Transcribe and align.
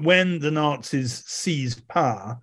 When 0.00 0.38
the 0.38 0.50
Nazis 0.50 1.22
seized 1.26 1.86
power 1.86 2.38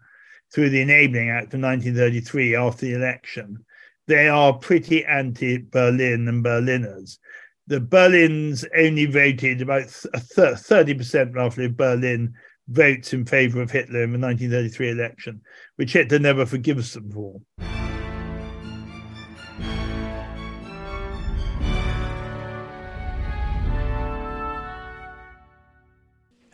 through 0.53 0.69
the 0.69 0.81
Enabling 0.81 1.31
Act 1.31 1.53
of 1.55 1.61
1933 1.61 2.55
after 2.55 2.85
the 2.85 2.93
election, 2.93 3.65
they 4.07 4.27
are 4.27 4.53
pretty 4.53 5.03
anti 5.03 5.57
Berlin 5.57 6.27
and 6.27 6.43
Berliners. 6.43 7.17
The 7.65 7.79
Berlins 7.79 8.65
only 8.77 9.07
voted 9.07 9.61
about 9.61 9.87
30% 9.87 11.35
roughly 11.35 11.65
of 11.65 11.75
Berlin 11.75 12.33
votes 12.67 13.13
in 13.13 13.25
favor 13.25 13.61
of 13.61 13.71
Hitler 13.71 14.03
in 14.03 14.11
the 14.11 14.19
1933 14.19 14.91
election, 14.91 15.41
which 15.75 15.93
Hitler 15.93 16.19
never 16.19 16.45
forgives 16.45 16.93
them 16.93 17.11
for. 17.11 17.41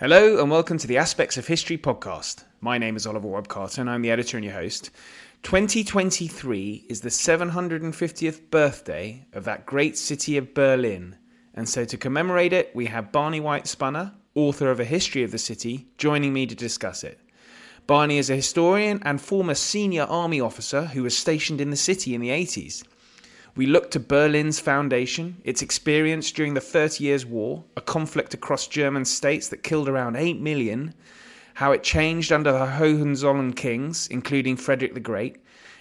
Hello, 0.07 0.39
and 0.39 0.51
welcome 0.51 0.77
to 0.77 0.85
the 0.85 0.99
Aspects 0.99 1.35
of 1.35 1.47
History 1.47 1.79
podcast. 1.79 2.43
My 2.61 2.77
name 2.77 2.95
is 2.95 3.07
Oliver 3.07 3.27
Webb-Carter, 3.27 3.81
and 3.81 3.89
I'm 3.89 4.03
the 4.03 4.11
editor 4.11 4.37
and 4.37 4.43
your 4.43 4.53
host. 4.53 4.91
2023 5.41 6.85
is 6.87 7.01
the 7.01 7.09
750th 7.09 8.51
birthday 8.51 9.25
of 9.33 9.45
that 9.45 9.65
great 9.65 9.97
city 9.97 10.37
of 10.37 10.53
Berlin. 10.53 11.17
And 11.55 11.67
so, 11.67 11.85
to 11.85 11.97
commemorate 11.97 12.53
it, 12.53 12.69
we 12.75 12.85
have 12.85 13.11
Barney 13.11 13.39
White 13.39 13.63
Spunner, 13.63 14.13
author 14.35 14.69
of 14.69 14.79
A 14.79 14.85
History 14.85 15.23
of 15.23 15.31
the 15.31 15.39
City, 15.39 15.87
joining 15.97 16.33
me 16.33 16.45
to 16.45 16.53
discuss 16.53 17.03
it. 17.03 17.19
Barney 17.87 18.19
is 18.19 18.29
a 18.29 18.35
historian 18.35 19.01
and 19.01 19.19
former 19.19 19.55
senior 19.55 20.03
army 20.03 20.39
officer 20.39 20.85
who 20.85 21.01
was 21.01 21.17
stationed 21.17 21.59
in 21.59 21.71
the 21.71 21.75
city 21.75 22.13
in 22.13 22.21
the 22.21 22.29
80s. 22.29 22.83
We 23.57 23.67
look 23.67 23.89
to 23.91 24.01
Berlin's 24.01 24.59
foundation, 24.59 25.37
its 25.45 25.61
experience 25.61 26.29
during 26.33 26.55
the 26.55 26.59
Thirty 26.59 27.05
Years' 27.05 27.25
War, 27.25 27.63
a 27.77 27.81
conflict 27.81 28.33
across 28.33 28.67
German 28.67 29.05
states 29.05 29.47
that 29.47 29.63
killed 29.63 29.87
around 29.87 30.17
8 30.17 30.41
million, 30.41 30.93
how 31.53 31.71
it 31.71 31.81
changed 31.81 32.33
under 32.33 32.51
the 32.51 32.65
Hohenzollern 32.65 33.53
kings, 33.53 34.07
including 34.07 34.57
Frederick 34.57 34.93
the 34.93 34.99
Great, 34.99 35.37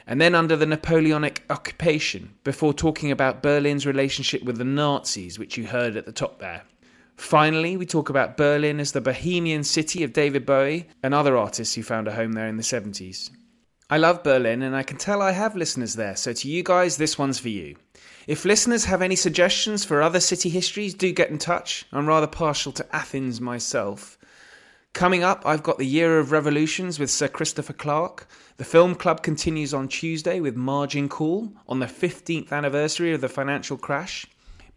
and 0.06 0.20
then 0.20 0.36
under 0.36 0.54
the 0.54 0.66
Napoleonic 0.66 1.42
occupation, 1.50 2.32
before 2.44 2.72
talking 2.72 3.10
about 3.10 3.42
Berlin's 3.42 3.86
relationship 3.86 4.44
with 4.44 4.56
the 4.56 4.64
Nazis, 4.64 5.40
which 5.40 5.56
you 5.56 5.66
heard 5.66 5.96
at 5.96 6.06
the 6.06 6.12
top 6.12 6.38
there. 6.38 6.62
Finally, 7.16 7.76
we 7.76 7.86
talk 7.86 8.08
about 8.08 8.36
Berlin 8.36 8.78
as 8.78 8.92
the 8.92 9.00
bohemian 9.00 9.64
city 9.64 10.04
of 10.04 10.12
David 10.12 10.46
Bowie 10.46 10.86
and 11.02 11.12
other 11.12 11.36
artists 11.36 11.74
who 11.74 11.82
found 11.82 12.06
a 12.06 12.14
home 12.14 12.34
there 12.34 12.46
in 12.46 12.56
the 12.56 12.62
70s. 12.62 13.30
I 13.94 13.96
love 13.96 14.24
Berlin 14.24 14.62
and 14.62 14.74
I 14.74 14.82
can 14.82 14.96
tell 14.96 15.22
I 15.22 15.30
have 15.30 15.54
listeners 15.54 15.94
there, 15.94 16.16
so 16.16 16.32
to 16.32 16.48
you 16.48 16.64
guys, 16.64 16.96
this 16.96 17.16
one's 17.16 17.38
for 17.38 17.48
you. 17.48 17.76
If 18.26 18.44
listeners 18.44 18.86
have 18.86 19.02
any 19.02 19.14
suggestions 19.14 19.84
for 19.84 20.02
other 20.02 20.18
city 20.18 20.48
histories, 20.48 20.94
do 20.94 21.12
get 21.12 21.30
in 21.30 21.38
touch. 21.38 21.86
I'm 21.92 22.08
rather 22.08 22.26
partial 22.26 22.72
to 22.72 22.86
Athens 22.92 23.40
myself. 23.40 24.18
Coming 24.94 25.22
up, 25.22 25.46
I've 25.46 25.62
got 25.62 25.78
the 25.78 25.86
Year 25.86 26.18
of 26.18 26.32
Revolutions 26.32 26.98
with 26.98 27.08
Sir 27.08 27.28
Christopher 27.28 27.72
Clark. 27.72 28.28
The 28.56 28.64
film 28.64 28.96
club 28.96 29.22
continues 29.22 29.72
on 29.72 29.86
Tuesday 29.86 30.40
with 30.40 30.56
Margin 30.56 31.08
Call 31.08 31.52
on 31.68 31.78
the 31.78 31.86
15th 31.86 32.50
anniversary 32.50 33.14
of 33.14 33.20
the 33.20 33.28
financial 33.28 33.76
crash. 33.76 34.26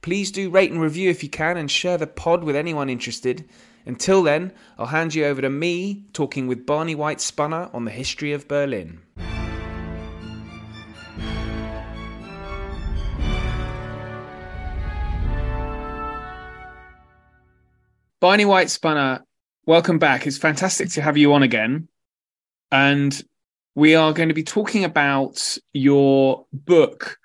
Please 0.04 0.30
do 0.30 0.52
rate 0.52 0.70
and 0.70 0.80
review 0.80 1.10
if 1.10 1.24
you 1.24 1.30
can 1.30 1.58
and 1.58 1.72
share 1.72 1.98
the 1.98 2.06
pod 2.06 2.44
with 2.44 2.56
anyone 2.56 2.88
interested. 2.88 3.50
Until 3.84 4.22
then, 4.22 4.54
I'll 4.78 4.86
hand 4.86 5.16
you 5.16 5.26
over 5.26 5.42
to 5.42 5.50
me 5.50 6.04
talking 6.14 6.46
with 6.46 6.68
Barney 6.68 6.94
White 6.94 7.18
Spunner 7.18 7.74
on 7.74 7.86
the 7.86 7.90
history 7.92 8.32
of 8.32 8.48
Berlin. 8.48 9.00
Barney 18.20 18.46
White 18.46 18.68
Spunner, 18.68 19.22
welcome 19.68 20.00
back. 20.00 20.26
It's 20.26 20.40
fantastic 20.40 20.90
to 20.92 21.04
have 21.04 21.18
you 21.18 21.34
on 21.34 21.44
again. 21.44 21.88
And 22.72 23.24
we 23.76 23.94
are 23.94 24.12
going 24.12 24.30
to 24.30 24.36
be 24.36 24.44
talking 24.44 24.84
about 24.84 25.58
your 25.72 26.48
book, 26.52 27.20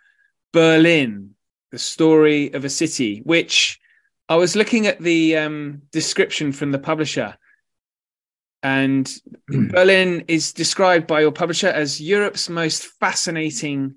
Berlin, 0.52 1.30
the 1.70 1.78
story 1.78 2.52
of 2.52 2.66
a 2.66 2.68
city, 2.68 3.20
which 3.24 3.80
I 4.28 4.36
was 4.36 4.54
looking 4.54 4.86
at 4.86 5.00
the 5.00 5.38
um, 5.38 5.82
description 5.92 6.52
from 6.52 6.72
the 6.72 6.78
publisher, 6.78 7.38
and 8.62 9.10
Berlin 9.48 10.24
is 10.28 10.52
described 10.52 11.06
by 11.06 11.22
your 11.22 11.32
publisher 11.32 11.68
as 11.68 12.02
Europe's 12.02 12.50
most 12.50 12.84
fascinating 13.00 13.96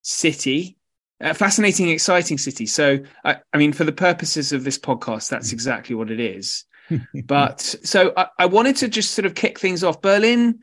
city, 0.00 0.78
a 1.22 1.34
fascinating, 1.34 1.88
exciting 1.88 2.36
city. 2.36 2.66
So, 2.66 2.98
I, 3.24 3.36
I, 3.52 3.58
mean, 3.58 3.72
for 3.72 3.84
the 3.84 3.92
purposes 3.92 4.52
of 4.52 4.64
this 4.64 4.78
podcast, 4.78 5.30
that's 5.30 5.50
mm. 5.50 5.54
exactly 5.54 5.94
what 5.94 6.10
it 6.10 6.20
is. 6.20 6.64
but 7.24 7.60
so 7.60 8.12
I, 8.16 8.26
I 8.40 8.46
wanted 8.46 8.76
to 8.76 8.88
just 8.88 9.12
sort 9.12 9.26
of 9.26 9.34
kick 9.34 9.58
things 9.58 9.84
off. 9.84 10.02
Berlin, 10.02 10.58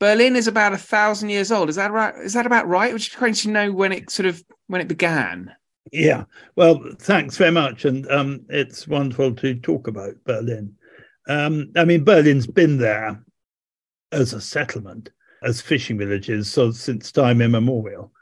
Berlin 0.00 0.34
is 0.34 0.48
about 0.48 0.72
a 0.72 0.78
thousand 0.78 1.28
years 1.28 1.52
old. 1.52 1.68
Is 1.68 1.76
that 1.76 1.92
right? 1.92 2.14
Is 2.16 2.32
that 2.32 2.46
about 2.46 2.66
right? 2.66 2.92
Would 2.92 3.06
you 3.06 3.18
kind 3.18 3.36
of 3.36 3.46
know 3.46 3.72
when 3.72 3.92
it 3.92 4.10
sort 4.10 4.26
of 4.26 4.42
when 4.66 4.80
it 4.80 4.88
began? 4.88 5.52
Yeah, 5.92 6.24
well, 6.56 6.82
thanks 6.98 7.36
very 7.36 7.52
much, 7.52 7.84
and 7.84 8.10
um, 8.10 8.44
it's 8.48 8.88
wonderful 8.88 9.34
to 9.36 9.54
talk 9.54 9.86
about 9.86 10.14
Berlin. 10.24 10.74
Um, 11.28 11.70
I 11.76 11.84
mean, 11.84 12.02
Berlin's 12.02 12.46
been 12.46 12.78
there 12.78 13.22
as 14.10 14.32
a 14.32 14.40
settlement, 14.40 15.10
as 15.44 15.60
fishing 15.60 15.98
villages, 15.98 16.50
so 16.50 16.72
since 16.72 17.12
time 17.12 17.40
immemorial. 17.40 18.12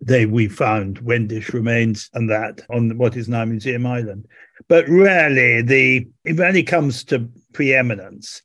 They 0.00 0.26
we 0.26 0.48
found 0.48 0.98
Wendish 0.98 1.52
remains 1.52 2.10
and 2.14 2.28
that 2.30 2.60
on 2.70 2.98
what 2.98 3.16
is 3.16 3.28
now 3.28 3.44
Museum 3.44 3.86
Island, 3.86 4.26
but 4.68 4.88
rarely 4.88 5.62
the 5.62 6.06
it 6.24 6.38
rarely 6.38 6.62
comes 6.62 7.04
to 7.04 7.28
preeminence 7.52 8.42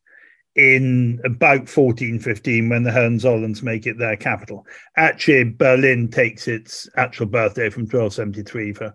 in 0.55 1.19
about 1.23 1.69
1415 1.69 2.69
when 2.69 2.83
the 2.83 2.91
Hohenzollerns 2.91 3.63
make 3.63 3.87
it 3.87 3.97
their 3.97 4.17
capital. 4.17 4.65
Actually, 4.97 5.45
Berlin 5.45 6.09
takes 6.09 6.47
its 6.47 6.89
actual 6.97 7.27
birthday 7.27 7.69
from 7.69 7.83
1273 7.83 8.73
for 8.73 8.93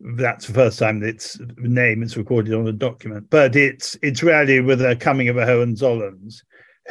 that's 0.00 0.46
the 0.46 0.52
first 0.52 0.78
time 0.78 1.02
its 1.02 1.38
name 1.56 2.02
is 2.02 2.16
recorded 2.16 2.54
on 2.54 2.68
a 2.68 2.72
document. 2.72 3.28
But 3.30 3.56
it's 3.56 3.96
it's 4.02 4.22
really 4.22 4.60
with 4.60 4.80
the 4.80 4.96
coming 4.96 5.28
of 5.28 5.36
the 5.36 5.42
Hohenzollerns, 5.42 6.42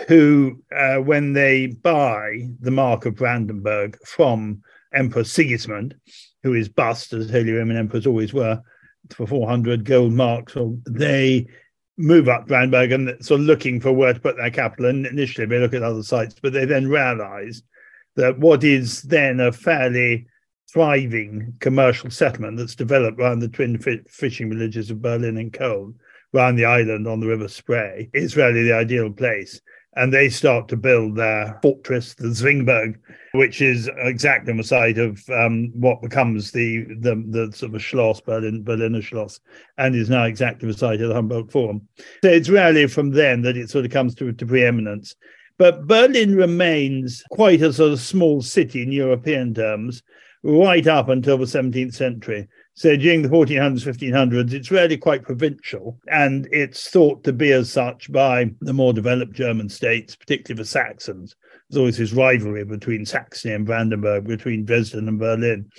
who, 0.07 0.61
uh, 0.75 0.97
when 0.97 1.33
they 1.33 1.67
buy 1.67 2.47
the 2.59 2.71
Mark 2.71 3.05
of 3.05 3.15
Brandenburg 3.15 3.97
from 4.05 4.61
Emperor 4.95 5.23
Sigismund, 5.23 5.95
who 6.43 6.53
is 6.53 6.69
bust 6.69 7.13
as 7.13 7.29
Holy 7.29 7.51
Roman 7.51 7.77
emperors 7.77 8.07
always 8.07 8.33
were, 8.33 8.61
for 9.11 9.27
400 9.27 9.85
gold 9.85 10.13
marks, 10.13 10.55
or 10.55 10.77
they 10.87 11.47
move 11.97 12.27
up 12.27 12.47
Brandenburg 12.47 12.91
and 12.91 13.25
sort 13.25 13.41
of 13.41 13.45
looking 13.45 13.79
for 13.79 13.91
where 13.91 14.13
to 14.13 14.19
put 14.19 14.35
their 14.37 14.49
capital. 14.49 14.87
And 14.87 15.05
initially 15.05 15.45
they 15.45 15.59
look 15.59 15.73
at 15.73 15.83
other 15.83 16.03
sites, 16.03 16.35
but 16.41 16.53
they 16.53 16.65
then 16.65 16.87
realize 16.87 17.61
that 18.15 18.39
what 18.39 18.63
is 18.63 19.01
then 19.03 19.39
a 19.39 19.51
fairly 19.51 20.27
thriving 20.71 21.53
commercial 21.59 22.09
settlement 22.09 22.57
that's 22.57 22.75
developed 22.75 23.19
around 23.19 23.39
the 23.39 23.47
twin 23.47 23.77
fishing 24.09 24.49
villages 24.49 24.89
of 24.89 25.01
Berlin 25.01 25.37
and 25.37 25.53
Cologne, 25.53 25.95
around 26.33 26.55
the 26.55 26.65
island 26.65 27.07
on 27.07 27.19
the 27.19 27.27
River 27.27 27.47
Spree, 27.47 28.09
is 28.13 28.35
really 28.35 28.63
the 28.63 28.73
ideal 28.73 29.11
place 29.11 29.61
and 29.95 30.13
they 30.13 30.29
start 30.29 30.67
to 30.67 30.77
build 30.77 31.15
their 31.15 31.57
fortress, 31.61 32.13
the 32.15 32.27
Zwingburg, 32.27 32.97
which 33.33 33.61
is 33.61 33.89
exactly 33.97 34.51
on 34.51 34.57
the 34.57 34.63
site 34.63 34.97
of 34.97 35.21
um, 35.29 35.71
what 35.73 36.01
becomes 36.01 36.51
the, 36.51 36.85
the 36.99 37.23
the 37.27 37.55
sort 37.55 37.73
of 37.73 37.81
Schloss, 37.81 38.21
Berlin, 38.21 38.63
Berliner 38.63 39.01
Schloss, 39.01 39.39
and 39.77 39.95
is 39.95 40.09
now 40.09 40.23
exactly 40.23 40.67
the 40.67 40.77
site 40.77 41.01
of 41.01 41.09
the 41.09 41.15
Humboldt 41.15 41.51
Forum. 41.51 41.87
So 42.23 42.29
it's 42.29 42.49
really 42.49 42.87
from 42.87 43.11
then 43.11 43.41
that 43.43 43.57
it 43.57 43.69
sort 43.69 43.85
of 43.85 43.91
comes 43.91 44.15
to, 44.15 44.33
to 44.33 44.45
preeminence. 44.45 45.15
But 45.57 45.87
Berlin 45.87 46.35
remains 46.35 47.23
quite 47.31 47.61
a 47.61 47.71
sort 47.71 47.93
of 47.93 48.01
small 48.01 48.41
city 48.41 48.81
in 48.83 48.91
European 48.91 49.53
terms, 49.53 50.03
right 50.43 50.85
up 50.85 51.07
until 51.07 51.37
the 51.37 51.45
17th 51.45 51.93
century. 51.93 52.47
So 52.77 52.97
during 52.97 53.21
the 53.21 53.29
1400s, 53.29 53.85
1500s, 53.85 54.51
it's 54.51 54.69
really 54.69 54.97
quite 54.97 55.23
provincial, 55.23 55.97
and 56.07 56.45
it's 56.51 56.89
thought 56.89 57.23
to 57.23 57.31
be 57.31 57.53
as 57.53 57.71
such 57.71 58.11
by 58.11 58.51
the 58.59 58.73
more 58.73 58.91
developed 58.91 59.31
German 59.31 59.69
states, 59.69 60.13
particularly 60.13 60.61
the 60.61 60.67
Saxons. 60.67 61.37
There's 61.69 61.79
always 61.79 61.97
this 61.97 62.11
rivalry 62.11 62.65
between 62.65 63.05
Saxony 63.05 63.53
and 63.53 63.65
Brandenburg, 63.65 64.27
between 64.27 64.65
Dresden 64.65 65.07
and 65.07 65.17
Berlin, 65.17 65.69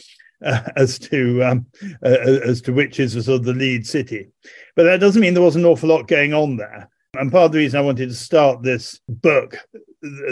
uh, 0.42 0.62
as 0.76 0.98
to 1.00 1.44
um, 1.44 1.66
uh, 2.02 2.08
as 2.08 2.62
to 2.62 2.72
which 2.72 2.98
is 2.98 3.12
the 3.12 3.22
sort 3.22 3.40
of 3.40 3.44
the 3.44 3.52
lead 3.52 3.86
city. 3.86 4.28
But 4.74 4.84
that 4.84 5.00
doesn't 5.00 5.20
mean 5.20 5.34
there 5.34 5.42
was 5.42 5.56
an 5.56 5.66
awful 5.66 5.90
lot 5.90 6.08
going 6.08 6.32
on 6.32 6.56
there. 6.56 6.88
And 7.18 7.30
part 7.30 7.46
of 7.46 7.52
the 7.52 7.58
reason 7.58 7.78
I 7.78 7.82
wanted 7.82 8.08
to 8.08 8.14
start 8.14 8.62
this 8.62 9.00
book 9.08 9.58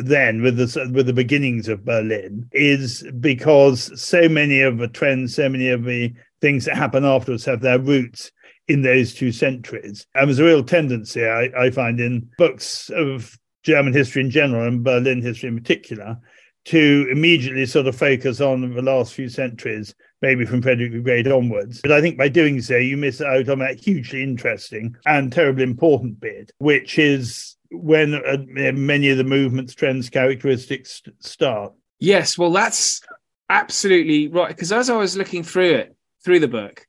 then 0.03 0.43
with 0.43 0.57
the 0.57 0.91
with 0.93 1.07
the 1.07 1.13
beginnings 1.13 1.69
of 1.69 1.85
Berlin 1.85 2.49
is 2.53 3.07
because 3.21 4.01
so 4.01 4.29
many 4.29 4.61
of 4.61 4.79
the 4.79 4.89
trends, 4.89 5.35
so 5.35 5.49
many 5.49 5.69
of 5.69 5.85
the 5.85 6.15
things 6.45 6.67
that 6.67 6.77
happen 6.77 7.07
afterwards 7.07 7.47
have 7.47 7.63
their 7.63 7.79
roots 7.79 8.31
in 8.69 8.83
those 8.83 9.15
two 9.15 9.33
centuries. 9.33 10.07
And 10.15 10.29
there's 10.29 10.39
a 10.39 10.45
real 10.45 10.63
tendency 10.63 11.25
I, 11.25 11.49
I 11.59 11.71
find 11.71 11.99
in 11.99 12.29
books 12.37 12.91
of 12.91 13.39
German 13.63 13.95
history 13.95 14.21
in 14.21 14.29
general 14.29 14.69
and 14.69 14.85
Berlin 14.85 15.23
history 15.23 15.49
in 15.49 15.57
particular 15.57 16.19
to 16.67 17.09
immediately 17.11 17.65
sort 17.65 17.87
of 17.87 17.97
focus 17.97 18.43
on 18.43 18.75
the 18.75 18.83
last 18.83 19.15
few 19.15 19.31
centuries 19.31 19.95
maybe 20.21 20.45
from 20.45 20.61
Frederick 20.61 20.93
the 20.93 21.01
Great 21.01 21.27
onwards. 21.27 21.81
But 21.81 21.93
I 21.93 22.03
think 22.03 22.19
by 22.19 22.29
doing 22.29 22.61
so, 22.61 22.77
you 22.77 22.99
miss 22.99 23.23
out 23.23 23.49
on 23.49 23.61
that 23.61 23.81
hugely 23.81 24.23
interesting 24.23 24.95
and 25.07 25.33
terribly 25.33 25.65
important 25.65 26.21
bit, 26.21 26.51
which 26.59 26.99
is 26.99 27.57
when 27.71 28.15
uh, 28.15 28.39
many 28.73 29.09
of 29.09 29.17
the 29.17 29.25
movement's 29.25 29.75
trends 29.75 30.11
characteristics 30.11 31.03
start. 31.21 31.73
Yes, 32.01 32.37
well, 32.37 32.53
that's 32.53 33.01
absolutely 33.49 34.29
right. 34.29 34.49
Because 34.49 34.73
as 34.73 34.91
I 34.91 34.97
was 34.97 35.17
looking 35.17 35.43
through 35.43 35.75
it, 35.75 35.94
through 36.25 36.41
the 36.41 36.49
book, 36.49 36.87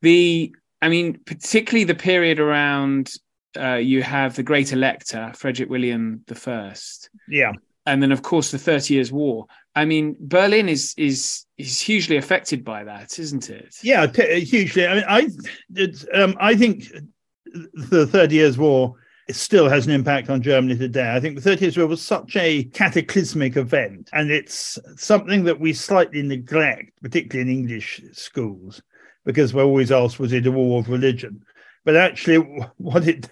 the, 0.00 0.54
I 0.80 0.88
mean, 0.88 1.20
particularly 1.24 1.84
the 1.84 1.94
period 1.94 2.40
around 2.40 3.12
uh, 3.56 3.74
you 3.74 4.02
have 4.02 4.34
the 4.34 4.42
Great 4.42 4.72
Elector, 4.72 5.32
Frederick 5.34 5.68
William 5.68 6.22
the 6.26 6.34
First. 6.34 7.10
Yeah. 7.28 7.52
And 7.84 8.02
then, 8.02 8.12
of 8.12 8.22
course, 8.22 8.50
the 8.50 8.58
Thirty 8.58 8.94
Years' 8.94 9.10
War. 9.10 9.46
I 9.74 9.84
mean, 9.84 10.16
Berlin 10.20 10.68
is 10.68 10.94
is 10.96 11.44
is 11.58 11.80
hugely 11.80 12.16
affected 12.16 12.64
by 12.64 12.84
that, 12.84 13.18
isn't 13.18 13.50
it? 13.50 13.74
Yeah, 13.82 14.06
t- 14.06 14.40
hugely. 14.40 14.86
I 14.86 14.94
mean, 14.94 15.04
I 15.08 15.88
um, 16.14 16.36
I 16.38 16.54
think 16.54 16.92
the 17.90 18.06
Thirty 18.06 18.36
Years' 18.36 18.56
War 18.56 18.94
still 19.30 19.68
has 19.68 19.86
an 19.86 19.92
impact 19.92 20.30
on 20.30 20.42
Germany 20.42 20.76
today. 20.76 21.14
I 21.14 21.20
think 21.20 21.36
the 21.36 21.40
Thirty 21.40 21.64
Years' 21.64 21.78
War 21.78 21.86
was 21.86 22.02
such 22.02 22.36
a 22.36 22.64
cataclysmic 22.64 23.56
event, 23.56 24.10
and 24.12 24.30
it's 24.30 24.78
something 24.96 25.44
that 25.44 25.60
we 25.60 25.72
slightly 25.72 26.22
neglect, 26.22 26.92
particularly 27.02 27.50
in 27.50 27.58
English 27.58 28.02
schools, 28.12 28.82
because 29.24 29.54
we're 29.54 29.64
always 29.64 29.92
asked, 29.92 30.18
was 30.18 30.32
it 30.32 30.46
a 30.46 30.50
war 30.50 30.80
of 30.80 30.88
religion? 30.88 31.44
But 31.84 31.96
actually, 31.96 32.36
what 32.78 33.06
it 33.06 33.30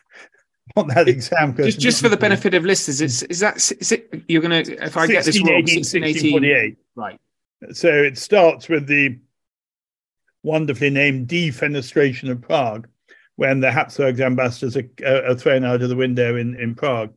what 0.75 0.89
that 0.95 1.09
exam 1.09 1.57
just, 1.57 1.81
just 1.81 2.03
for 2.03 2.09
the 2.09 2.17
benefit 2.17 2.55
of 2.55 2.65
listeners, 2.65 3.01
is 3.01 3.23
is 3.25 3.41
that 3.41 3.57
is 3.57 3.93
it? 3.93 4.23
You're 4.29 4.43
going 4.43 4.65
to 4.65 4.85
if 4.85 4.97
I 4.97 5.07
get 5.07 5.25
this 5.25 5.39
wrong, 5.43 5.63
1618, 5.63 6.77
right? 6.95 7.21
So 7.73 7.89
it 7.89 8.17
starts 8.17 8.69
with 8.69 8.87
the 8.87 9.19
wonderfully 10.43 10.91
named 10.91 11.29
defenestration 11.29 12.31
of 12.31 12.41
Prague, 12.41 12.89
when 13.41 13.61
the 13.61 13.73
Habsburg 13.73 14.21
ambassadors 14.21 14.77
are, 14.77 14.87
are 15.07 15.35
thrown 15.35 15.65
out 15.65 15.81
of 15.81 15.89
the 15.89 15.97
window 15.97 16.37
in, 16.37 16.55
in 16.57 16.75
Prague, 16.75 17.11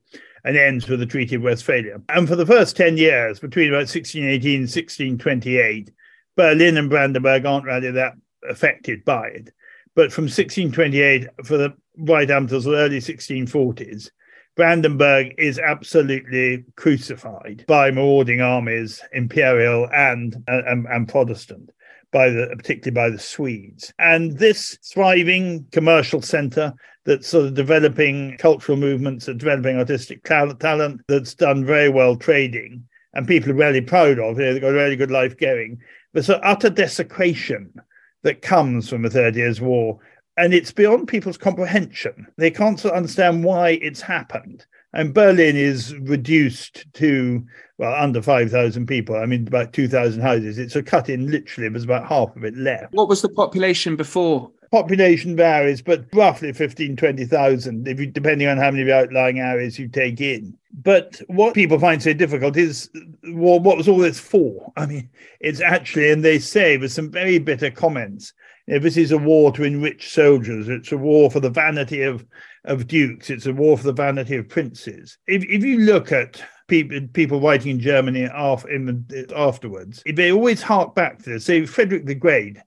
and 0.45 0.55
ends 0.55 0.87
with 0.87 1.01
the 1.01 1.05
Treaty 1.05 1.35
of 1.35 1.41
Westphalia. 1.41 1.99
And 2.07 2.29
for 2.29 2.37
the 2.37 2.45
first 2.45 2.77
10 2.77 2.95
years, 2.95 3.41
between 3.41 3.67
about 3.67 3.91
1618 3.91 4.53
and 4.53 4.61
1628, 4.61 5.91
Berlin 6.37 6.77
and 6.77 6.89
Brandenburg 6.89 7.45
aren't 7.45 7.65
really 7.65 7.91
that 7.91 8.13
affected 8.49 9.03
by 9.03 9.27
it. 9.27 9.53
But 9.95 10.13
from 10.13 10.23
1628 10.23 11.27
for 11.43 11.57
the 11.57 11.73
right 11.97 12.31
up 12.31 12.43
until 12.43 12.61
the 12.61 12.77
early 12.77 12.99
1640s, 12.99 14.09
Brandenburg 14.55 15.33
is 15.37 15.59
absolutely 15.59 16.63
crucified 16.77 17.65
by 17.67 17.91
marauding 17.91 18.39
armies, 18.39 19.01
imperial 19.11 19.89
and, 19.93 20.41
and, 20.47 20.87
and 20.87 21.09
Protestant, 21.09 21.71
by 22.13 22.29
the 22.29 22.53
particularly 22.55 22.93
by 22.93 23.09
the 23.09 23.21
Swedes. 23.21 23.93
And 23.99 24.37
this 24.37 24.77
thriving 24.93 25.65
commercial 25.71 26.21
centre 26.21 26.73
that's 27.05 27.27
sort 27.27 27.47
of 27.47 27.53
developing 27.55 28.37
cultural 28.37 28.77
movements, 28.77 29.27
and 29.27 29.37
developing 29.37 29.77
artistic 29.77 30.23
talent, 30.23 31.01
that's 31.09 31.33
done 31.35 31.65
very 31.65 31.89
well 31.89 32.15
trading, 32.15 32.87
and 33.13 33.27
people 33.27 33.51
are 33.51 33.55
really 33.55 33.81
proud 33.81 34.19
of. 34.19 34.39
You 34.39 34.45
know, 34.45 34.53
they've 34.53 34.61
got 34.61 34.69
a 34.69 34.73
really 34.73 34.95
good 34.95 35.11
life 35.11 35.37
going. 35.37 35.79
There's 36.13 36.27
so 36.27 36.35
utter 36.35 36.69
desecration 36.69 37.73
that 38.21 38.41
comes 38.41 38.87
from 38.87 39.01
the 39.01 39.09
Thirty 39.09 39.39
Years' 39.39 39.59
War. 39.59 39.99
And 40.35 40.53
it's 40.53 40.71
beyond 40.71 41.07
people's 41.07 41.37
comprehension. 41.37 42.25
They 42.37 42.49
can't 42.49 42.83
understand 42.85 43.43
why 43.43 43.71
it's 43.81 44.01
happened. 44.01 44.65
And 44.93 45.13
Berlin 45.13 45.55
is 45.55 45.93
reduced 45.95 46.85
to, 46.93 47.45
well, 47.77 47.93
under 47.95 48.21
5,000 48.21 48.85
people. 48.85 49.15
I 49.15 49.25
mean, 49.25 49.47
about 49.47 49.73
2,000 49.73 50.21
houses. 50.21 50.57
It's 50.57 50.75
a 50.75 50.83
cut 50.83 51.09
in 51.09 51.31
literally, 51.31 51.69
there's 51.69 51.83
about 51.83 52.07
half 52.07 52.35
of 52.35 52.43
it 52.43 52.55
left. 52.55 52.93
What 52.93 53.09
was 53.09 53.21
the 53.21 53.29
population 53.29 53.95
before? 53.95 54.51
Population 54.71 55.35
varies, 55.35 55.81
but 55.81 56.05
roughly 56.13 56.51
15, 56.51 56.95
20,000, 56.95 57.87
if 57.87 57.99
you, 57.99 58.07
depending 58.07 58.47
on 58.47 58.57
how 58.57 58.71
many 58.71 58.81
of 58.81 58.87
the 58.87 58.95
outlying 58.95 59.39
areas 59.39 59.77
you 59.77 59.87
take 59.87 60.19
in. 60.19 60.57
But 60.71 61.21
what 61.27 61.53
people 61.53 61.77
find 61.79 62.01
so 62.01 62.13
difficult 62.13 62.57
is, 62.57 62.89
well, 63.31 63.59
what 63.59 63.77
was 63.77 63.87
all 63.87 63.99
this 63.99 64.19
for? 64.19 64.71
I 64.77 64.85
mean, 64.85 65.09
it's 65.39 65.61
actually, 65.61 66.11
and 66.11 66.23
they 66.23 66.39
say 66.39 66.77
with 66.77 66.91
some 66.91 67.11
very 67.11 67.39
bitter 67.39 67.69
comments, 67.69 68.33
you 68.67 68.75
know, 68.75 68.79
this 68.79 68.97
is 68.97 69.11
a 69.11 69.17
war 69.17 69.51
to 69.53 69.63
enrich 69.63 70.11
soldiers. 70.11 70.69
It's 70.69 70.91
a 70.91 70.97
war 70.97 71.29
for 71.29 71.39
the 71.39 71.49
vanity 71.49 72.01
of, 72.01 72.25
of 72.65 72.87
dukes. 72.87 73.29
It's 73.29 73.45
a 73.45 73.53
war 73.53 73.77
for 73.77 73.83
the 73.83 73.93
vanity 73.93 74.37
of 74.37 74.47
princes. 74.47 75.17
If, 75.27 75.43
if 75.43 75.63
you 75.63 75.79
look 75.79 76.11
at 76.11 76.41
people, 76.67 76.99
people 77.13 77.41
writing 77.41 77.71
in 77.71 77.79
Germany 77.79 78.25
afterwards, 78.25 80.03
they 80.05 80.31
always 80.31 80.61
hark 80.61 80.95
back 80.95 81.21
to 81.23 81.31
this. 81.31 81.45
Say, 81.45 81.65
Frederick 81.65 82.05
the 82.05 82.15
Great 82.15 82.57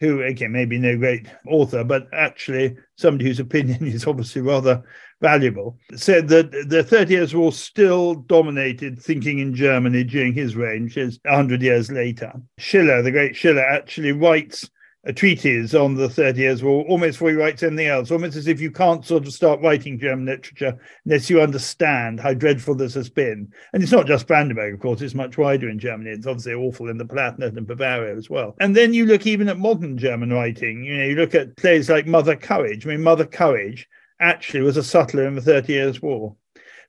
who 0.00 0.22
again 0.22 0.52
maybe 0.52 0.78
no 0.78 0.96
great 0.96 1.26
author, 1.46 1.84
but 1.84 2.08
actually 2.12 2.76
somebody 2.96 3.24
whose 3.24 3.40
opinion 3.40 3.86
is 3.86 4.06
obviously 4.06 4.42
rather 4.42 4.82
valuable, 5.20 5.78
said 5.94 6.28
that 6.28 6.50
the 6.68 6.82
Thirty 6.82 7.14
Years' 7.14 7.34
War 7.34 7.52
still 7.52 8.14
dominated 8.14 9.00
thinking 9.00 9.38
in 9.38 9.54
Germany 9.54 10.04
during 10.04 10.34
his 10.34 10.56
reign, 10.56 10.84
which 10.84 10.96
is 10.96 11.18
100 11.24 11.62
years 11.62 11.90
later. 11.90 12.32
Schiller, 12.58 13.02
the 13.02 13.10
great 13.10 13.34
Schiller, 13.34 13.62
actually 13.62 14.12
writes 14.12 14.68
Uh, 15.04 15.10
a 15.10 15.12
treatise 15.12 15.74
on 15.74 15.94
the 15.94 16.08
Thirty 16.08 16.40
Years' 16.40 16.62
War 16.62 16.84
almost 16.86 17.18
before 17.18 17.30
he 17.30 17.36
writes 17.36 17.62
anything 17.62 17.86
else, 17.86 18.10
almost 18.10 18.36
as 18.36 18.46
if 18.46 18.60
you 18.60 18.70
can't 18.70 19.04
sort 19.04 19.26
of 19.26 19.32
start 19.32 19.60
writing 19.60 19.98
German 19.98 20.26
literature 20.26 20.78
unless 21.04 21.30
you 21.30 21.40
understand 21.40 22.20
how 22.20 22.34
dreadful 22.34 22.74
this 22.74 22.94
has 22.94 23.08
been. 23.08 23.52
And 23.72 23.82
it's 23.82 23.92
not 23.92 24.06
just 24.06 24.26
Brandenburg, 24.26 24.74
of 24.74 24.80
course, 24.80 25.02
it's 25.02 25.14
much 25.14 25.38
wider 25.38 25.68
in 25.68 25.78
Germany. 25.78 26.10
It's 26.10 26.26
obviously 26.26 26.54
awful 26.54 26.88
in 26.88 26.98
the 26.98 27.04
Palatinate 27.04 27.56
and 27.56 27.66
Bavaria 27.66 28.16
as 28.16 28.30
well. 28.30 28.56
And 28.60 28.74
then 28.74 28.94
you 28.94 29.06
look 29.06 29.26
even 29.26 29.48
at 29.48 29.58
modern 29.58 29.98
German 29.98 30.32
writing, 30.32 30.84
you 30.84 30.96
know, 30.96 31.04
you 31.04 31.16
look 31.16 31.34
at 31.34 31.56
plays 31.56 31.90
like 31.90 32.06
Mother 32.06 32.36
Courage. 32.36 32.86
I 32.86 32.90
mean, 32.90 33.02
Mother 33.02 33.26
Courage 33.26 33.88
actually 34.20 34.62
was 34.62 34.76
a 34.76 34.82
sutler 34.82 35.26
in 35.26 35.34
the 35.34 35.42
Thirty 35.42 35.74
Years' 35.74 36.00
War. 36.00 36.36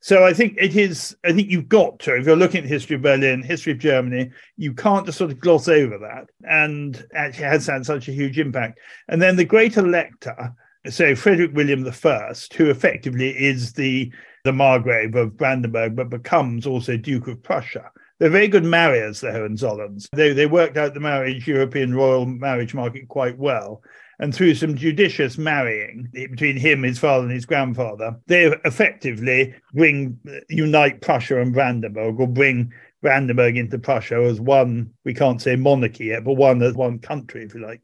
So 0.06 0.24
I 0.24 0.34
think 0.34 0.60
it 0.60 0.75
is. 0.75 1.18
I 1.25 1.34
think 1.34 1.50
you've 1.50 1.68
got 1.68 1.98
to, 2.02 2.16
if 2.16 2.28
you're 2.28 2.36
looking 2.36 2.60
at 2.60 2.66
the 2.66 2.69
history 2.69 2.96
of 2.96 3.02
Berlin, 3.02 3.42
history 3.42 3.72
of 3.72 3.80
Germany, 3.80 4.30
you 4.56 4.72
can't 4.72 5.04
just 5.04 5.18
sort 5.18 5.31
of 5.31 5.40
gloss 5.40 5.68
over 5.68 5.98
that. 5.98 6.30
And 6.48 7.04
actually 7.16 7.46
has 7.46 7.66
had 7.66 7.88
such 7.88 8.07
a 8.07 8.12
huge 8.12 8.38
impact. 8.38 8.78
And 9.07 9.19
then 9.19 9.36
the 9.36 9.46
great 9.46 9.78
elector, 9.78 10.54
so 10.88 11.16
Frederick 11.16 11.56
William 11.56 11.84
I, 11.84 12.34
who 12.56 12.69
effectively 12.69 13.31
is 13.31 13.74
the 13.74 14.13
the 14.44 14.54
Margrave 14.54 15.16
of 15.16 15.38
Brandenburg, 15.38 15.96
but 15.96 16.12
becomes 16.12 16.68
also 16.68 16.98
Duke 16.98 17.28
of 17.28 17.42
Prussia. 17.42 17.90
They're 18.19 18.30
very 18.30 18.48
good 18.48 18.63
marriers, 18.63 19.22
the 19.22 19.30
Hohenzollerns. 19.30 20.08
They, 20.13 20.34
they 20.34 20.46
worked 20.46 20.78
out 20.78 20.94
the 20.94 21.00
marriage, 21.00 21.48
European 21.48 21.96
royal 21.96 22.28
marriage 22.28 22.75
market 22.75 23.08
quite 23.08 23.40
well 23.40 23.81
and 24.19 24.33
through 24.33 24.56
some 24.56 24.75
judicious 24.75 25.38
marrying 25.38 26.09
between 26.13 26.57
him, 26.57 26.83
his 26.83 27.00
father, 27.00 27.23
and 27.23 27.33
his 27.33 27.45
grandfather, 27.45 28.17
they 28.27 28.45
effectively 28.65 29.53
bring 29.73 30.19
uh, 30.27 30.39
unite 30.50 31.01
Prussia 31.01 31.41
and 31.41 31.53
Brandenburg, 31.53 32.19
or 32.19 32.27
bring 32.27 32.72
Brandenburg 33.01 33.57
into 33.57 33.77
Prussia 33.77 34.22
as 34.24 34.39
one. 34.39 34.91
We 35.03 35.13
can't 35.13 35.41
say 35.41 35.55
monarchy 35.55 36.05
yet, 36.05 36.24
but 36.24 36.34
one 36.34 36.62
as 36.62 36.74
one 36.74 37.00
country, 37.00 37.43
if 37.43 37.53
you 37.53 37.62
like, 37.62 37.81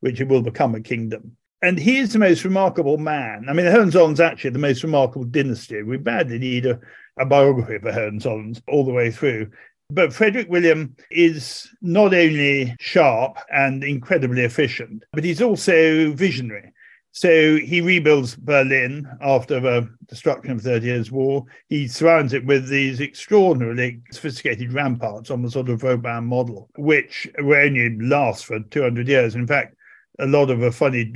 which 0.00 0.20
will 0.20 0.42
become 0.42 0.74
a 0.74 0.80
kingdom. 0.80 1.36
And 1.62 1.78
he 1.78 1.98
is 1.98 2.12
the 2.12 2.18
most 2.18 2.44
remarkable 2.44 2.98
man. 2.98 3.46
I 3.48 3.54
mean, 3.54 3.64
the 3.64 3.72
Hohenzollerns 3.72 4.20
actually 4.20 4.50
the 4.50 4.58
most 4.58 4.82
remarkable 4.82 5.24
dynasty. 5.24 5.82
We 5.82 5.96
badly 5.96 6.38
need 6.38 6.66
a, 6.66 6.78
a 7.18 7.24
biography 7.24 7.76
of 7.76 7.82
the 7.82 7.90
Hohenzollerns 7.90 8.60
all 8.68 8.84
the 8.84 8.92
way 8.92 9.10
through. 9.10 9.50
But 9.90 10.12
Frederick 10.12 10.48
William 10.48 10.96
is 11.10 11.68
not 11.82 12.14
only 12.14 12.74
sharp 12.80 13.36
and 13.52 13.84
incredibly 13.84 14.42
efficient, 14.42 15.04
but 15.12 15.24
he's 15.24 15.42
also 15.42 16.12
visionary. 16.12 16.72
So 17.12 17.58
he 17.58 17.80
rebuilds 17.80 18.34
Berlin 18.34 19.06
after 19.20 19.60
the 19.60 19.88
destruction 20.08 20.50
of 20.50 20.62
the 20.62 20.70
Thirty 20.70 20.86
Years' 20.86 21.12
War. 21.12 21.44
He 21.68 21.86
surrounds 21.86 22.32
it 22.32 22.44
with 22.44 22.68
these 22.68 23.00
extraordinarily 23.00 24.00
sophisticated 24.10 24.72
ramparts 24.72 25.30
on 25.30 25.42
the 25.42 25.50
sort 25.50 25.68
of 25.68 25.82
Vauban 25.82 26.24
model, 26.24 26.70
which 26.76 27.30
will 27.38 27.54
only 27.56 27.96
last 28.00 28.46
for 28.46 28.58
200 28.58 29.06
years. 29.06 29.36
In 29.36 29.46
fact, 29.46 29.76
a 30.20 30.26
lot 30.26 30.50
of 30.50 30.60
the 30.60 30.70
funny 30.70 31.12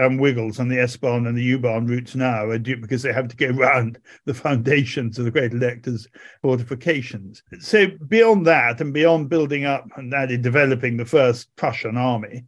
um, 0.00 0.16
wiggles 0.16 0.60
on 0.60 0.68
the 0.68 0.80
S-Bahn 0.80 1.26
and 1.26 1.36
the 1.36 1.42
U-Bahn 1.42 1.86
routes 1.86 2.14
now 2.14 2.56
because 2.56 3.02
they 3.02 3.12
have 3.12 3.28
to 3.28 3.36
go 3.36 3.46
around 3.58 3.98
the 4.26 4.34
foundations 4.34 5.18
of 5.18 5.24
the 5.24 5.30
great 5.30 5.52
elector's 5.52 6.06
fortifications. 6.42 7.42
So 7.58 7.86
beyond 8.06 8.46
that, 8.46 8.80
and 8.80 8.94
beyond 8.94 9.28
building 9.28 9.64
up 9.64 9.88
and 9.96 10.14
added 10.14 10.42
developing 10.42 10.96
the 10.96 11.04
first 11.04 11.54
Prussian 11.56 11.96
army, 11.96 12.44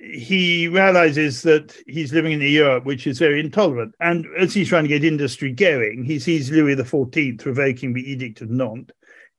he 0.00 0.68
realizes 0.68 1.42
that 1.42 1.76
he's 1.86 2.12
living 2.12 2.32
in 2.32 2.42
a 2.42 2.46
Europe 2.46 2.84
which 2.84 3.06
is 3.06 3.18
very 3.18 3.40
intolerant. 3.40 3.94
And 4.00 4.26
as 4.38 4.54
he's 4.54 4.68
trying 4.68 4.84
to 4.84 4.88
get 4.88 5.04
industry 5.04 5.52
going, 5.52 6.04
he 6.04 6.18
sees 6.18 6.50
Louis 6.50 6.76
XIV 6.76 7.44
revoking 7.44 7.92
the 7.92 8.10
Edict 8.10 8.40
of 8.40 8.50
Nantes. 8.50 8.92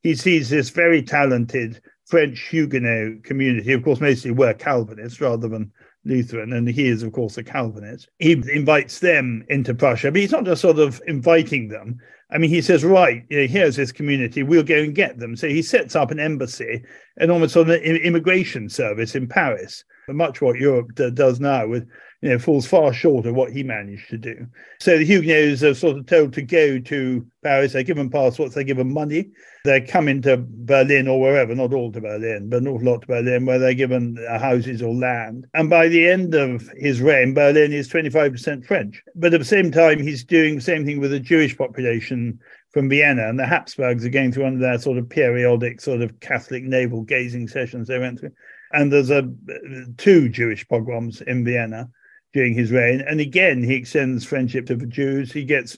He 0.04 0.16
sees 0.16 0.50
this 0.50 0.70
very 0.70 1.02
talented 1.02 1.82
French 2.06 2.40
Huguenot 2.48 3.24
community, 3.24 3.74
of 3.74 3.84
course, 3.84 4.00
mostly 4.00 4.32
were 4.32 4.54
Calvinists 4.54 5.20
rather 5.20 5.50
than 5.50 5.74
Lutheran, 6.08 6.54
and 6.54 6.68
he 6.68 6.88
is, 6.88 7.04
of 7.04 7.12
course, 7.12 7.38
a 7.38 7.44
Calvinist. 7.44 8.10
He 8.20 8.32
invites 8.32 9.00
them 9.00 9.46
into 9.50 9.76
Prussia, 9.76 10.12
but 10.12 10.22
he's 10.22 10.32
not 10.32 10.46
just 10.46 10.62
sort 10.62 10.80
of 10.80 11.02
inviting 11.06 11.68
them. 11.68 12.00
I 12.30 12.38
mean, 12.38 12.50
he 12.50 12.62
says, 12.62 12.84
right, 12.84 13.24
here's 13.30 13.76
this 13.76 13.92
community, 13.92 14.44
we'll 14.44 14.64
go 14.64 14.76
and 14.76 14.94
get 14.94 15.18
them. 15.18 15.36
So 15.36 15.48
he 15.48 15.62
sets 15.62 15.96
up 15.96 16.12
an 16.12 16.20
embassy 16.20 16.84
and 17.18 17.32
almost 17.32 17.54
sort 17.54 17.70
of 17.70 17.76
an 17.76 17.82
immigration 17.98 18.68
service 18.70 19.16
in 19.16 19.28
Paris, 19.28 19.84
much 20.10 20.42
what 20.42 20.58
Europe 20.58 20.94
does 21.14 21.40
now 21.40 21.68
with 21.68 21.88
you 22.22 22.30
know, 22.30 22.40
falls 22.40 22.66
far 22.66 22.92
short 22.94 23.28
of 23.28 23.36
what 23.36 23.52
he 23.52 23.62
managed 23.62 24.10
to 24.10 24.18
do. 24.18 24.48
So 24.80 24.98
the 24.98 25.06
Huguenots 25.06 25.62
are 25.62 25.76
sort 25.76 25.98
of 25.98 26.08
told 26.08 26.34
to 26.34 26.42
go 26.42 26.80
to 26.80 27.26
Paris. 27.44 27.74
They're 27.74 27.84
given 27.84 28.10
passports, 28.10 28.56
they're 28.56 28.64
given 28.64 28.92
money. 28.92 29.30
They're 29.64 29.86
coming 29.86 30.22
to 30.24 30.38
Berlin 30.38 31.08
or 31.08 31.20
wherever, 31.20 31.54
not 31.54 31.74
all 31.74 31.92
to 31.92 32.02
Berlin, 32.02 32.50
but 32.50 32.62
an 32.62 32.70
awful 32.70 32.88
lot 32.88 33.02
to 33.02 33.08
Berlin, 33.08 33.46
where 33.46 33.60
they're 33.60 33.74
given 33.76 34.18
uh, 34.28 34.40
houses 34.40 34.82
or 34.82 34.96
land. 34.96 35.46
And 35.54 35.70
by 35.70 35.90
the 35.90 36.08
end 36.08 36.34
of 36.34 36.68
his 36.78 37.02
reign, 37.02 37.36
Berlin 37.36 37.72
is 37.72 37.90
25% 37.90 38.66
French. 38.66 39.04
But 39.14 39.34
at 39.34 39.40
the 39.40 39.46
same 39.46 39.72
time, 39.72 40.02
he's 40.02 40.24
doing 40.24 40.56
the 40.56 40.62
same 40.62 40.86
thing 40.86 41.00
with 41.00 41.12
the 41.12 41.20
Jewish 41.20 41.56
population 41.56 42.40
from 42.72 42.90
Vienna. 42.90 43.28
And 43.28 43.38
the 43.38 43.46
Habsburgs 43.46 44.06
are 44.06 44.10
going 44.10 44.32
through 44.32 44.46
one 44.46 44.54
of 44.56 44.60
their 44.60 44.80
sort 44.80 44.98
of 44.98 45.10
periodic 45.10 45.82
sort 45.82 46.02
of 46.02 46.20
Catholic 46.20 46.64
navel 46.64 47.04
gazing 47.04 47.48
sessions 47.48 47.88
they 47.88 48.00
went 48.00 48.20
through. 48.20 48.32
And 48.72 48.92
there's 48.92 49.12
a 49.12 49.30
two 49.98 50.30
Jewish 50.30 50.68
pogroms 50.68 51.22
in 51.22 51.46
Vienna 51.46 51.90
during 52.34 52.54
his 52.54 52.72
reign. 52.72 53.02
And 53.02 53.20
again, 53.20 53.64
he 53.64 53.76
extends 53.76 54.26
friendship 54.26 54.66
to 54.68 54.76
the 54.76 54.86
Jews. 54.86 55.32
He 55.32 55.44
gets 55.44 55.78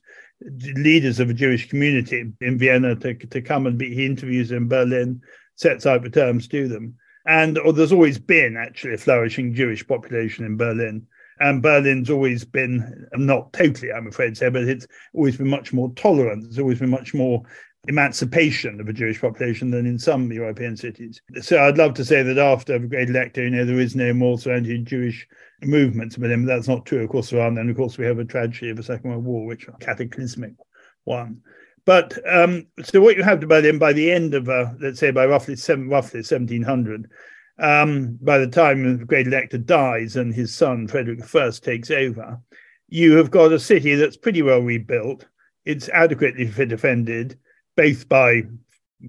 leaders 0.75 1.19
of 1.19 1.29
a 1.29 1.33
Jewish 1.33 1.69
community 1.69 2.31
in 2.41 2.57
Vienna 2.57 2.95
to, 2.97 3.13
to 3.13 3.41
come 3.41 3.67
and 3.67 3.77
be, 3.77 3.93
he 3.93 4.05
interviews 4.05 4.51
in 4.51 4.67
Berlin, 4.67 5.21
sets 5.55 5.85
out 5.85 6.03
the 6.03 6.09
terms 6.09 6.47
to 6.49 6.67
them. 6.67 6.95
And 7.25 7.57
or 7.59 7.73
there's 7.73 7.91
always 7.91 8.17
been 8.17 8.57
actually 8.57 8.93
a 8.93 8.97
flourishing 8.97 9.53
Jewish 9.53 9.85
population 9.85 10.45
in 10.45 10.57
Berlin. 10.57 11.05
And 11.41 11.61
Berlin's 11.61 12.09
always 12.09 12.43
been, 12.43 13.07
not 13.13 13.53
totally, 13.53 13.93
I'm 13.93 14.07
afraid 14.07 14.31
to 14.31 14.35
say, 14.35 14.49
but 14.49 14.63
it's 14.63 14.87
always 15.13 15.37
been 15.37 15.47
much 15.47 15.71
more 15.71 15.91
tolerant. 15.93 16.43
There's 16.43 16.59
always 16.59 16.79
been 16.79 16.89
much 16.89 17.13
more 17.13 17.43
emancipation 17.89 18.79
of 18.79 18.87
a 18.87 18.93
Jewish 18.93 19.19
population 19.19 19.71
than 19.71 19.87
in 19.87 19.97
some 19.97 20.31
European 20.31 20.77
cities. 20.77 21.21
So 21.41 21.59
I'd 21.59 21.79
love 21.79 21.95
to 21.95 22.05
say 22.05 22.21
that 22.21 22.37
after 22.37 22.77
the 22.77 22.87
Great 22.87 23.09
Elector, 23.09 23.43
you 23.43 23.49
know, 23.49 23.65
there 23.65 23.79
is 23.79 23.95
no 23.95 24.13
more 24.13 24.37
anti-Jewish 24.45 25.27
movements 25.61 26.15
but 26.15 26.29
That's 26.45 26.67
not 26.67 26.85
true, 26.85 27.03
of 27.03 27.09
course, 27.09 27.33
around 27.33 27.55
then. 27.55 27.67
Of 27.67 27.75
course, 27.75 27.97
we 27.97 28.05
have 28.05 28.19
a 28.19 28.25
tragedy 28.25 28.69
of 28.69 28.77
the 28.77 28.83
Second 28.83 29.09
World 29.09 29.25
War, 29.25 29.45
which 29.45 29.67
cataclysmic 29.79 30.53
one. 31.03 31.41
But 31.83 32.13
um, 32.31 32.67
so 32.83 33.01
what 33.01 33.17
you 33.17 33.23
have 33.23 33.39
to 33.39 33.47
Berlin 33.47 33.79
by 33.79 33.93
the 33.93 34.11
end 34.11 34.35
of, 34.35 34.47
uh, 34.47 34.67
let's 34.79 34.99
say, 34.99 35.09
by 35.09 35.25
roughly 35.25 35.55
seven, 35.55 35.89
roughly 35.89 36.19
1700, 36.19 37.09
um, 37.57 38.19
by 38.21 38.37
the 38.37 38.47
time 38.47 38.99
the 38.99 39.03
Great 39.03 39.25
Elector 39.25 39.57
dies 39.57 40.15
and 40.15 40.33
his 40.33 40.53
son 40.53 40.87
Frederick 40.87 41.23
I 41.35 41.49
takes 41.59 41.89
over, 41.89 42.39
you 42.87 43.17
have 43.17 43.31
got 43.31 43.51
a 43.51 43.59
city 43.59 43.95
that's 43.95 44.17
pretty 44.17 44.43
well 44.43 44.61
rebuilt. 44.61 45.25
It's 45.65 45.89
adequately 45.89 46.45
defended 46.45 47.39
both 47.79 48.09
by 48.09 48.43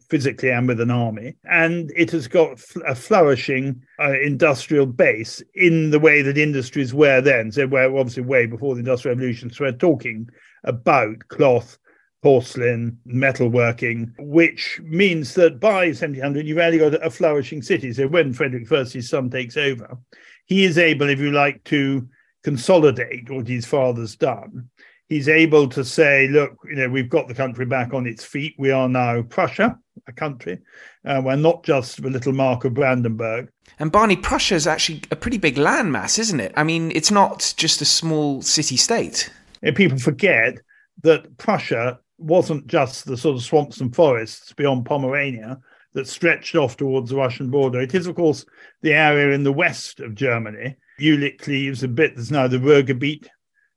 physically 0.09 0.49
and 0.49 0.69
with 0.69 0.81
an 0.81 0.93
army. 0.93 1.35
And 1.45 1.91
it 1.97 2.13
has 2.13 2.29
got 2.29 2.63
a 2.87 2.95
flourishing 2.95 3.83
uh, 3.99 4.13
industrial 4.13 4.87
base 4.87 5.43
in 5.57 5.91
the 5.91 5.99
way 5.99 6.23
that 6.23 6.39
industries 6.39 6.95
were 6.95 7.21
then. 7.21 7.51
So 7.51 7.67
we're 7.67 7.99
obviously 7.99 8.23
way 8.23 8.47
before 8.47 8.77
the 8.77 8.79
Industrial 8.79 9.17
Revolution. 9.17 9.51
So 9.51 9.65
we're 9.65 9.73
talking 9.73 10.29
about 10.63 11.27
cloth, 11.27 11.79
porcelain, 12.23 12.97
metalworking, 13.09 14.13
which 14.21 14.81
means 14.85 15.35
that 15.35 15.59
by 15.59 15.87
1700 15.87 16.47
you've 16.47 16.57
really 16.57 16.79
got 16.79 17.05
a 17.05 17.11
flourishing 17.11 17.63
city. 17.63 17.93
So 17.93 18.07
when 18.07 18.33
Frederick 18.33 18.71
I, 18.71 18.85
his 18.85 19.09
son, 19.09 19.31
takes 19.31 19.57
over, 19.57 19.99
he 20.47 20.63
is 20.63 20.79
able, 20.79 21.09
if 21.09 21.19
you 21.19 21.33
like, 21.33 21.65
to 21.65 22.09
consolidate 22.45 23.29
what 23.31 23.49
his 23.49 23.67
father's 23.67 24.15
done 24.15 24.71
he's 25.11 25.29
able 25.29 25.69
to 25.69 25.85
say, 25.85 26.29
look, 26.29 26.57
you 26.65 26.77
know, 26.77 26.89
we've 26.89 27.11
got 27.11 27.29
the 27.29 27.35
country 27.35 27.67
back 27.67 27.93
on 27.93 28.07
its 28.07 28.25
feet. 28.25 28.55
We 28.59 28.71
are 28.71 28.89
now 28.89 29.21
Prussia, 29.23 29.77
a 30.07 30.13
country. 30.13 30.61
Uh, 31.05 31.21
we're 31.23 31.37
not 31.37 31.65
just 31.65 32.01
the 32.01 32.09
little 32.09 32.33
mark 32.33 32.65
of 32.65 32.73
Brandenburg. 32.73 33.51
And 33.79 33.93
Barney, 33.93 34.17
Prussia 34.17 34.55
is 34.55 34.67
actually 34.67 35.03
a 35.11 35.17
pretty 35.17 35.37
big 35.37 35.57
landmass, 35.57 36.19
isn't 36.19 36.41
it? 36.41 36.53
I 36.57 36.63
mean, 36.63 36.93
it's 36.95 37.11
not 37.11 37.53
just 37.59 37.83
a 37.83 37.85
small 37.85 38.41
city 38.41 38.77
state. 38.77 39.31
people 39.75 39.99
forget 39.99 40.59
that 41.03 41.37
Prussia 41.37 41.99
wasn't 42.17 42.67
just 42.67 43.05
the 43.05 43.17
sort 43.17 43.37
of 43.37 43.43
swamps 43.43 43.81
and 43.81 43.95
forests 43.95 44.53
beyond 44.53 44.87
Pomerania 44.87 45.59
that 45.93 46.07
stretched 46.07 46.55
off 46.55 46.77
towards 46.77 47.11
the 47.11 47.17
Russian 47.17 47.51
border. 47.51 47.81
It 47.81 47.95
is, 47.95 48.07
of 48.07 48.15
course, 48.15 48.47
the 48.83 48.93
area 48.93 49.35
in 49.35 49.43
the 49.43 49.53
west 49.53 49.99
of 49.99 50.15
Germany. 50.15 50.77
Jülich-Cleves 51.01 51.83
a 51.83 51.89
bit, 51.89 52.15
there's 52.15 52.31
now 52.31 52.47
the 52.47 52.59
Ruhrgebiet, 52.59 53.27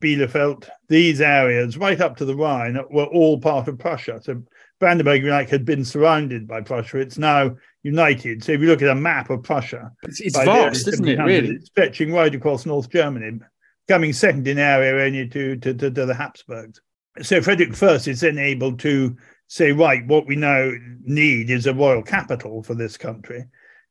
Bielefeld, 0.03 0.67
these 0.89 1.21
areas 1.21 1.77
right 1.77 2.01
up 2.01 2.17
to 2.17 2.25
the 2.25 2.35
Rhine 2.35 2.77
were 2.91 3.05
all 3.05 3.39
part 3.39 3.67
of 3.69 3.79
Prussia. 3.79 4.19
So 4.21 4.43
Brandenburg, 4.79 5.23
like, 5.23 5.49
had 5.49 5.63
been 5.63 5.85
surrounded 5.85 6.47
by 6.47 6.61
Prussia. 6.61 6.97
It's 6.97 7.17
now 7.17 7.55
united. 7.83 8.43
So 8.43 8.51
if 8.51 8.59
you 8.59 8.67
look 8.67 8.81
at 8.81 8.89
a 8.89 8.95
map 8.95 9.29
of 9.29 9.43
Prussia, 9.43 9.91
it's, 10.03 10.19
it's 10.19 10.35
vast, 10.35 10.87
isn't 10.89 11.07
it? 11.07 11.19
Really, 11.19 11.55
it's 11.55 11.67
stretching 11.67 12.11
right 12.11 12.35
across 12.35 12.65
North 12.65 12.89
Germany, 12.89 13.39
coming 13.87 14.11
second 14.11 14.47
in 14.47 14.59
area 14.59 15.05
only 15.05 15.29
to, 15.29 15.55
to, 15.55 15.73
to, 15.73 15.89
to 15.89 16.05
the 16.05 16.13
Habsburgs. 16.13 16.81
So 17.21 17.41
Frederick 17.41 17.81
I 17.81 17.95
is 17.95 18.19
then 18.19 18.37
able 18.37 18.75
to 18.77 19.15
say, 19.47 19.71
right, 19.71 20.05
what 20.07 20.27
we 20.27 20.35
now 20.35 20.71
need 21.03 21.49
is 21.49 21.67
a 21.67 21.73
royal 21.73 22.03
capital 22.03 22.61
for 22.63 22.75
this 22.75 22.97
country. 22.97 23.45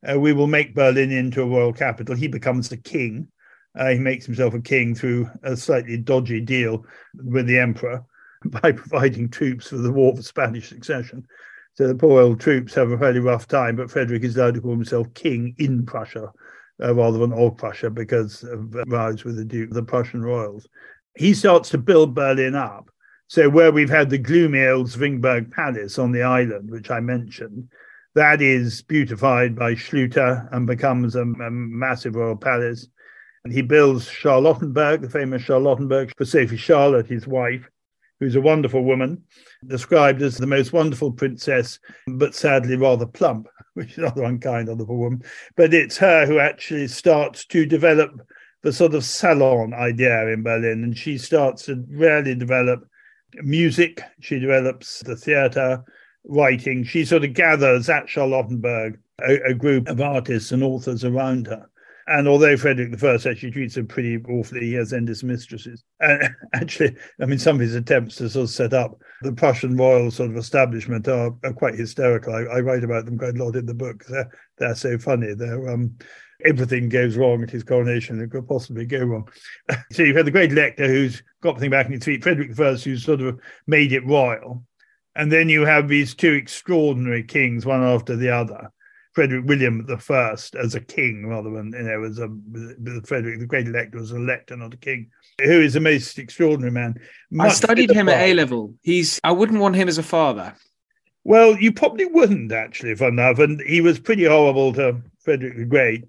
Uh, 0.07 0.19
we 0.19 0.33
will 0.33 0.49
make 0.49 0.75
Berlin 0.75 1.13
into 1.13 1.43
a 1.43 1.47
royal 1.47 1.73
capital. 1.73 2.17
He 2.17 2.29
becomes 2.29 2.69
the 2.69 2.77
king. 2.77 3.29
Uh, 3.79 3.91
he 3.91 3.99
makes 3.99 4.27
himself 4.27 4.55
a 4.55 4.61
king 4.61 4.95
through 4.95 5.31
a 5.43 5.57
slightly 5.57 5.97
dodgy 5.97 6.41
deal 6.41 6.85
with 7.15 7.47
the 7.47 7.59
emperor 7.59 8.05
by 8.45 8.73
providing 8.73 9.29
troops 9.29 9.69
for 9.69 9.77
the 9.77 9.93
war 9.93 10.15
for 10.15 10.23
Spanish 10.23 10.69
succession. 10.69 11.27
So 11.75 11.89
the 11.89 11.95
poor 11.95 12.21
old 12.21 12.41
troops 12.41 12.75
have 12.75 12.91
a 12.91 12.99
fairly 12.99 13.21
rough 13.21 13.49
time, 13.49 13.77
but 13.77 13.91
Frederick 13.91 14.25
is 14.25 14.37
allowed 14.37 14.55
to 14.55 14.61
call 14.61 14.73
himself 14.73 15.13
king 15.15 15.55
in 15.59 15.87
Prussia 15.87 16.31
uh, 16.83 16.95
rather 16.95 17.19
than 17.19 17.33
all 17.33 17.51
Prussia 17.51 17.89
because 17.89 18.43
of 18.43 18.75
rise 18.89 19.25
with 19.25 19.37
the 19.37 19.45
Duke, 19.45 19.71
the 19.71 19.83
Prussian 19.83 20.23
royals. 20.23 20.69
He 21.17 21.33
starts 21.33 21.71
to 21.71 21.79
build 21.79 22.15
Berlin 22.15 22.55
up. 22.55 22.91
So 23.29 23.49
where 23.49 23.73
we've 23.73 23.89
had 23.89 24.11
the 24.11 24.19
gloomy 24.19 24.67
old 24.67 24.89
Zwingburg 24.89 25.51
Palace 25.51 25.99
on 25.99 26.13
the 26.13 26.23
island, 26.23 26.71
which 26.71 26.91
I 26.91 27.01
mentioned, 27.01 27.69
that 28.15 28.43
is 28.43 28.83
beautified 28.83 29.57
by 29.57 29.75
Schlüter 29.75 30.47
and 30.53 30.67
becomes 30.67 31.17
a, 31.17 31.23
a 31.23 31.51
massive 31.51 32.15
royal 32.15 32.37
palace. 32.37 32.89
And 33.45 33.53
he 33.53 33.63
builds 33.63 34.09
Charlottenburg, 34.09 35.03
the 35.03 35.11
famous 35.11 35.43
Charlottenburg, 35.43 36.13
for 36.17 36.25
Sophie 36.25 36.57
Charlotte, 36.57 37.07
his 37.07 37.27
wife, 37.27 37.69
who's 38.21 38.37
a 38.37 38.41
wonderful 38.41 38.85
woman, 38.85 39.23
described 39.67 40.23
as 40.23 40.37
the 40.37 40.47
most 40.47 40.73
wonderful 40.73 41.11
princess, 41.11 41.81
but 42.07 42.35
sadly 42.35 42.77
rather 42.77 43.07
plump, 43.07 43.49
which 43.75 43.93
is 43.93 43.99
rather 43.99 44.23
unkind 44.23 44.69
of 44.69 44.79
the 44.79 44.85
woman. 44.85 45.23
But 45.57 45.75
it's 45.75 45.97
her 45.99 46.27
who 46.27 46.39
actually 46.39 46.87
starts 46.89 47.45
to 47.47 47.67
develop 47.67 48.13
the 48.63 48.73
sort 48.73 48.95
of 48.95 49.05
salon 49.05 49.75
idea 49.75 50.29
in 50.29 50.45
Berlin, 50.45 50.85
and 50.85 50.97
she 50.97 51.19
starts 51.19 51.65
to 51.65 51.85
really 51.89 52.37
develop 52.37 52.87
music. 53.43 54.01
She 54.21 54.39
develops 54.39 55.01
the 55.01 55.17
theatre, 55.17 55.83
writing. 56.25 56.85
She 56.85 57.05
sort 57.05 57.25
of 57.25 57.35
gathers 57.35 57.89
at 57.89 58.07
Charlottenburg 58.07 58.99
a, 59.21 59.51
a 59.51 59.55
group 59.55 59.89
of 59.89 60.01
artists 60.01 60.53
and 60.53 60.63
authors 60.63 61.05
around 61.05 61.47
her. 61.49 61.69
And 62.07 62.27
although 62.27 62.57
Frederick 62.57 63.03
I 63.03 63.15
actually 63.15 63.53
treats 63.53 63.77
her 63.77 63.85
pretty 63.85 64.19
awfully, 64.29 64.61
he 64.61 64.73
has 64.75 64.91
then 64.91 65.05
mistresses. 65.05 65.85
And 66.01 66.35
actually, 66.55 66.97
I 67.21 67.27
mean, 67.27 67.39
some 67.39 67.57
of 67.57 67.61
his 67.61 67.75
attempts 67.75 68.17
to 68.17 68.29
sort 68.29 68.45
of 68.45 68.51
set 68.51 68.73
up 68.73 69.01
the 69.23 69.33
Prussian 69.33 69.77
royal 69.77 70.11
sort 70.11 70.31
of 70.31 70.37
establishment 70.37 71.07
are, 71.09 71.35
are 71.45 71.53
quite 71.53 71.75
hysterical. 71.75 72.35
I, 72.35 72.57
I, 72.57 72.61
write 72.61 72.83
about 72.83 73.05
them 73.05 73.19
quite 73.19 73.37
a 73.37 73.45
lot 73.45 73.57
in 73.57 73.67
the 73.67 73.75
book. 73.75 74.05
They're, 74.09 74.31
they're 74.59 74.75
so 74.75 74.99
funny. 74.99 75.35
They're 75.35 75.69
um, 75.71 75.97
everything 76.45 76.89
goes 76.89 77.17
wrong 77.17 77.43
at 77.45 77.51
his 77.51 77.63
coronation 77.63 78.19
that 78.19 78.33
could 78.33 78.49
possibly 78.49 78.85
go 78.85 78.99
wrong. 78.99 79.29
so 79.93 80.03
you've 80.03 80.17
had 80.17 80.27
the 80.27 80.33
great 80.33 80.51
elector 80.51 80.89
who's 80.89 81.23
got 81.41 81.55
the 81.55 81.61
thing 81.61 81.71
back 81.71 81.87
in 81.87 81.93
his 81.93 82.05
feet, 82.05 82.23
Frederick 82.23 82.59
I, 82.59 82.73
who's 82.75 83.05
sort 83.05 83.21
of 83.21 83.39
made 83.69 83.93
it 83.93 84.05
royal. 84.07 84.65
And 85.15 85.31
then 85.31 85.49
you 85.49 85.65
have 85.67 85.89
these 85.89 86.15
two 86.15 86.33
extraordinary 86.33 87.23
kings, 87.23 87.67
one 87.67 87.83
after 87.83 88.17
the 88.17 88.31
other 88.31 88.73
Frederick 89.13 89.45
William 89.47 89.85
the 89.87 89.99
First 89.99 90.55
as 90.55 90.75
a 90.75 90.81
king 90.81 91.27
rather 91.27 91.51
than 91.51 91.73
you 91.73 91.83
know 91.83 92.05
as 92.05 92.19
a 92.19 92.29
Frederick 93.07 93.41
the 93.41 93.47
Great 93.47 93.67
Elector 93.67 93.99
was 93.99 94.13
an 94.13 94.23
elector, 94.23 94.57
not 94.57 94.75
a 94.75 94.79
king. 94.79 95.11
Who 95.43 95.61
is 95.61 95.77
a 95.77 95.81
most 95.81 96.19
extraordinary 96.19 96.73
man. 96.73 97.01
I 97.39 97.51
studied 97.51 97.91
him 97.91 98.09
at 98.09 98.21
A 98.21 98.35
level. 98.35 98.75
He's 98.83 99.21
I 99.23 99.33
wouldn't 99.33 99.61
want 99.61 99.77
him 99.77 99.89
as 99.89 99.99
a 99.99 100.03
father. 100.03 100.55
Well, 101.25 101.57
you 101.57 101.73
probably 101.73 102.07
wouldn't 102.07 102.53
actually, 102.53 102.91
if 102.91 103.03
enough. 103.03 103.39
And 103.39 103.61
he 103.61 103.81
was 103.81 104.01
pretty 104.01 104.25
horrible 104.25 104.73
to 104.75 105.03
Frederick 105.21 105.57
the 105.57 105.65
Great, 105.65 106.05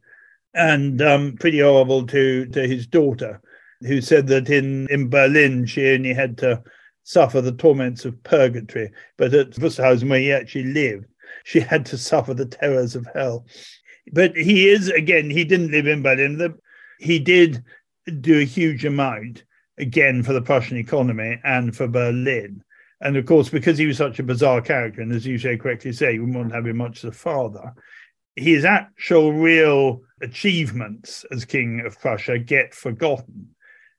and 0.54 1.02
um, 1.02 1.36
pretty 1.38 1.60
horrible 1.60 2.08
to 2.08 2.46
to 2.48 2.68
his 2.68 2.88
daughter, 2.88 3.42
who 3.82 4.02
said 4.02 4.28
that 4.28 4.50
in 4.50 4.88
in 4.90 5.10
Berlin 5.10 5.66
she 5.66 5.90
only 5.90 6.14
had 6.14 6.38
to 6.40 6.64
suffer 7.04 7.42
the 7.42 7.52
torments 7.52 8.06
of 8.06 8.24
purgatory, 8.24 8.92
but 9.18 9.34
at 9.34 9.52
Wusterhausen, 9.52 10.10
where 10.10 10.20
he 10.20 10.32
actually 10.32 10.66
lived, 10.66 11.06
she 11.44 11.60
had 11.60 11.86
to 11.88 11.98
suffer 11.98 12.34
the 12.34 12.46
terrors 12.46 12.96
of 12.96 13.08
hell. 13.14 13.46
But 14.12 14.36
he 14.36 14.68
is, 14.68 14.90
again, 14.90 15.30
he 15.30 15.46
didn't 15.46 15.72
live 15.72 15.88
in 15.88 16.02
Berlin. 16.02 16.56
He 17.00 17.20
did 17.20 17.64
do 18.22 18.40
a 18.40 18.46
huge 18.46 18.86
amount 18.86 19.44
again 19.78 20.24
for 20.24 20.34
the 20.34 20.42
Prussian 20.42 20.78
economy 20.78 21.40
and 21.44 21.76
for 21.76 21.88
Berlin. 21.88 22.64
And 23.02 23.18
of 23.18 23.26
course, 23.26 23.50
because 23.50 23.78
he 23.78 23.86
was 23.86 23.98
such 23.98 24.20
a 24.20 24.24
bizarre 24.24 24.62
character, 24.62 25.02
and 25.02 25.12
as 25.12 25.26
you 25.26 25.38
say 25.38 25.58
correctly 25.58 25.92
say, 25.92 26.14
you 26.14 26.26
wouldn't 26.26 26.54
have 26.54 26.66
him 26.66 26.78
much 26.78 27.00
as 27.00 27.10
a 27.10 27.12
father, 27.12 27.74
his 28.36 28.66
actual 28.66 29.34
real 29.34 30.02
achievements 30.22 31.26
as 31.32 31.46
king 31.46 31.82
of 31.86 32.00
Prussia 32.00 32.40
get 32.40 32.74
forgotten. 32.74 33.50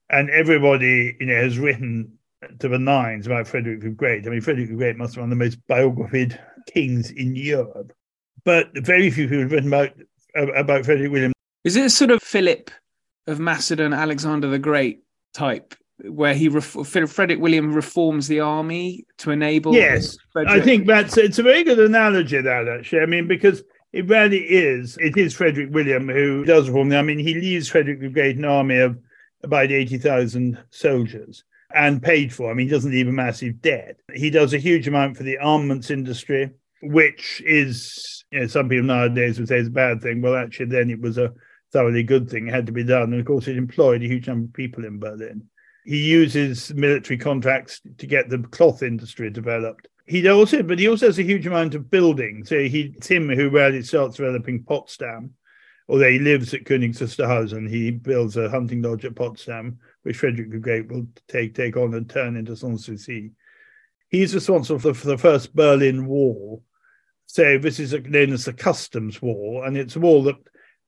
And 0.09 0.29
everybody, 0.29 1.15
you 1.19 1.27
know, 1.27 1.35
has 1.35 1.57
written 1.57 2.17
to 2.59 2.67
the 2.67 2.79
nines 2.79 3.27
about 3.27 3.47
Frederick 3.47 3.81
the 3.81 3.89
Great. 3.89 4.25
I 4.25 4.29
mean, 4.29 4.41
Frederick 4.41 4.69
the 4.69 4.75
Great 4.75 4.97
must 4.97 5.15
have 5.15 5.21
been 5.21 5.29
one 5.29 5.31
of 5.31 5.37
the 5.39 5.45
most 5.45 5.67
biographied 5.67 6.39
kings 6.65 7.11
in 7.11 7.35
Europe. 7.35 7.93
But 8.43 8.69
very 8.75 9.09
few 9.09 9.27
people 9.27 9.41
have 9.41 9.51
written 9.51 9.73
about, 9.73 9.91
about 10.55 10.85
Frederick 10.85 11.11
William. 11.11 11.33
Is 11.63 11.75
it 11.75 11.85
a 11.85 11.89
sort 11.89 12.11
of 12.11 12.21
Philip 12.21 12.69
of 13.27 13.39
Macedon, 13.39 13.93
Alexander 13.93 14.47
the 14.47 14.59
Great 14.59 15.01
type, 15.33 15.73
where 16.03 16.35
he 16.35 16.49
Frederick 16.49 17.39
William 17.39 17.73
reforms 17.73 18.27
the 18.27 18.39
army 18.39 19.05
to 19.17 19.31
enable? 19.31 19.73
Yes, 19.73 20.17
Frederick? 20.31 20.61
I 20.61 20.63
think 20.63 20.85
that's 20.85 21.17
it's 21.17 21.39
a 21.39 21.43
very 21.43 21.63
good 21.63 21.79
analogy 21.79 22.39
that 22.39 22.67
actually. 22.67 23.01
I 23.01 23.07
mean, 23.07 23.27
because 23.27 23.63
it 23.93 24.07
really 24.07 24.41
is. 24.41 24.97
It 24.99 25.17
is 25.17 25.33
Frederick 25.33 25.69
William 25.71 26.07
who 26.07 26.45
does 26.45 26.69
reform. 26.69 26.91
I 26.91 27.01
mean, 27.01 27.17
he 27.17 27.33
leaves 27.33 27.67
Frederick 27.67 27.99
the 27.99 28.09
Great 28.09 28.37
an 28.37 28.45
army 28.45 28.77
of 28.77 28.99
about 29.41 29.71
eighty 29.71 29.97
thousand 29.97 30.59
soldiers 30.69 31.43
and 31.75 32.01
paid 32.01 32.33
for. 32.33 32.49
I 32.49 32.53
mean, 32.53 32.67
he 32.67 32.73
doesn't 32.73 32.91
leave 32.91 33.07
a 33.07 33.11
massive 33.11 33.61
debt. 33.61 33.97
He 34.13 34.29
does 34.29 34.53
a 34.53 34.57
huge 34.57 34.87
amount 34.87 35.17
for 35.17 35.23
the 35.23 35.37
armaments 35.37 35.91
industry, 35.91 36.51
which 36.81 37.43
is, 37.45 38.23
you 38.31 38.39
know, 38.39 38.47
some 38.47 38.69
people 38.69 38.85
nowadays 38.85 39.37
would 39.37 39.49
say 39.49 39.57
is 39.57 39.67
a 39.67 39.71
bad 39.71 40.01
thing. 40.01 40.21
Well, 40.21 40.35
actually, 40.35 40.67
then 40.67 40.89
it 40.89 41.01
was 41.01 41.17
a 41.17 41.33
thoroughly 41.73 42.03
good 42.03 42.29
thing. 42.29 42.47
It 42.47 42.53
had 42.53 42.65
to 42.67 42.71
be 42.71 42.85
done. 42.85 43.11
And 43.11 43.19
of 43.19 43.25
course, 43.25 43.47
it 43.47 43.57
employed 43.57 44.01
a 44.01 44.07
huge 44.07 44.27
number 44.27 44.45
of 44.45 44.53
people 44.53 44.85
in 44.85 44.99
Berlin. 44.99 45.43
He 45.85 45.97
uses 45.97 46.73
military 46.73 47.17
contracts 47.17 47.81
to 47.97 48.07
get 48.07 48.29
the 48.29 48.39
cloth 48.39 48.81
industry 48.81 49.29
developed. 49.29 49.87
He 50.07 50.27
also, 50.29 50.63
but 50.63 50.79
he 50.79 50.87
also 50.87 51.07
has 51.07 51.19
a 51.19 51.23
huge 51.23 51.45
amount 51.45 51.75
of 51.75 51.91
building. 51.91 52.45
So 52.45 52.57
he, 52.57 52.93
it's 52.95 53.07
him 53.07 53.27
who 53.27 53.49
really 53.49 53.81
starts 53.81 54.15
developing 54.15 54.63
Potsdam, 54.63 55.33
although 55.89 56.09
he 56.09 56.19
lives 56.19 56.53
at 56.53 56.63
Königs. 56.63 57.69
He 57.69 57.91
builds 57.91 58.37
a 58.37 58.49
hunting 58.49 58.81
lodge 58.81 59.03
at 59.03 59.15
Potsdam, 59.15 59.79
which 60.05 60.17
Frederick 60.17 60.51
the 60.51 60.59
Great 60.59 60.87
will 60.87 61.07
take 61.27 61.55
take 61.55 61.75
on 61.75 61.95
and 61.95 62.07
turn 62.07 62.37
into 62.37 62.51
Sanssouci. 62.51 63.31
He's 64.07 64.35
responsible 64.35 64.79
for 64.79 64.89
the, 64.89 64.93
for 64.93 65.07
the 65.07 65.17
first 65.17 65.55
Berlin 65.55 66.05
Wall. 66.05 66.63
So 67.25 67.57
this 67.57 67.79
is 67.79 67.91
known 67.91 68.31
as 68.31 68.45
the 68.45 68.53
Customs 68.53 69.19
Wall, 69.19 69.63
and 69.65 69.75
it's 69.75 69.95
a 69.95 69.99
wall 69.99 70.21
that 70.23 70.35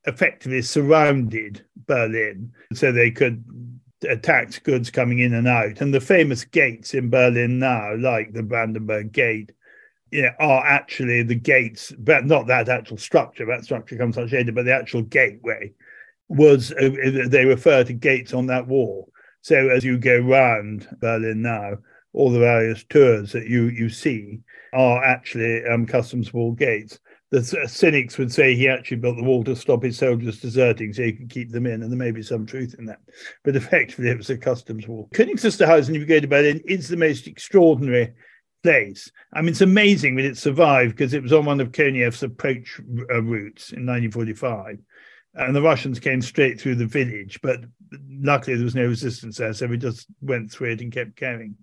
effectively 0.06 0.62
surrounded 0.62 1.66
Berlin, 1.88 2.54
so 2.74 2.92
they 2.92 3.10
could 3.10 3.44
attack 4.08 4.62
goods 4.62 4.92
coming 4.92 5.18
in 5.18 5.34
and 5.34 5.48
out. 5.48 5.82
And 5.82 5.92
the 5.92 6.00
famous 6.00 6.46
gates 6.46 6.94
in 6.94 7.10
Berlin 7.10 7.58
now, 7.58 7.96
like 7.96 8.34
the 8.34 8.44
Brandenburg 8.44 9.12
Gate, 9.12 9.52
you 10.12 10.22
know, 10.22 10.32
are 10.40 10.64
actually 10.64 11.24
the 11.24 11.36
gates, 11.36 11.92
but 11.98 12.24
not 12.24 12.46
that 12.48 12.70
actual 12.70 12.98
structure. 12.98 13.48
That 13.48 13.64
structure 13.64 13.98
comes 13.98 14.16
much 14.16 14.32
later, 14.32 14.52
but 14.52 14.66
the 14.66 14.76
actual 14.76 15.02
gateway 15.02 15.74
was 16.30 16.72
uh, 16.74 16.90
they 17.28 17.46
refer 17.46 17.84
to 17.84 17.94
gates 17.94 18.34
on 18.34 18.48
that 18.48 18.68
wall. 18.68 19.10
So 19.42 19.70
as 19.70 19.84
you 19.84 19.98
go 19.98 20.18
round 20.20 20.88
Berlin 21.00 21.42
now, 21.42 21.78
all 22.14 22.32
the 22.32 22.40
various 22.40 22.84
tours 22.90 23.32
that 23.32 23.48
you 23.48 23.66
you 23.66 23.90
see 23.90 24.40
are 24.74 25.04
actually 25.04 25.66
um, 25.66 25.86
customs 25.86 26.34
wall 26.34 26.52
gates. 26.52 27.00
The 27.30 27.44
cynics 27.68 28.18
would 28.18 28.32
say 28.32 28.56
he 28.56 28.70
actually 28.70 28.98
built 28.98 29.18
the 29.18 29.24
wall 29.24 29.44
to 29.44 29.56
stop 29.56 29.84
his 29.84 29.98
soldiers 29.98 30.40
deserting 30.40 30.94
so 30.94 31.04
he 31.04 31.12
could 31.12 31.30
keep 31.30 31.52
them 31.52 31.66
in, 31.66 31.84
and 31.84 31.92
there 31.92 31.98
may 31.98 32.12
be 32.12 32.24
some 32.24 32.46
truth 32.46 32.76
in 32.80 32.86
that. 32.86 33.00
But 33.44 33.56
effectively, 33.58 34.10
it 34.10 34.18
was 34.18 34.30
a 34.30 34.38
customs 34.38 34.88
wall. 34.88 35.10
Königs 35.14 35.44
Wusterhausen, 35.44 35.90
if 35.90 36.02
you 36.02 36.06
go 36.06 36.22
to 36.22 36.28
Berlin, 36.28 36.62
is 36.66 36.88
the 36.88 36.96
most 36.96 37.28
extraordinary 37.28 38.14
place. 38.64 39.12
I 39.34 39.42
mean, 39.42 39.50
it's 39.50 39.62
amazing 39.62 40.16
that 40.16 40.26
it 40.26 40.38
survived 40.38 40.92
because 40.96 41.14
it 41.14 41.24
was 41.24 41.34
on 41.34 41.46
one 41.46 41.60
of 41.60 41.72
Konev's 41.72 42.24
approach 42.24 42.80
uh, 42.80 43.22
routes 43.22 43.72
in 43.72 43.86
1945 43.86 44.80
and 45.38 45.56
the 45.56 45.62
Russians 45.62 46.00
came 46.00 46.22
straight 46.22 46.60
through 46.60 46.76
the 46.76 46.86
village. 46.86 47.40
But 47.42 47.62
luckily, 48.10 48.56
there 48.56 48.66
was 48.66 48.76
no 48.76 48.88
resistance 48.88 49.38
there, 49.38 49.54
so 49.54 49.68
we 49.68 49.78
just 49.78 50.08
went 50.22 50.52
through 50.52 50.72
it 50.72 50.82
and 50.82 50.92
kept 50.92 51.20
going. 51.20 51.56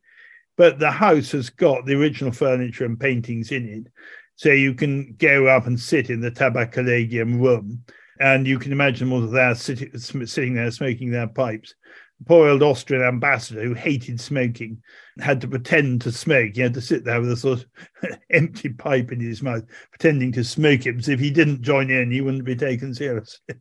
But 0.56 0.78
the 0.78 0.90
house 0.90 1.32
has 1.32 1.50
got 1.50 1.84
the 1.84 1.98
original 1.98 2.32
furniture 2.32 2.84
and 2.84 2.98
paintings 2.98 3.50
in 3.50 3.68
it, 3.68 3.92
so 4.36 4.50
you 4.50 4.74
can 4.74 5.14
go 5.18 5.48
up 5.48 5.66
and 5.66 5.78
sit 5.78 6.10
in 6.10 6.20
the 6.20 6.30
Tabakkollegium 6.30 7.40
room, 7.40 7.84
and 8.20 8.46
you 8.46 8.60
can 8.60 8.70
imagine 8.70 9.08
them 9.08 9.20
all 9.20 9.28
there 9.28 9.54
sitting, 9.56 9.96
sitting 9.98 10.54
there 10.54 10.70
smoking 10.70 11.10
their 11.10 11.26
pipes. 11.26 11.74
The 12.20 12.26
poor 12.26 12.48
old 12.48 12.62
Austrian 12.62 13.02
ambassador 13.02 13.62
who 13.64 13.74
hated 13.74 14.20
smoking 14.20 14.80
had 15.18 15.40
to 15.40 15.48
pretend 15.48 16.02
to 16.02 16.12
smoke. 16.12 16.52
He 16.54 16.60
had 16.60 16.74
to 16.74 16.80
sit 16.80 17.04
there 17.04 17.20
with 17.20 17.32
a 17.32 17.36
sort 17.36 17.66
of 18.02 18.18
empty 18.30 18.68
pipe 18.68 19.10
in 19.10 19.18
his 19.18 19.42
mouth, 19.42 19.64
pretending 19.90 20.30
to 20.32 20.44
smoke 20.44 20.86
it, 20.86 20.92
because 20.92 21.08
if 21.08 21.18
he 21.18 21.32
didn't 21.32 21.62
join 21.62 21.90
in, 21.90 22.12
he 22.12 22.20
wouldn't 22.20 22.44
be 22.44 22.54
taken 22.54 22.94
seriously. 22.94 23.56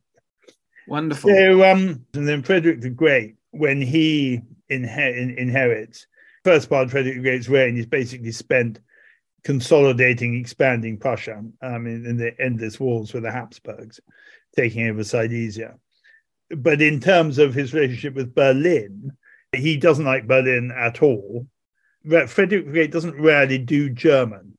Wonderful. 0.88 1.30
So, 1.30 1.63
um, 1.63 2.06
and 2.13 2.28
then 2.28 2.43
Frederick 2.43 2.82
the 2.82 2.89
Great, 2.89 3.36
when 3.52 3.82
he 3.82 4.41
inher- 4.72 5.38
inherits, 5.38 6.08
first 6.43 6.69
part 6.69 6.86
of 6.86 6.91
Frederick 6.91 7.15
the 7.15 7.22
Great's 7.22 7.50
reign 7.50 7.78
is 7.78 7.86
basically 7.86 8.32
spent 8.32 8.80
consolidating, 9.43 10.36
expanding 10.36 10.98
Prussia. 10.98 11.43
I 11.62 11.78
mean, 11.78 12.06
in 12.06 12.17
the 12.17 12.34
endless 12.39 12.80
wars 12.80 13.13
with 13.13 13.24
the 13.24 13.32
Habsburgs, 13.32 14.00
taking 14.56 14.88
over 14.88 15.04
Silesia. 15.04 15.76
But 16.50 16.82
in 16.82 17.00
terms 17.00 17.38
of 17.38 17.54
his 17.54 17.74
relationship 17.74 18.13
with 18.13 18.36
Berlin, 18.36 19.12
he 19.54 19.78
doesn't 19.78 20.06
like 20.06 20.28
Berlin 20.28 20.72
at 20.76 21.02
all. 21.02 21.48
Frederick 22.06 22.65
the 22.65 22.72
Great 22.72 22.91
doesn't 22.91 23.15
really 23.15 23.58
do 23.58 23.89
German. 23.89 24.58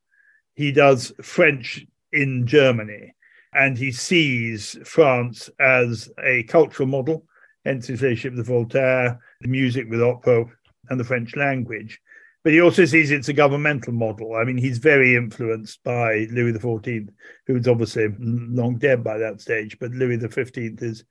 He 0.55 0.73
does 0.73 1.13
French 1.21 1.85
in 2.13 2.47
Germany 2.47 3.15
and 3.55 3.79
he 3.79 3.93
sees 3.93 4.77
France 4.85 5.49
as 5.61 6.11
a 6.23 6.43
cultural 6.45 6.89
model, 6.89 7.25
hence 7.65 7.87
his 7.87 8.03
relationship 8.03 8.37
with 8.37 8.47
Voltaire, 8.47 9.21
the 9.41 9.49
music 9.49 9.89
with 9.89 10.03
opera, 10.03 10.47
and 10.91 10.99
the 10.99 11.05
French 11.05 11.37
language. 11.37 12.01
But 12.43 12.53
he 12.53 12.61
also 12.61 12.85
sees 12.85 13.11
it's 13.11 13.29
a 13.29 13.33
governmental 13.33 13.95
model. 13.95 14.35
I 14.35 14.45
mean, 14.45 14.59
he's 14.59 14.79
very 14.79 15.17
influenced 15.17 15.83
by 15.83 16.27
Louis 16.31 16.53
XIV, 16.53 17.09
who's 17.47 17.67
obviously 17.67 18.09
long 18.19 18.77
dead 18.77 19.03
by 19.03 19.17
that 19.19 19.41
stage, 19.41 19.79
but 19.79 19.93
Louis 19.93 20.21
XV 20.21 20.83
is, 20.83 21.05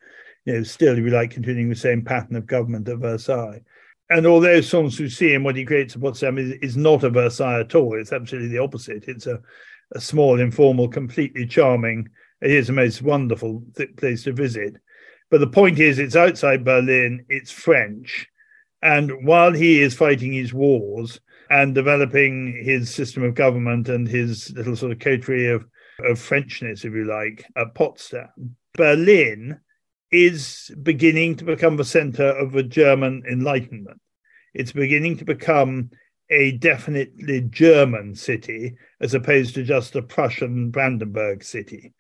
you 0.46 0.54
know, 0.54 0.64
still, 0.64 0.98
if 0.98 1.04
you 1.04 1.10
like, 1.10 1.32
continuing 1.32 1.70
the 1.70 1.76
same 1.76 2.04
pattern 2.04 2.36
of 2.36 2.46
government 2.46 2.88
at 2.88 3.00
Versailles. 3.00 3.64
And 4.10 4.28
although 4.28 4.62
Sans 4.62 4.96
Souci 4.96 5.34
and 5.34 5.44
what 5.44 5.56
he 5.56 5.66
creates 5.66 5.96
at 5.96 6.02
Potsdam 6.02 6.38
is, 6.38 6.52
is 6.62 6.78
not 6.78 7.04
a 7.04 7.10
Versailles 7.10 7.62
at 7.62 7.74
all, 7.74 8.00
it's 8.00 8.14
absolutely 8.14 8.50
the 8.50 8.62
opposite. 8.62 9.06
It's 9.08 9.26
a, 9.26 9.42
a 9.94 10.02
small, 10.02 10.40
informal, 10.40 10.88
completely 10.88 11.48
charming 11.48 12.10
it 12.44 12.52
is 12.52 12.68
the 12.68 12.74
most 12.74 13.02
wonderful 13.02 13.64
place 13.98 14.24
to 14.24 14.34
visit. 14.34 14.76
But 15.32 15.40
the 15.40 15.48
point 15.48 15.80
is, 15.80 15.98
it's 15.98 16.16
outside 16.16 16.66
Berlin, 16.66 17.26
it's 17.30 17.52
French. 17.52 18.28
And 18.82 19.26
while 19.26 19.54
he 19.54 19.82
is 19.82 19.96
fighting 19.96 20.34
his 20.34 20.54
wars 20.54 21.20
and 21.50 21.74
developing 21.74 22.62
his 22.64 22.94
system 22.94 23.24
of 23.24 23.34
government 23.34 23.88
and 23.88 24.08
his 24.08 24.52
little 24.52 24.76
sort 24.76 24.92
of 24.92 25.00
coterie 25.00 25.48
of, 25.48 25.66
of 26.00 26.20
Frenchness, 26.20 26.84
if 26.84 26.94
you 26.94 27.06
like, 27.06 27.46
at 27.56 27.74
Potsdam, 27.74 28.58
Berlin 28.74 29.60
is 30.12 30.70
beginning 30.84 31.38
to 31.38 31.46
become 31.46 31.78
the 31.78 31.86
center 31.86 32.28
of 32.28 32.52
the 32.52 32.64
German 32.64 33.24
Enlightenment. 33.28 34.00
It's 34.54 34.72
beginning 34.72 35.18
to 35.18 35.26
become 35.26 35.92
a 36.30 36.52
definitely 36.52 37.42
German 37.42 38.16
city 38.16 38.76
as 39.00 39.14
opposed 39.14 39.56
to 39.56 39.64
just 39.64 39.96
a 39.96 40.02
Prussian 40.02 40.70
Brandenburg 40.72 41.44
city. 41.44 41.94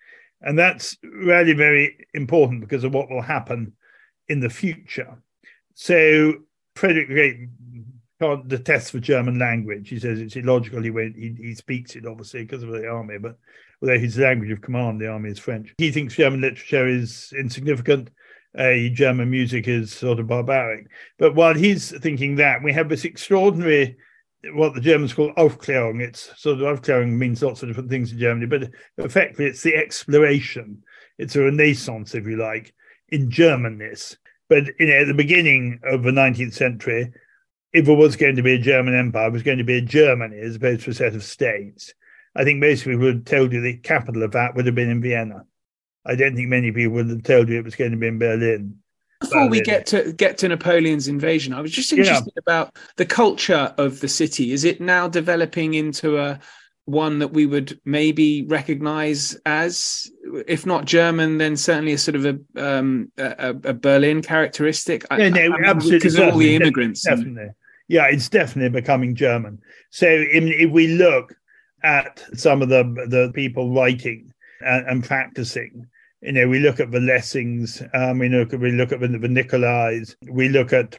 And 0.43 0.60
that's 0.60 0.97
really 1.01 1.53
very 1.53 2.06
important 2.13 2.62
because 2.62 2.84
of 2.84 2.93
what 2.93 3.10
will 3.10 3.21
happen 3.21 3.73
in 4.27 4.41
the 4.41 4.49
future. 4.49 5.17
So 5.73 6.34
Frederick 6.75 7.08
Great 7.08 7.47
can't 8.21 8.47
detest 8.47 8.91
the 8.91 8.99
German 8.99 9.39
language. 9.39 9.89
He 9.89 9.99
says 9.99 10.19
it's 10.19 10.36
illogical. 10.36 10.82
He, 10.82 10.91
he, 10.91 11.36
he 11.39 11.56
speaks 11.56 11.95
it 11.95 12.06
obviously 12.06 12.43
because 12.43 12.63
of 12.63 12.69
the 12.69 12.88
army, 12.88 13.17
but 13.17 13.38
although 13.82 13.99
his 13.99 14.17
language 14.17 14.51
of 14.51 14.62
command, 14.62 14.99
the 14.99 15.08
army 15.08 15.29
is 15.29 15.39
French. 15.39 15.73
He 15.77 15.91
thinks 15.91 16.15
German 16.15 16.41
literature 16.41 16.88
is 16.88 17.34
insignificant. 17.38 18.10
Uh, 18.58 18.89
German 18.93 19.32
music 19.32 19.67
is 19.67 19.91
sort 19.91 20.19
of 20.19 20.27
barbaric. 20.27 20.88
But 21.17 21.36
while 21.36 21.56
he's 21.56 21.91
thinking 21.99 22.36
that, 22.36 22.62
we 22.62 22.71
have 22.73 22.88
this 22.88 23.03
extraordinary 23.03 23.97
what 24.51 24.73
the 24.73 24.82
Germans 24.82 25.13
call 25.13 25.34
Aufklärung. 25.36 26.01
It's 26.01 26.32
sort 26.41 26.62
of 26.62 26.79
Aufklärung 26.79 27.12
means 27.12 27.41
lots 27.41 27.63
of 27.63 27.69
different 27.69 27.89
things 27.89 28.12
in 28.12 28.19
Germany, 28.19 28.45
but 28.45 28.69
effectively 28.97 29.45
it's 29.45 29.63
the 29.63 29.75
exploration. 29.75 30.84
It's 31.17 31.36
a 31.36 31.43
renaissance, 31.43 32.15
if 32.15 32.25
you 32.25 32.38
like, 32.38 32.73
in 33.10 33.29
Germanness. 33.29 34.17
But 34.49 34.65
you 34.79 34.88
know, 34.88 34.93
at 34.93 35.08
the 35.08 35.13
beginning 35.13 35.79
of 35.84 36.03
the 36.03 36.12
19th 36.12 36.53
century, 36.53 37.13
if 37.71 37.86
there 37.86 37.95
was 37.95 38.15
going 38.15 38.36
to 38.36 38.43
be 38.43 38.53
a 38.53 38.60
German 38.60 38.95
empire, 38.95 39.27
it 39.27 39.34
was 39.34 39.43
going 39.43 39.58
to 39.58 39.63
be 39.63 39.77
a 39.77 39.82
Germany 39.82 40.38
as 40.39 40.56
opposed 40.56 40.84
to 40.84 40.91
a 40.91 40.93
set 40.93 41.15
of 41.15 41.23
states. 41.23 41.93
I 42.36 42.43
think 42.43 42.60
most 42.60 42.84
people 42.84 42.99
would 43.01 43.15
have 43.15 43.25
told 43.25 43.53
you 43.53 43.62
the 43.62 43.77
capital 43.77 44.23
of 44.23 44.32
that 44.32 44.56
would 44.56 44.65
have 44.65 44.75
been 44.75 44.89
in 44.89 45.01
Vienna. 45.01 45.45
I 46.06 46.15
don't 46.15 46.36
think 46.36 46.49
many 46.49 46.71
people 46.71 46.95
would 46.95 47.10
have 47.10 47.23
told 47.23 47.49
you 47.49 47.58
it 47.58 47.65
was 47.65 47.75
going 47.75 47.91
to 47.91 47.97
be 47.97 48.08
in 48.08 48.19
Berlin. 48.19 48.83
Before 49.24 49.50
we 49.50 49.62
get 49.62 49.86
to 49.88 50.14
get 50.14 50.38
to 50.40 50.48
Napoleon's 50.48 51.08
invasion, 51.08 51.54
I 51.54 51.62
was 51.62 51.72
just 51.72 51.92
interested 51.92 52.34
yeah. 52.36 52.42
about 52.46 52.76
the 52.98 53.06
culture 53.06 53.74
of 53.78 54.00
the 54.00 54.08
city. 54.08 54.52
Is 54.52 54.64
it 54.64 54.82
now 54.82 55.08
developing 55.08 55.74
into 55.74 56.18
a 56.20 56.40
one 56.86 57.20
that 57.20 57.30
we 57.30 57.46
would 57.46 57.80
maybe 57.86 58.44
recognize 58.44 59.38
as, 59.46 60.12
if 60.48 60.66
not 60.66 60.86
German, 60.86 61.38
then 61.38 61.56
certainly 61.56 61.94
a 61.94 61.98
sort 61.98 62.16
of 62.16 62.26
a 62.26 62.40
um, 62.58 63.12
a, 63.18 63.56
a, 63.64 63.74
Berlin 63.74 64.22
characteristic. 64.22 65.06
Yeah, 65.12 65.30
no, 65.30 65.42
I, 65.42 65.46
I 65.46 65.70
absolutely, 65.70 66.00
because 66.00 66.20
all 66.20 66.38
the 66.38 66.56
immigrants. 66.56 67.04
Definitely, 67.04 67.44
and... 67.44 67.54
yeah, 67.88 68.08
it's 68.08 68.28
definitely 68.28 68.82
becoming 68.82 69.16
German. 69.16 69.60
So 69.92 70.08
if 70.10 70.72
we 70.72 70.88
look 70.88 71.34
at 71.84 72.24
some 72.34 72.62
of 72.62 72.70
the 72.70 72.84
the 73.08 73.32
people 73.34 73.74
writing 73.74 74.34
and, 74.62 74.88
and 74.88 75.04
practicing, 75.04 75.88
you 76.24 76.32
know, 76.32 76.48
we 76.48 76.60
look 76.60 76.80
at 76.80 76.92
the 76.92 77.02
Lessings, 77.02 77.84
um, 77.94 78.20
we 78.20 78.30
look 78.30 78.54
at 78.54 78.60
we 78.60 78.72
look 78.72 78.94
at 78.94 79.02
the, 79.02 79.08
the 79.10 79.28
Nicolais, 79.28 80.16
we 80.30 80.48
look 80.48 80.72
at 80.72 80.98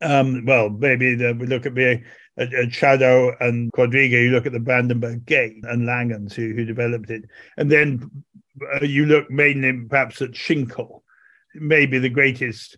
um, 0.00 0.44
well, 0.44 0.68
maybe 0.68 1.14
the, 1.14 1.32
we 1.32 1.46
look 1.46 1.66
at 1.66 1.76
the 1.76 2.02
at, 2.36 2.50
Schadow 2.50 3.34
and 3.40 3.70
Quadriga, 3.72 4.20
you 4.20 4.30
look 4.30 4.46
at 4.46 4.52
the 4.52 4.58
Brandenburg 4.58 5.24
Gate 5.24 5.58
and 5.62 5.86
Langhans 5.86 6.34
who, 6.34 6.52
who 6.52 6.64
developed 6.64 7.10
it. 7.10 7.22
And 7.56 7.70
then 7.70 8.10
uh, 8.74 8.84
you 8.84 9.06
look 9.06 9.30
mainly 9.30 9.86
perhaps 9.88 10.20
at 10.20 10.32
Schinkel, 10.32 11.02
maybe 11.54 12.00
the 12.00 12.08
greatest 12.08 12.76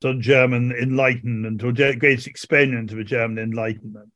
sort 0.00 0.16
of 0.16 0.22
German 0.22 0.70
enlightenment 0.72 1.64
or 1.64 1.72
greatest 1.72 2.28
exponent 2.28 2.92
of 2.92 2.98
a 2.98 3.04
German 3.04 3.42
enlightenment. 3.42 4.10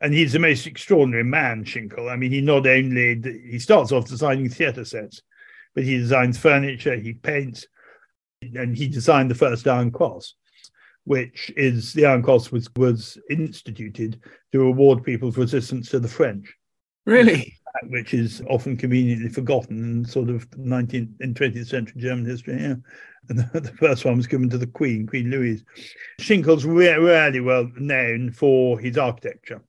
And 0.00 0.14
he's 0.14 0.32
the 0.32 0.38
most 0.38 0.68
extraordinary 0.68 1.24
man, 1.24 1.64
Schinkel. 1.64 2.08
I 2.08 2.14
mean, 2.14 2.30
he 2.30 2.40
not 2.40 2.68
only 2.68 3.20
he 3.50 3.58
starts 3.58 3.90
off 3.90 4.06
designing 4.06 4.48
theatre 4.48 4.84
sets, 4.84 5.22
but 5.78 5.84
he 5.84 5.96
designs 5.96 6.36
furniture, 6.36 6.96
he 6.96 7.12
paints, 7.12 7.64
and 8.42 8.76
he 8.76 8.88
designed 8.88 9.30
the 9.30 9.36
first 9.36 9.68
Iron 9.68 9.92
Cross 9.92 10.34
which 11.04 11.50
is 11.56 11.94
the 11.94 12.04
Iron 12.04 12.22
Cross 12.22 12.50
was 12.50 12.68
was 12.74 13.16
instituted 13.30 14.20
to 14.52 14.58
reward 14.58 15.04
people's 15.04 15.38
resistance 15.38 15.88
to 15.90 16.00
the 16.00 16.08
French. 16.08 16.52
Really? 17.06 17.56
Which 17.84 18.12
is 18.12 18.42
often 18.50 18.76
conveniently 18.76 19.30
forgotten 19.30 19.78
in 19.78 20.04
sort 20.04 20.28
of 20.28 20.50
19th 20.50 21.14
and 21.20 21.34
20th 21.34 21.68
century 21.68 22.02
German 22.02 22.26
history. 22.26 22.60
Yeah. 22.60 22.74
And 23.30 23.38
the, 23.52 23.60
the 23.60 23.72
first 23.72 24.04
one 24.04 24.18
was 24.18 24.26
given 24.26 24.50
to 24.50 24.58
the 24.58 24.66
Queen, 24.66 25.06
Queen 25.06 25.30
Louise. 25.30 25.64
Schinkel's 26.20 26.66
re- 26.66 26.92
really 26.92 27.40
well 27.40 27.70
known 27.78 28.32
for 28.32 28.78
his 28.78 28.98
architecture. 28.98 29.62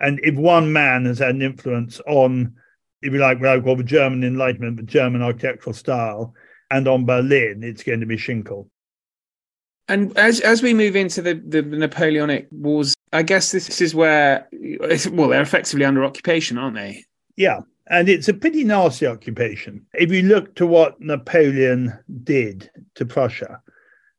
And 0.00 0.18
if 0.24 0.34
one 0.34 0.72
man 0.72 1.04
has 1.04 1.20
had 1.20 1.36
an 1.36 1.42
influence 1.42 2.00
on, 2.08 2.56
if 3.02 3.12
you 3.12 3.18
like, 3.18 3.40
what 3.40 3.48
I 3.50 3.60
call 3.60 3.76
the 3.76 3.84
German 3.84 4.24
Enlightenment, 4.24 4.76
the 4.76 4.82
German 4.82 5.22
architectural 5.22 5.74
style, 5.74 6.34
and 6.70 6.86
on 6.86 7.04
Berlin, 7.04 7.62
it's 7.62 7.82
going 7.82 8.00
to 8.00 8.06
be 8.06 8.16
Schinkel. 8.16 8.68
And 9.88 10.16
as 10.16 10.40
as 10.40 10.62
we 10.62 10.72
move 10.72 10.94
into 10.94 11.20
the, 11.20 11.34
the 11.34 11.62
Napoleonic 11.62 12.46
Wars, 12.52 12.94
I 13.12 13.22
guess 13.22 13.50
this 13.50 13.80
is 13.80 13.92
where, 13.92 14.48
well, 15.10 15.28
they're 15.28 15.42
effectively 15.42 15.84
under 15.84 16.04
occupation, 16.04 16.58
aren't 16.58 16.76
they? 16.76 17.04
Yeah, 17.36 17.60
and 17.88 18.08
it's 18.08 18.28
a 18.28 18.34
pretty 18.34 18.62
nasty 18.62 19.06
occupation. 19.06 19.84
If 19.94 20.12
you 20.12 20.22
look 20.22 20.54
to 20.56 20.66
what 20.66 21.00
Napoleon 21.00 21.98
did 22.22 22.70
to 22.94 23.04
Prussia, 23.04 23.60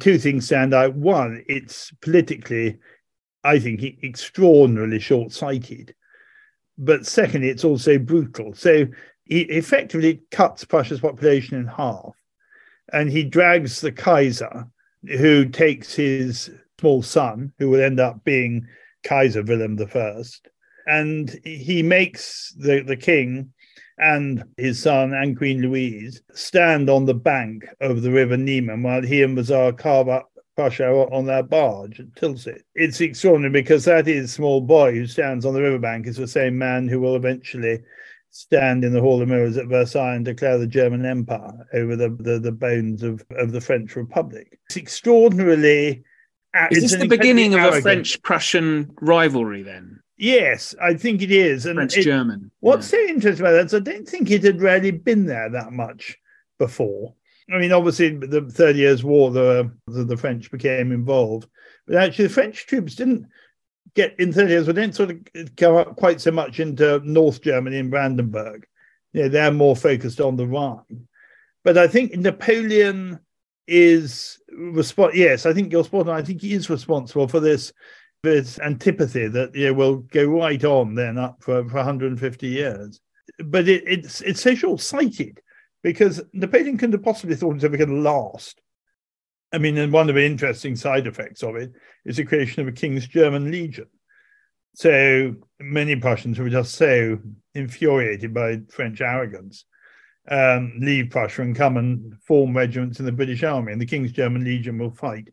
two 0.02 0.18
things 0.18 0.46
stand 0.46 0.74
out. 0.74 0.94
One, 0.96 1.42
it's 1.48 1.92
politically, 2.02 2.80
I 3.46 3.60
think, 3.60 3.82
extraordinarily 4.04 5.00
short 5.00 5.32
sighted. 5.32 5.96
But 6.78 7.06
secondly, 7.06 7.50
it's 7.50 7.64
also 7.64 8.00
brutal. 8.00 8.54
So 8.54 8.88
he 9.26 9.42
effectively 9.42 10.22
cuts 10.32 10.66
Prussia's 10.66 11.00
population 11.00 11.58
in 11.58 11.68
half 11.68 12.16
and 12.92 13.10
he 13.10 13.24
drags 13.24 13.82
the 13.82 13.92
Kaiser 13.92 14.68
who 15.04 15.46
takes 15.46 15.94
his 15.94 16.52
small 16.80 17.04
son, 17.04 17.54
who 17.60 17.70
will 17.70 17.82
end 17.82 18.00
up 18.00 18.24
being 18.24 18.68
Kaiser 19.04 19.44
Wilhelm 19.44 19.78
I, 19.80 20.24
and 20.88 21.40
he 21.44 21.84
makes 21.84 22.54
the, 22.58 22.82
the 22.82 22.96
king 22.96 23.54
and 23.98 24.44
his 24.58 24.82
son 24.82 25.14
and 25.14 25.38
Queen 25.38 25.62
Louise 25.62 26.22
stand 26.34 26.90
on 26.90 27.06
the 27.06 27.14
bank 27.14 27.66
of 27.80 28.02
the 28.02 28.12
River 28.12 28.36
Niemen 28.36 28.82
while 28.82 29.04
he 29.04 29.22
and 29.22 29.38
Tsar 29.38 29.74
carve 29.74 30.10
up 30.10 30.31
Prussia 30.56 30.90
on 30.90 31.26
their 31.26 31.44
barge 31.44 32.00
at 32.00 32.14
Tilsit. 32.16 32.62
It's 32.76 33.02
extraordinary 33.02 33.52
because 33.52 33.86
that 33.86 34.08
is 34.08 34.34
small 34.34 34.62
boy 34.62 34.94
who 34.94 35.08
stands 35.08 35.46
on 35.46 35.54
the 35.54 35.62
riverbank 35.62 36.08
is 36.08 36.18
the 36.18 36.28
same 36.28 36.58
man 36.58 36.88
who 36.88 37.00
will 37.00 37.16
eventually 37.16 37.80
stand 38.32 38.84
in 38.84 38.94
the 38.94 39.02
Hall 39.02 39.22
of 39.22 39.28
Mirrors 39.28 39.58
at 39.58 39.68
Versailles 39.68 40.16
and 40.16 40.26
declare 40.26 40.58
the 40.58 40.68
German 40.68 41.06
Empire 41.06 41.68
over 41.74 41.96
the, 41.96 42.10
the, 42.10 42.40
the 42.40 42.52
bones 42.52 43.04
of, 43.04 43.24
of 43.32 43.52
the 43.52 43.62
French 43.62 43.96
Republic. 43.96 44.60
It's 44.68 44.78
extraordinarily. 44.78 46.04
Is 46.72 46.92
this 46.92 47.00
the 47.00 47.08
beginning 47.08 47.54
of 47.54 47.74
a 47.74 47.82
French 47.82 48.22
Prussian 48.24 48.94
rivalry 49.02 49.64
then? 49.64 50.02
Yes, 50.18 50.76
I 50.82 50.94
think 50.94 51.22
it 51.22 51.32
is. 51.32 51.66
And 51.66 51.76
French 51.76 51.94
German. 51.96 52.52
What's 52.60 52.92
yeah. 52.92 53.00
so 53.00 53.14
interesting 53.14 53.46
about 53.46 53.54
that 53.54 53.66
is 53.66 53.74
I 53.74 53.80
don't 53.80 54.08
think 54.08 54.30
it 54.30 54.44
had 54.44 54.62
really 54.62 54.92
been 54.92 55.26
there 55.26 55.50
that 55.50 55.72
much 55.72 56.18
before. 56.60 57.16
I 57.54 57.58
mean, 57.58 57.72
obviously, 57.72 58.16
the 58.16 58.42
Thirty 58.42 58.80
Years' 58.80 59.04
War, 59.04 59.32
the, 59.32 59.72
the, 59.88 60.04
the 60.04 60.18
French 60.18 60.52
became 60.52 60.92
involved, 60.92 61.48
but 61.86 61.96
actually, 61.96 62.28
the 62.28 62.34
French 62.34 62.66
troops 62.66 62.96
didn't 62.96 63.28
get 63.94 64.20
in 64.20 64.32
30 64.32 64.50
years, 64.50 64.68
we 64.68 64.74
didn't 64.74 64.96
sort 64.96 65.12
of 65.12 65.56
come 65.58 65.76
up 65.76 65.96
quite 65.96 66.22
so 66.22 66.32
much 66.32 66.60
into 66.60 67.02
North 67.04 67.42
Germany 67.42 67.78
and 67.78 67.92
Brandenburg. 67.92 68.66
Yeah, 69.14 69.28
they're 69.28 69.52
more 69.52 69.76
focused 69.76 70.22
on 70.22 70.38
the 70.38 70.48
Rhine. 70.48 71.08
But 71.64 71.78
I 71.78 71.88
think 71.88 72.16
Napoleon 72.16 73.20
is 73.68 74.40
responsible. 74.50 75.18
Yes, 75.18 75.46
I 75.46 75.54
think 75.54 75.72
you're 75.72 75.84
spot 75.84 76.08
on. 76.08 76.16
I 76.16 76.24
think 76.24 76.42
he 76.42 76.54
is 76.54 76.70
responsible 76.70 77.28
for 77.28 77.40
this 77.40 77.74
this 78.24 78.60
antipathy 78.60 79.28
that 79.28 79.56
you 79.56 79.68
know, 79.68 79.74
will 79.74 79.98
go 79.98 80.26
right 80.26 80.64
on 80.64 80.94
then 80.94 81.18
up 81.18 81.38
for, 81.42 81.68
for 81.68 81.78
150 81.78 82.48
years. 82.48 83.00
But 83.44 83.68
it, 83.68 83.84
it's 83.86 84.22
it's 84.22 84.42
so 84.42 84.56
short 84.56 84.80
sighted 84.80 85.40
because 85.84 86.22
Napoleon 86.34 86.78
couldn't 86.78 86.94
have 86.94 87.04
possibly 87.04 87.36
thought 87.36 87.52
it 87.52 87.56
was 87.56 87.64
ever 87.64 87.78
going 87.78 87.90
to 87.90 87.96
last. 87.96 88.62
I 89.54 89.58
mean, 89.58 89.78
and 89.78 89.92
one 89.92 90.10
of 90.10 90.16
the 90.16 90.26
interesting 90.26 90.76
side 90.76 91.08
effects 91.08 91.44
of 91.44 91.56
it 91.56 91.74
is 92.06 92.18
the 92.18 92.24
creation 92.24 92.62
of 92.62 92.68
a 92.68 92.72
King's 92.72 93.08
German 93.08 93.52
Legion. 93.52 93.88
So 94.76 95.36
many 95.60 95.96
Prussians 95.98 96.40
were 96.40 96.50
just 96.50 96.76
so 96.76 97.20
infuriated 97.54 98.34
by 98.34 98.62
French 98.70 99.02
arrogance, 99.02 99.66
um, 100.30 100.74
leave 100.80 101.10
Prussia 101.10 101.42
and 101.42 101.56
come 101.56 101.76
and 101.76 102.16
form 102.22 102.56
regiments 102.56 103.00
in 103.00 103.06
the 103.06 103.12
British 103.12 103.44
Army. 103.44 103.74
And 103.74 103.82
the 103.82 103.86
King's 103.86 104.14
German 104.14 104.46
Legion 104.46 104.78
will 104.78 104.92
fight 104.92 105.28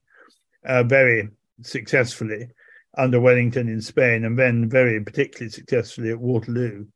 uh, 0.65 0.83
very 0.83 1.29
successfully 1.63 2.49
under 2.97 3.21
Wellington 3.21 3.69
in 3.69 3.81
Spain, 3.81 4.25
and 4.25 4.37
then 4.37 4.69
very 4.69 5.01
particularly 5.05 5.51
successfully 5.51 6.11
at 6.11 6.19
Waterloo. 6.19 6.87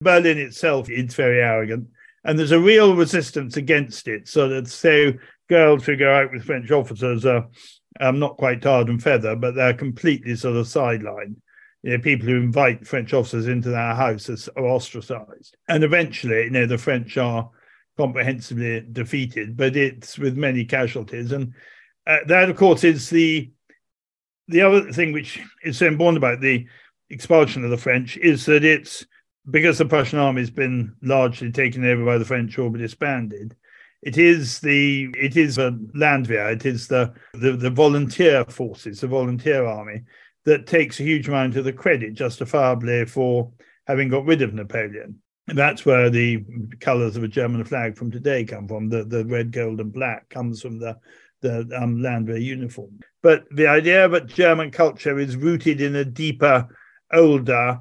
Berlin 0.00 0.38
itself 0.38 0.90
is 0.90 1.14
very 1.14 1.40
arrogant, 1.40 1.86
and 2.24 2.38
there's 2.38 2.52
a 2.52 2.60
real 2.60 2.96
resistance 2.96 3.56
against 3.56 4.08
it. 4.08 4.28
So 4.28 4.48
that 4.48 4.68
so 4.68 5.12
girls 5.48 5.84
who 5.84 5.96
go 5.96 6.12
out 6.12 6.32
with 6.32 6.44
French 6.44 6.70
officers 6.70 7.26
are 7.26 7.48
um, 8.00 8.18
not 8.18 8.36
quite 8.36 8.62
tarred 8.62 8.88
and 8.88 9.02
feather, 9.02 9.36
but 9.36 9.54
they're 9.54 9.74
completely 9.74 10.34
sort 10.36 10.56
of 10.56 10.66
sidelined. 10.66 11.36
You 11.82 11.90
know, 11.90 11.98
people 11.98 12.26
who 12.26 12.36
invite 12.36 12.86
French 12.86 13.12
officers 13.12 13.46
into 13.46 13.68
their 13.68 13.94
house 13.94 14.48
are 14.56 14.66
ostracized. 14.66 15.56
And 15.68 15.84
eventually, 15.84 16.44
you 16.44 16.50
know, 16.50 16.66
the 16.66 16.78
French 16.78 17.18
are 17.18 17.50
comprehensively 17.98 18.84
defeated, 18.90 19.56
but 19.56 19.76
it's 19.76 20.18
with 20.18 20.36
many 20.36 20.64
casualties. 20.64 21.30
And 21.32 21.52
uh, 22.06 22.18
that, 22.26 22.48
of 22.48 22.56
course, 22.56 22.84
is 22.84 23.10
the 23.10 23.50
the 24.48 24.60
other 24.60 24.92
thing 24.92 25.12
which 25.12 25.40
is 25.62 25.78
so 25.78 25.86
important 25.86 26.18
about 26.18 26.40
the 26.40 26.66
expulsion 27.08 27.64
of 27.64 27.70
the 27.70 27.78
French 27.78 28.16
is 28.18 28.44
that 28.46 28.62
it's 28.62 29.06
because 29.50 29.78
the 29.78 29.84
Prussian 29.84 30.18
army 30.18 30.40
has 30.40 30.50
been 30.50 30.94
largely 31.02 31.52
taken 31.52 31.84
over 31.84 32.04
by 32.04 32.18
the 32.18 32.24
French 32.24 32.58
or 32.58 32.70
disbanded 32.70 33.54
it 34.04 34.18
is 34.18 34.60
the 34.60 35.08
it 35.18 35.36
is 35.36 35.56
the 35.56 35.78
Landwehr, 35.94 36.52
it 36.52 36.66
is 36.66 36.88
the, 36.88 37.12
the 37.32 37.52
the 37.52 37.70
volunteer 37.70 38.44
forces, 38.44 39.00
the 39.00 39.06
volunteer 39.06 39.64
army 39.64 40.02
that 40.44 40.66
takes 40.66 41.00
a 41.00 41.04
huge 41.04 41.26
amount 41.26 41.56
of 41.56 41.64
the 41.64 41.72
credit 41.72 42.12
justifiably 42.12 43.06
for 43.06 43.50
having 43.86 44.10
got 44.10 44.26
rid 44.26 44.42
of 44.42 44.52
Napoleon. 44.52 45.20
And 45.48 45.56
that's 45.56 45.86
where 45.86 46.10
the 46.10 46.44
colours 46.80 47.16
of 47.16 47.22
a 47.22 47.28
German 47.28 47.64
flag 47.64 47.96
from 47.96 48.10
today 48.10 48.44
come 48.44 48.68
from. 48.68 48.90
The 48.90 49.04
the 49.04 49.24
red, 49.24 49.52
gold, 49.52 49.80
and 49.80 49.92
black 49.92 50.28
comes 50.28 50.60
from 50.60 50.78
the 50.78 50.98
the 51.40 51.66
um, 51.74 52.02
Landwehr 52.02 52.36
uniform. 52.36 53.00
But 53.22 53.44
the 53.50 53.68
idea 53.68 54.06
that 54.06 54.26
German 54.26 54.70
culture 54.70 55.18
is 55.18 55.36
rooted 55.36 55.80
in 55.80 55.96
a 55.96 56.04
deeper, 56.04 56.68
older, 57.10 57.80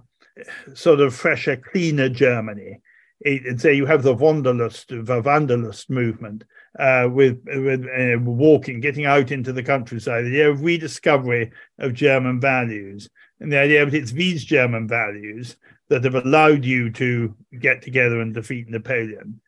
sort 0.73 0.99
of 0.99 1.13
fresher, 1.13 1.55
cleaner 1.55 2.09
Germany 2.09 2.81
and 3.25 3.59
say 3.59 3.73
you 3.73 3.85
have 3.85 4.03
the 4.03 4.13
Wanderlust, 4.13 4.89
the 4.89 5.21
Wanderlust 5.23 5.89
movement 5.89 6.43
uh, 6.77 7.07
with, 7.11 7.41
with 7.45 7.85
uh, 7.85 8.19
walking, 8.19 8.79
getting 8.79 9.05
out 9.05 9.31
into 9.31 9.53
the 9.53 9.63
countryside, 9.63 10.25
the 10.25 10.29
idea 10.29 10.49
of 10.49 10.63
rediscovery 10.63 11.51
of 11.79 11.93
German 11.93 12.39
values, 12.39 13.09
and 13.39 13.51
the 13.51 13.59
idea 13.59 13.85
that 13.85 13.93
it's 13.93 14.11
these 14.11 14.43
German 14.43 14.87
values 14.87 15.57
that 15.89 16.03
have 16.03 16.15
allowed 16.15 16.65
you 16.65 16.89
to 16.91 17.35
get 17.59 17.81
together 17.81 18.19
and 18.19 18.33
defeat 18.33 18.69
Napoleon. 18.69 19.39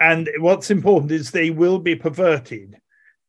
And 0.00 0.28
what's 0.38 0.70
important 0.70 1.12
is 1.12 1.30
they 1.30 1.50
will 1.50 1.78
be 1.78 1.94
perverted 1.94 2.76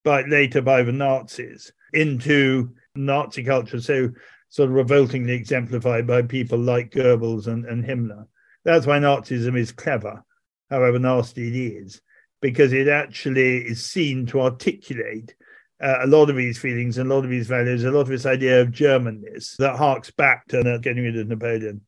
by 0.04 0.24
later 0.24 0.62
by 0.62 0.84
the 0.84 0.92
Nazis 0.92 1.72
into 1.94 2.72
Nazi 2.96 3.44
culture. 3.44 3.80
So 3.80 4.10
sort 4.56 4.70
of 4.70 4.76
revoltingly 4.76 5.34
exemplified 5.34 6.08
by 6.08 6.22
people 6.22 6.58
like 6.58 6.90
Goebbels 6.90 7.48
and, 7.48 7.66
and 7.66 7.84
Himmler. 7.84 8.26
That's 8.64 8.88
why 8.88 9.00
Nazism 9.00 9.58
is 9.58 9.74
clever, 9.74 10.24
however 10.70 10.98
nasty 10.98 11.50
it 11.50 11.84
is, 11.84 12.02
because 12.42 12.72
it 12.72 12.88
actually 12.88 13.58
is 13.58 13.86
seen 13.86 14.26
to 14.28 14.40
articulate 14.40 15.36
uh, 15.84 15.98
a 16.04 16.08
lot 16.08 16.30
of 16.30 16.38
these 16.38 16.58
feelings 16.58 16.98
and 16.98 17.12
a 17.12 17.14
lot 17.14 17.26
of 17.26 17.30
these 17.30 17.48
values, 17.48 17.84
a 17.84 17.92
lot 17.92 18.00
of 18.00 18.08
this 18.08 18.26
idea 18.26 18.62
of 18.62 18.70
Germanness 18.70 19.58
that 19.58 19.76
harks 19.76 20.10
back 20.12 20.48
to 20.48 20.62
uh, 20.62 20.78
getting 20.78 21.04
rid 21.04 21.18
of 21.18 21.28
Napoleon. 21.28 21.82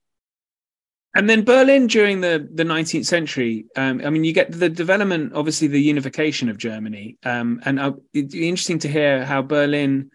And 1.15 1.29
then 1.29 1.45
Berlin 1.45 1.87
during 1.87 2.19
the, 2.19 2.49
the 2.53 2.65
19th 2.65 3.05
century, 3.05 3.67
um, 3.77 4.01
I 4.03 4.09
mean, 4.09 4.25
you 4.25 4.33
get 4.33 4.51
the 4.51 4.67
development, 4.67 5.31
obviously, 5.33 5.69
the 5.69 5.81
unification 5.81 6.49
of 6.49 6.57
Germany. 6.57 7.17
Um, 7.23 7.61
and 7.63 7.79
uh, 7.79 7.93
it'd 8.13 8.31
be 8.31 8.49
interesting 8.49 8.79
to 8.79 8.89
hear 8.89 9.23
how 9.23 9.41
Berlin, 9.41 10.11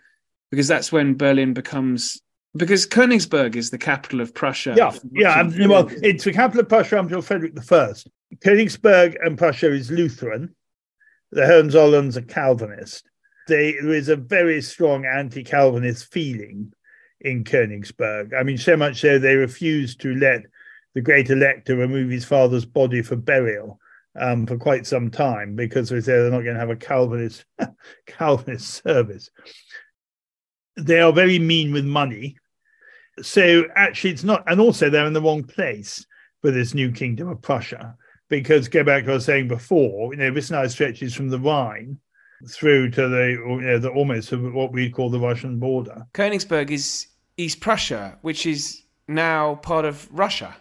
because 0.50 0.68
that's 0.68 0.92
when 0.92 1.16
Berlin 1.16 1.54
becomes, 1.54 2.20
because 2.54 2.86
Königsberg 2.86 3.56
is 3.56 3.70
the 3.70 3.78
capital 3.78 4.20
of 4.20 4.34
Prussia. 4.34 4.74
Yeah, 4.76 4.92
yeah. 5.12 5.40
And, 5.40 5.68
well, 5.68 5.88
it's 6.02 6.24
the 6.24 6.32
capital 6.32 6.60
of 6.60 6.68
Prussia 6.68 6.98
until 6.98 7.22
Frederick 7.22 7.54
I. 7.58 7.92
Königsberg 8.36 9.16
and 9.24 9.38
Prussia 9.38 9.72
is 9.72 9.90
Lutheran. 9.90 10.54
The 11.30 11.42
Hohenzollerns 11.42 12.16
are 12.16 12.22
Calvinist. 12.22 13.08
They, 13.48 13.72
there 13.72 13.94
is 13.94 14.08
a 14.08 14.16
very 14.16 14.60
strong 14.62 15.06
anti 15.06 15.42
Calvinist 15.42 16.12
feeling 16.12 16.72
in 17.20 17.44
Königsberg. 17.44 18.38
I 18.38 18.42
mean, 18.42 18.58
so 18.58 18.76
much 18.76 19.00
so 19.00 19.18
they 19.18 19.36
refused 19.36 20.00
to 20.02 20.14
let 20.14 20.42
the 20.94 21.00
great 21.00 21.30
elector 21.30 21.76
remove 21.76 22.10
his 22.10 22.24
father's 22.24 22.66
body 22.66 23.02
for 23.02 23.16
burial 23.16 23.80
um, 24.18 24.46
for 24.46 24.58
quite 24.58 24.86
some 24.86 25.10
time 25.10 25.56
because 25.56 25.88
they 25.88 26.00
say 26.00 26.12
they're 26.12 26.30
not 26.30 26.42
going 26.42 26.54
to 26.54 26.60
have 26.60 26.70
a 26.70 26.76
Calvinist 26.76 27.44
Calvinist 28.06 28.82
service. 28.84 29.30
They 30.76 31.00
are 31.00 31.12
very 31.12 31.38
mean 31.38 31.72
with 31.72 31.84
money. 31.84 32.36
So 33.20 33.64
actually, 33.74 34.10
it's 34.10 34.24
not, 34.24 34.44
and 34.46 34.60
also 34.60 34.88
they're 34.88 35.06
in 35.06 35.12
the 35.12 35.22
wrong 35.22 35.44
place 35.44 36.06
for 36.40 36.50
this 36.50 36.74
new 36.74 36.90
kingdom 36.90 37.28
of 37.28 37.42
Prussia 37.42 37.94
because 38.28 38.68
go 38.68 38.82
back 38.82 39.02
to 39.02 39.08
what 39.08 39.12
I 39.12 39.14
was 39.16 39.24
saying 39.24 39.48
before. 39.48 40.14
You 40.14 40.20
know, 40.20 40.30
this 40.32 40.50
now 40.50 40.66
stretches 40.66 41.14
from 41.14 41.28
the 41.28 41.38
Rhine 41.38 41.98
through 42.48 42.90
to 42.92 43.08
the, 43.08 43.30
you 43.30 43.60
know, 43.60 43.78
the 43.78 43.90
almost 43.90 44.32
what 44.32 44.72
we 44.72 44.90
call 44.90 45.10
the 45.10 45.20
Russian 45.20 45.58
border. 45.58 46.06
Königsberg 46.14 46.70
is 46.70 47.06
East 47.36 47.60
Prussia, 47.60 48.18
which 48.22 48.46
is 48.46 48.82
now 49.08 49.56
part 49.56 49.84
of 49.84 50.08
Russia 50.10 50.56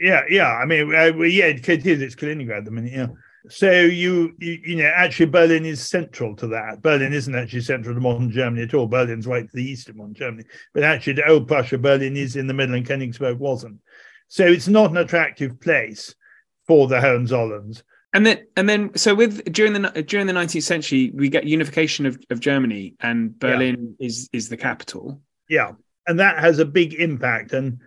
yeah, 0.00 0.22
yeah. 0.28 0.48
I 0.48 0.64
mean, 0.64 0.94
uh, 0.94 1.12
yeah, 1.22 1.46
it 1.46 1.68
is. 1.68 2.02
It's 2.02 2.14
Kaliningrad 2.14 2.58
at 2.58 2.64
the 2.64 2.70
minute. 2.70 2.92
Yeah. 2.92 3.06
So 3.48 3.70
you, 3.70 4.34
you, 4.38 4.58
you 4.64 4.76
know, 4.76 4.90
actually 4.94 5.26
Berlin 5.26 5.66
is 5.66 5.86
central 5.88 6.36
to 6.36 6.46
that. 6.48 6.80
Berlin 6.80 7.12
isn't 7.12 7.34
actually 7.34 7.62
central 7.62 7.94
to 7.94 8.00
modern 8.00 8.30
Germany 8.30 8.62
at 8.62 8.74
all. 8.74 8.86
Berlin's 8.86 9.26
right 9.26 9.48
to 9.48 9.56
the 9.56 9.64
east 9.64 9.88
of 9.88 9.96
modern 9.96 10.14
Germany, 10.14 10.44
but 10.72 10.84
actually 10.84 11.14
the 11.14 11.28
old 11.28 11.48
Prussia, 11.48 11.78
Berlin 11.78 12.16
is 12.16 12.36
in 12.36 12.46
the 12.46 12.54
middle, 12.54 12.76
and 12.76 12.86
Königsberg 12.86 13.38
wasn't. 13.38 13.80
So 14.28 14.46
it's 14.46 14.68
not 14.68 14.90
an 14.90 14.98
attractive 14.98 15.60
place 15.60 16.14
for 16.66 16.86
the 16.86 16.96
Hohenzollerns. 16.96 17.82
And 18.14 18.26
then, 18.26 18.46
and 18.56 18.68
then, 18.68 18.94
so 18.94 19.14
with 19.14 19.42
during 19.52 19.72
the 19.72 20.04
during 20.06 20.26
the 20.26 20.32
nineteenth 20.34 20.64
century, 20.64 21.10
we 21.14 21.28
get 21.28 21.44
unification 21.44 22.06
of, 22.06 22.18
of 22.30 22.40
Germany, 22.40 22.94
and 23.00 23.38
Berlin 23.38 23.96
yeah. 23.98 24.06
is 24.06 24.28
is 24.32 24.48
the 24.50 24.56
capital. 24.56 25.20
Yeah, 25.48 25.72
and 26.06 26.20
that 26.20 26.38
has 26.38 26.58
a 26.58 26.64
big 26.64 26.94
impact. 26.94 27.54
And 27.54 27.78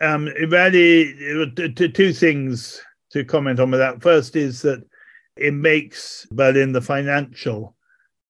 um, 0.00 0.26
really, 0.26 1.50
two 1.74 2.12
things 2.12 2.80
to 3.14 3.24
comment 3.24 3.60
on 3.60 3.70
with 3.70 3.80
that. 3.80 4.02
First 4.02 4.34
is 4.34 4.60
that 4.62 4.84
it 5.36 5.54
makes 5.54 6.26
Berlin 6.32 6.72
the 6.72 6.80
financial 6.80 7.76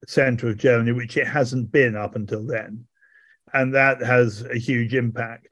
center 0.06 0.50
of 0.50 0.58
Germany, 0.58 0.92
which 0.92 1.16
it 1.16 1.26
hasn't 1.26 1.72
been 1.72 1.96
up 1.96 2.16
until 2.16 2.46
then. 2.46 2.84
And 3.54 3.74
that 3.74 4.00
has 4.02 4.42
a 4.42 4.58
huge 4.58 4.94
impact. 4.94 5.48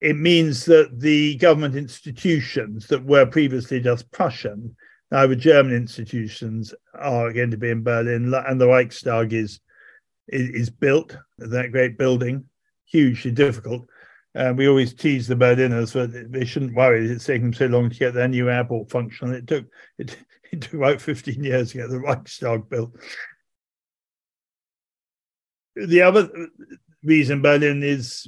It 0.00 0.16
means 0.16 0.64
that 0.64 0.98
the 0.98 1.36
government 1.36 1.76
institutions 1.76 2.86
that 2.86 3.04
were 3.04 3.26
previously 3.26 3.78
just 3.78 4.10
Prussian, 4.10 4.74
now 5.10 5.26
the 5.26 5.36
German 5.36 5.74
institutions 5.74 6.74
are 6.94 7.32
going 7.32 7.50
to 7.50 7.58
be 7.58 7.68
in 7.68 7.82
Berlin, 7.82 8.32
and 8.32 8.60
the 8.60 8.66
Reichstag 8.66 9.34
is, 9.34 9.60
is, 10.28 10.48
is 10.48 10.70
built, 10.70 11.14
that 11.38 11.72
great 11.72 11.98
building, 11.98 12.44
hugely 12.86 13.32
difficult. 13.32 13.86
And 14.34 14.56
we 14.56 14.68
always 14.68 14.94
tease 14.94 15.26
the 15.26 15.36
Berliners 15.36 15.92
that 15.92 16.32
they 16.32 16.44
shouldn't 16.44 16.74
worry. 16.74 17.06
It's 17.06 17.26
taken 17.26 17.50
them 17.50 17.54
so 17.54 17.66
long 17.66 17.90
to 17.90 17.98
get 17.98 18.14
their 18.14 18.28
new 18.28 18.48
airport 18.48 18.90
functional. 18.90 19.34
It 19.34 19.46
took 19.46 19.66
it, 19.98 20.16
it 20.50 20.62
took 20.62 20.74
about 20.74 21.00
15 21.00 21.44
years 21.44 21.72
to 21.72 21.78
get 21.78 21.90
the 21.90 22.00
Reichstag 22.00 22.68
built. 22.68 22.94
The 25.76 26.02
other 26.02 26.30
reason 27.02 27.42
Berlin 27.42 27.82
is 27.82 28.26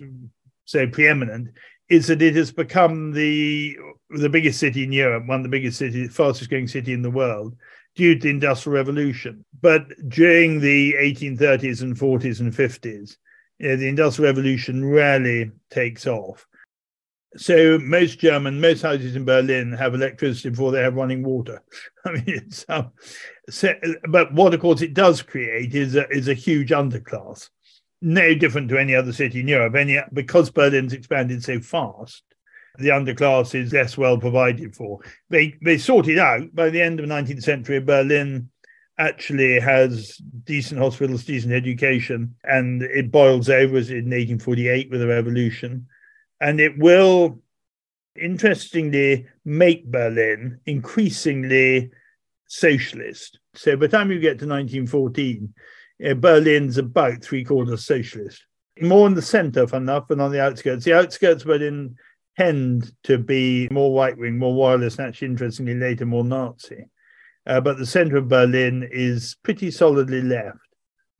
so 0.65 0.87
preeminent 0.87 1.51
is 1.89 2.07
that 2.07 2.23
it 2.23 2.35
has 2.37 2.51
become 2.51 3.13
the 3.13 3.77
the 4.11 4.29
biggest 4.29 4.61
city 4.61 4.85
in 4.85 4.93
Europe, 4.93 5.27
one 5.27 5.41
of 5.41 5.43
the 5.43 5.49
biggest 5.49 5.79
cities, 5.79 6.15
fastest 6.15 6.51
growing 6.51 6.69
city 6.69 6.93
in 6.93 7.03
the 7.03 7.11
world, 7.11 7.57
due 7.95 8.15
to 8.15 8.21
the 8.21 8.31
Industrial 8.31 8.77
Revolution. 8.77 9.45
But 9.61 9.89
during 10.09 10.61
the 10.61 10.95
1830s 10.95 11.83
and 11.83 11.97
40s 11.97 12.41
and 12.41 12.53
50s, 12.53 13.17
you 13.59 13.69
know, 13.69 13.77
the 13.77 13.89
Industrial 13.89 14.31
Revolution 14.31 14.85
rarely 14.85 15.51
takes 15.71 16.07
off. 16.07 16.47
So 17.37 17.79
most 17.79 18.21
German, 18.21 18.61
most 18.61 18.83
houses 18.83 19.17
in 19.17 19.25
Berlin 19.25 19.73
have 19.73 19.95
electricity 19.95 20.51
before 20.51 20.71
they 20.71 20.83
have 20.83 20.95
running 20.95 21.25
water. 21.25 21.63
I 22.05 22.13
mean, 22.13 22.49
um, 22.69 22.93
so, 23.51 23.75
but 24.09 24.33
what 24.33 24.55
of 24.55 24.61
course 24.61 24.83
it 24.83 24.95
does 24.95 25.23
create 25.23 25.75
is 25.75 25.97
a, 25.97 26.09
is 26.11 26.29
a 26.29 26.35
huge 26.35 26.71
underclass, 26.71 27.51
no 28.01 28.35
different 28.35 28.69
to 28.69 28.79
any 28.79 28.95
other 28.95 29.13
city 29.13 29.41
in 29.41 29.49
Europe. 29.49 29.75
Any 29.75 29.99
because 30.13 30.51
Berlin's 30.51 30.93
expanded 30.93 31.43
so 31.43 31.61
fast, 31.61 32.23
the 32.79 32.89
underclass 32.89 33.55
is 33.55 33.73
less 33.73 33.99
well 33.99 34.19
provided 34.19 34.77
for. 34.77 35.01
They 35.29 35.55
they 35.63 35.79
sorted 35.79 36.19
out 36.19 36.55
by 36.55 36.71
the 36.71 36.83
end 36.83 37.01
of 37.01 37.09
the 37.09 37.15
19th 37.15 37.43
century. 37.43 37.81
Berlin 37.81 38.49
actually 38.99 39.59
has 39.59 40.21
decent 40.45 40.81
hospitals, 40.81 41.25
decent 41.25 41.53
education, 41.53 42.35
and 42.45 42.83
it 42.83 43.11
boils 43.11 43.49
over 43.49 43.77
as 43.77 43.91
in 43.91 44.05
1848 44.05 44.91
with 44.91 45.01
the 45.01 45.07
revolution. 45.07 45.87
And 46.41 46.61
it 46.61 46.79
will, 46.79 47.41
interestingly, 48.17 49.27
make 49.45 49.91
Berlin 49.91 50.61
increasingly 50.67 51.91
socialist. 52.47 53.39
So 53.55 53.77
by 53.77 53.87
the 53.87 53.97
time 53.97 54.11
you 54.11 54.19
get 54.19 54.39
to 54.41 54.47
1914, 54.47 55.55
uh, 56.05 56.15
Berlin's 56.15 56.79
about 56.79 57.23
three 57.23 57.45
quarters 57.45 57.85
socialist. 57.85 58.45
More 58.81 59.07
in 59.07 59.15
the 59.15 59.23
center, 59.23 59.67
fun 59.67 59.83
enough, 59.83 60.09
than 60.09 60.21
on 60.21 60.33
the 60.33 60.43
outskirts. 60.43 60.85
The 60.85 60.95
outskirts 60.95 61.43
of 61.43 61.49
Berlin 61.49 61.97
tend 62.37 62.93
to 63.05 63.19
be 63.19 63.69
more 63.71 63.97
right 63.97 64.17
wing, 64.17 64.39
more 64.39 64.55
royalist, 64.55 64.99
and 64.99 65.09
actually, 65.09 65.29
interestingly, 65.29 65.75
later 65.75 66.07
more 66.07 66.25
Nazi. 66.25 66.87
Uh, 67.47 67.61
but 67.61 67.79
the 67.79 67.87
center 67.87 68.17
of 68.17 68.29
Berlin 68.29 68.89
is 68.91 69.37
pretty 69.43 69.71
solidly 69.71 70.23
left, 70.23 70.59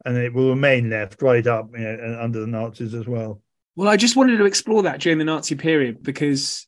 and 0.05 0.17
it 0.17 0.33
will 0.33 0.51
remain 0.51 0.91
left 0.91 1.21
right 1.23 1.47
up 1.47 1.69
you 1.77 1.81
know, 1.81 2.19
under 2.21 2.41
the 2.41 2.47
Nazis 2.47 2.95
as 2.95 3.07
well. 3.07 3.43
Well, 3.77 3.89
I 3.89 3.97
just 3.97 4.17
wanted 4.17 4.39
to 4.39 4.45
explore 4.45 4.83
that 4.85 5.01
during 5.01 5.19
the 5.19 5.25
Nazi 5.25 5.55
period 5.57 6.03
because 6.03 6.67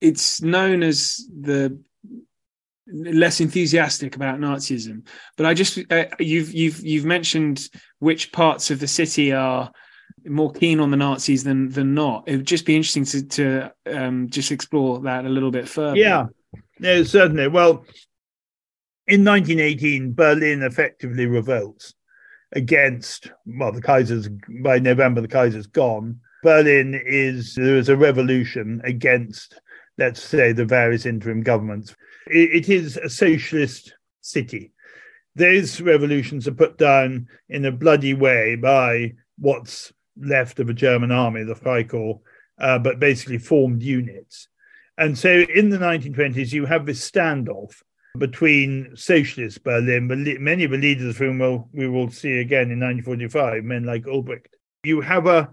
it's 0.00 0.40
known 0.40 0.82
as 0.82 1.26
the 1.28 1.78
less 2.86 3.40
enthusiastic 3.40 4.14
about 4.16 4.38
Nazism. 4.38 5.06
But 5.36 5.46
I 5.46 5.54
just 5.54 5.78
uh, 5.90 6.04
you've 6.20 6.52
you've 6.52 6.80
you've 6.80 7.04
mentioned 7.04 7.68
which 7.98 8.32
parts 8.32 8.70
of 8.70 8.80
the 8.80 8.86
city 8.86 9.32
are 9.32 9.72
more 10.26 10.52
keen 10.52 10.80
on 10.80 10.90
the 10.90 10.96
Nazis 10.96 11.44
than 11.44 11.68
than 11.70 11.94
not. 11.94 12.24
It 12.28 12.36
would 12.36 12.46
just 12.46 12.66
be 12.66 12.76
interesting 12.76 13.04
to 13.06 13.26
to 13.26 13.72
um, 13.86 14.28
just 14.28 14.52
explore 14.52 15.00
that 15.00 15.24
a 15.24 15.30
little 15.30 15.50
bit 15.50 15.68
further. 15.68 15.96
Yeah, 15.96 16.26
no, 16.78 17.02
certainly. 17.02 17.48
Well, 17.48 17.84
in 19.06 19.24
1918, 19.24 20.14
Berlin 20.14 20.62
effectively 20.62 21.26
revolts 21.26 21.94
against, 22.52 23.30
well, 23.46 23.72
the 23.72 23.82
Kaiser's, 23.82 24.28
by 24.62 24.78
November, 24.78 25.20
the 25.20 25.28
Kaiser's 25.28 25.66
gone. 25.66 26.20
Berlin 26.42 27.00
is, 27.04 27.54
there 27.54 27.76
is 27.76 27.88
a 27.88 27.96
revolution 27.96 28.80
against, 28.84 29.60
let's 29.98 30.22
say, 30.22 30.52
the 30.52 30.64
various 30.64 31.04
interim 31.04 31.42
governments. 31.42 31.94
it, 32.26 32.50
it 32.54 32.68
is 32.68 32.96
a 32.96 33.10
socialist 33.10 33.94
city. 34.20 34.72
Those 35.36 35.80
revolutions 35.80 36.46
are 36.46 36.54
put 36.54 36.78
down 36.78 37.28
in 37.48 37.64
a 37.64 37.72
bloody 37.72 38.14
way 38.14 38.56
by 38.56 39.14
what's 39.36 39.92
left 40.16 40.60
of 40.60 40.68
a 40.68 40.74
German 40.74 41.10
army, 41.10 41.42
the 41.42 41.54
Freikorps, 41.54 42.20
uh, 42.58 42.78
but 42.78 43.00
basically 43.00 43.38
formed 43.38 43.82
units. 43.82 44.48
And 44.96 45.18
so 45.18 45.28
in 45.30 45.70
the 45.70 45.78
1920s, 45.78 46.52
you 46.52 46.66
have 46.66 46.86
this 46.86 47.10
standoff 47.10 47.82
between 48.18 48.96
socialist 48.96 49.64
Berlin, 49.64 50.06
many 50.06 50.64
of 50.64 50.70
the 50.70 50.76
leaders 50.76 51.10
of 51.10 51.16
whom 51.16 51.38
we'll, 51.38 51.68
we 51.72 51.88
will 51.88 52.10
see 52.10 52.38
again 52.38 52.70
in 52.70 52.80
1945, 52.80 53.64
men 53.64 53.84
like 53.84 54.04
Ulbricht. 54.04 54.46
You 54.84 55.00
have 55.00 55.26
a, 55.26 55.52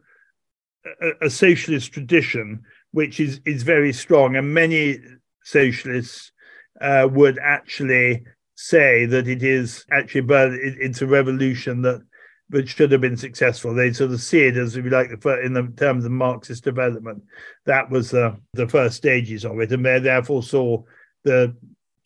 a, 1.02 1.26
a 1.26 1.30
socialist 1.30 1.92
tradition 1.92 2.64
which 2.92 3.20
is, 3.20 3.42
is 3.46 3.64
very 3.64 3.94
strong, 3.94 4.36
and 4.36 4.54
many 4.54 5.00
socialists 5.44 6.32
uh, 6.80 7.08
would 7.12 7.40
actually 7.40 8.24
say 8.56 9.06
that 9.06 9.28
it 9.28 9.42
is 9.42 9.86
actually, 9.92 10.22
but 10.22 10.52
it's 10.54 11.02
a 11.02 11.08
revolution 11.08 11.82
that 11.82 12.02
which 12.50 12.76
should 12.76 12.92
have 12.92 13.02
been 13.02 13.18
successful. 13.18 13.74
They 13.74 13.94
sort 13.94 14.12
of 14.12 14.22
see 14.22 14.42
it 14.42 14.58
as, 14.58 14.76
if 14.76 14.84
you 14.84 14.92
like, 14.92 15.10
the 15.10 15.42
in 15.42 15.54
the 15.54 15.72
terms 15.78 16.04
of 16.06 16.12
Marxist 16.12 16.64
development. 16.64 17.24
That 17.66 17.90
was 17.90 18.12
the 18.12 18.38
the 18.54 18.68
first 18.68 18.98
stages 18.98 19.46
of 19.46 19.60
it, 19.62 19.72
and 19.72 19.86
they 19.86 20.00
therefore 20.00 20.44
saw 20.44 20.84
the 21.24 21.56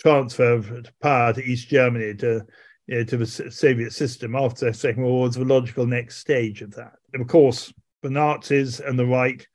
transfer 0.06 0.54
of 0.54 0.92
power 1.02 1.34
to 1.34 1.44
East 1.44 1.68
Germany 1.68 2.14
to 2.14 2.46
you 2.86 2.98
know, 2.98 3.04
to 3.06 3.18
the 3.18 3.26
Soviet 3.26 3.92
system 3.92 4.36
after 4.36 4.68
the 4.68 4.74
Second 4.74 5.02
World 5.02 5.14
War 5.14 5.24
was 5.24 5.36
the 5.36 5.46
logical 5.46 5.88
next 5.88 6.18
stage 6.18 6.62
of 6.62 6.76
that. 6.76 6.94
And 7.14 7.24
of 7.24 7.28
course, 7.28 7.74
the 8.04 8.12
Nazis 8.12 8.80
and 8.80 9.00
the 9.00 9.06
right 9.08 9.46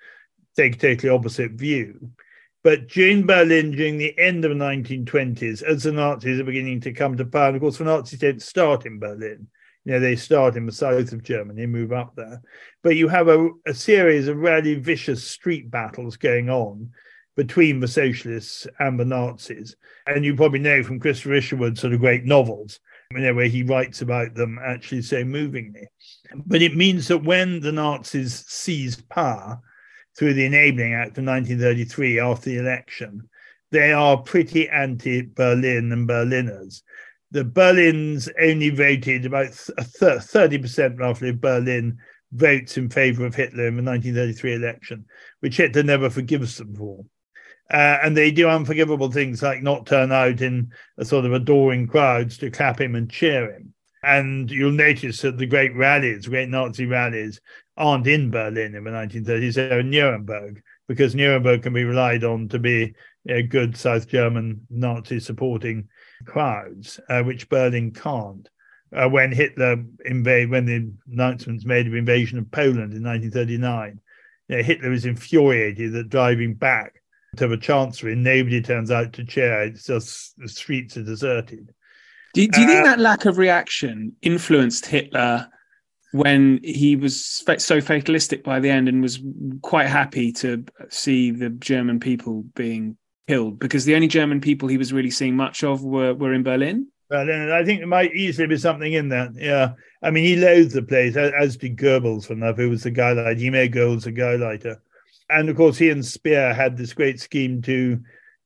take 0.56 0.74
a 0.74 0.78
totally 0.78 1.10
opposite 1.10 1.52
view. 1.52 2.10
But 2.64 2.88
during 2.88 3.26
Berlin, 3.26 3.70
during 3.70 3.96
the 3.96 4.18
end 4.18 4.44
of 4.44 4.50
the 4.50 4.64
1920s, 4.64 5.62
as 5.62 5.84
the 5.84 5.92
Nazis 5.92 6.40
are 6.40 6.44
beginning 6.44 6.80
to 6.80 6.92
come 6.92 7.16
to 7.16 7.24
power, 7.24 7.46
and 7.46 7.56
of 7.56 7.62
course, 7.62 7.78
the 7.78 7.84
Nazis 7.84 8.18
don't 8.18 8.42
start 8.42 8.86
in 8.86 8.98
Berlin. 8.98 9.46
You 9.84 9.92
know, 9.92 10.00
they 10.00 10.16
start 10.16 10.56
in 10.56 10.66
the 10.66 10.72
south 10.72 11.12
of 11.12 11.22
Germany, 11.22 11.64
move 11.66 11.92
up 11.92 12.16
there. 12.16 12.42
But 12.82 12.96
you 12.96 13.06
have 13.06 13.28
a, 13.28 13.50
a 13.66 13.72
series 13.72 14.26
of 14.26 14.36
really 14.36 14.74
vicious 14.74 15.30
street 15.30 15.70
battles 15.70 16.16
going 16.16 16.50
on 16.50 16.90
between 17.36 17.80
the 17.80 17.88
socialists 17.88 18.66
and 18.78 18.98
the 18.98 19.04
Nazis. 19.04 19.76
And 20.06 20.24
you 20.24 20.34
probably 20.34 20.58
know 20.58 20.82
from 20.82 21.00
Christopher 21.00 21.34
Isherwood's 21.34 21.80
sort 21.80 21.92
of 21.92 22.00
great 22.00 22.24
novels, 22.24 22.80
you 23.12 23.20
know, 23.20 23.34
where 23.34 23.46
he 23.46 23.62
writes 23.62 24.02
about 24.02 24.34
them 24.34 24.58
actually 24.62 25.02
so 25.02 25.24
movingly. 25.24 25.88
But 26.46 26.62
it 26.62 26.76
means 26.76 27.08
that 27.08 27.24
when 27.24 27.60
the 27.60 27.72
Nazis 27.72 28.44
seized 28.46 29.08
power, 29.08 29.60
through 30.16 30.34
the 30.34 30.44
Enabling 30.44 30.94
Act 30.94 31.18
of 31.18 31.24
1933 31.24 32.20
after 32.20 32.50
the 32.50 32.58
election, 32.58 33.28
they 33.70 33.92
are 33.92 34.18
pretty 34.18 34.68
anti 34.68 35.22
Berlin 35.22 35.92
and 35.92 36.06
Berliners. 36.06 36.82
The 37.30 37.44
Berlins 37.44 38.28
only 38.40 38.70
voted 38.70 39.24
about 39.24 39.50
30% 39.50 40.98
roughly 40.98 41.28
of 41.30 41.40
Berlin 41.40 41.98
votes 42.32 42.76
in 42.76 42.90
favor 42.90 43.24
of 43.24 43.34
Hitler 43.34 43.68
in 43.68 43.76
the 43.76 43.82
1933 43.82 44.54
election, 44.54 45.04
which 45.38 45.56
Hitler 45.56 45.84
never 45.84 46.10
forgives 46.10 46.58
them 46.58 46.74
for. 46.74 47.04
Uh, 47.70 47.98
and 48.02 48.16
they 48.16 48.32
do 48.32 48.48
unforgivable 48.48 49.10
things 49.10 49.42
like 49.42 49.62
not 49.62 49.86
turn 49.86 50.10
out 50.10 50.40
in 50.40 50.72
a 50.98 51.04
sort 51.04 51.24
of 51.24 51.32
adoring 51.32 51.86
crowds 51.86 52.36
to 52.38 52.50
clap 52.50 52.80
him 52.80 52.96
and 52.96 53.10
cheer 53.10 53.52
him. 53.52 53.72
And 54.02 54.50
you'll 54.50 54.72
notice 54.72 55.20
that 55.20 55.38
the 55.38 55.46
great 55.46 55.76
rallies, 55.76 56.26
great 56.26 56.48
Nazi 56.48 56.86
rallies, 56.86 57.40
aren't 57.76 58.06
in 58.06 58.30
Berlin 58.30 58.74
in 58.74 58.84
the 58.84 58.90
1930s, 58.90 59.54
they're 59.54 59.80
in 59.80 59.90
Nuremberg, 59.90 60.62
because 60.88 61.14
Nuremberg 61.14 61.62
can 61.62 61.72
be 61.72 61.84
relied 61.84 62.24
on 62.24 62.48
to 62.48 62.58
be 62.58 62.94
a 63.28 63.42
good 63.42 63.76
South 63.76 64.08
German 64.08 64.66
Nazi 64.70 65.20
supporting 65.20 65.88
crowds, 66.24 66.98
uh, 67.08 67.22
which 67.22 67.48
Berlin 67.48 67.92
can't. 67.92 68.48
Uh, 68.92 69.08
when 69.08 69.30
Hitler 69.30 69.84
invade, 70.04 70.50
when 70.50 70.66
the 70.66 70.90
announcements 71.12 71.64
made 71.64 71.86
of 71.86 71.94
invasion 71.94 72.38
of 72.38 72.50
Poland 72.50 72.92
in 72.92 73.04
1939, 73.04 74.00
you 74.48 74.56
know, 74.56 74.62
Hitler 74.62 74.92
is 74.92 75.04
infuriated 75.04 75.92
that 75.92 76.08
driving 76.08 76.54
back 76.54 76.99
to 77.36 77.48
the 77.48 77.56
Chancellery, 77.56 78.16
nobody 78.16 78.60
turns 78.60 78.90
out 78.90 79.12
to 79.14 79.24
cheer. 79.24 79.62
It's 79.62 79.86
just 79.86 80.38
the 80.38 80.48
streets 80.48 80.96
are 80.96 81.02
deserted. 81.02 81.72
Do, 82.34 82.46
do 82.46 82.60
you 82.60 82.66
think 82.66 82.80
uh, 82.80 82.90
that 82.90 83.00
lack 83.00 83.24
of 83.24 83.38
reaction 83.38 84.14
influenced 84.22 84.86
Hitler 84.86 85.48
when 86.12 86.60
he 86.64 86.96
was 86.96 87.44
so 87.58 87.80
fatalistic 87.80 88.42
by 88.42 88.60
the 88.60 88.70
end 88.70 88.88
and 88.88 89.02
was 89.02 89.20
quite 89.62 89.86
happy 89.86 90.32
to 90.32 90.64
see 90.88 91.30
the 91.30 91.50
German 91.50 92.00
people 92.00 92.44
being 92.54 92.96
killed 93.28 93.58
because 93.58 93.84
the 93.84 93.94
only 93.94 94.08
German 94.08 94.40
people 94.40 94.68
he 94.68 94.78
was 94.78 94.92
really 94.92 95.10
seeing 95.10 95.36
much 95.36 95.62
of 95.62 95.84
were, 95.84 96.14
were 96.14 96.32
in 96.32 96.42
Berlin. 96.42 96.88
Berlin, 97.08 97.50
I 97.50 97.64
think 97.64 97.80
there 97.80 97.88
might 97.88 98.14
easily 98.14 98.46
be 98.46 98.56
something 98.56 98.92
in 98.92 99.08
that. 99.08 99.30
Yeah, 99.34 99.72
I 100.02 100.10
mean, 100.10 100.24
he 100.24 100.36
loathed 100.36 100.72
the 100.72 100.82
place, 100.82 101.16
as 101.16 101.56
did 101.56 101.76
Goebbels 101.76 102.26
from 102.26 102.40
that, 102.40 102.56
who 102.56 102.70
was 102.70 102.84
the 102.84 102.90
guy 102.90 103.12
like 103.12 103.38
he 103.38 103.50
made 103.50 103.72
Goebbels 103.72 104.06
a 104.06 104.12
Gauleiter. 104.12 104.76
And 105.32 105.48
of 105.48 105.56
course, 105.56 105.78
he 105.78 105.90
and 105.90 106.04
Speer 106.04 106.52
had 106.52 106.76
this 106.76 106.92
great 106.92 107.20
scheme 107.20 107.62
to 107.62 108.00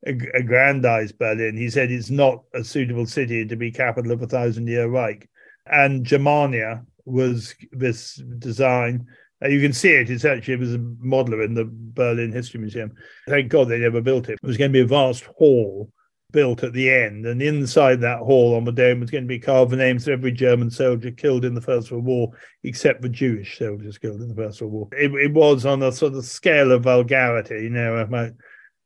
aggrandize 0.06 1.12
Berlin. 1.12 1.56
He 1.56 1.70
said 1.70 1.90
it's 1.90 2.10
not 2.10 2.42
a 2.52 2.62
suitable 2.62 3.06
city 3.06 3.46
to 3.46 3.56
be 3.56 3.70
capital 3.70 4.12
of 4.12 4.22
a 4.22 4.26
thousand 4.26 4.66
year 4.66 4.86
Reich. 4.86 5.28
And 5.66 6.04
Germania, 6.04 6.84
was 7.04 7.54
this 7.72 8.16
design. 8.38 9.06
Uh, 9.42 9.48
you 9.48 9.60
can 9.60 9.72
see 9.72 9.90
it. 9.90 10.10
It's 10.10 10.24
actually 10.24 10.54
it 10.54 10.60
was 10.60 10.74
a 10.74 10.78
modeler 10.78 11.44
in 11.44 11.54
the 11.54 11.68
Berlin 11.70 12.32
History 12.32 12.60
Museum. 12.60 12.92
Thank 13.28 13.48
God 13.48 13.68
they 13.68 13.78
never 13.78 14.00
built 14.00 14.28
it. 14.28 14.38
It 14.42 14.46
was 14.46 14.56
going 14.56 14.70
to 14.70 14.76
be 14.76 14.80
a 14.80 14.86
vast 14.86 15.24
hall 15.24 15.90
built 16.34 16.62
at 16.62 16.74
the 16.74 16.90
end, 16.90 17.24
and 17.24 17.40
inside 17.40 18.02
that 18.02 18.18
hall 18.18 18.54
on 18.54 18.64
the 18.64 18.72
dome 18.72 19.00
was 19.00 19.10
going 19.10 19.24
to 19.24 19.28
be 19.28 19.38
carved 19.38 19.70
the 19.70 19.76
names 19.76 20.06
of 20.06 20.12
every 20.12 20.32
German 20.32 20.70
soldier 20.70 21.10
killed 21.10 21.44
in 21.44 21.54
the 21.54 21.60
First 21.62 21.90
World 21.90 22.04
War, 22.04 22.30
except 22.62 23.00
the 23.00 23.08
Jewish 23.08 23.56
soldiers 23.58 23.96
killed 23.96 24.20
in 24.20 24.28
the 24.28 24.34
First 24.34 24.60
World 24.60 24.72
War. 24.72 24.88
It, 24.92 25.12
it 25.14 25.32
was 25.32 25.64
on 25.64 25.82
a 25.82 25.92
sort 25.92 26.14
of 26.14 26.24
scale 26.26 26.72
of 26.72 26.82
vulgarity, 26.82 27.62
you 27.62 27.70
know, 27.70 27.96
about 27.96 28.32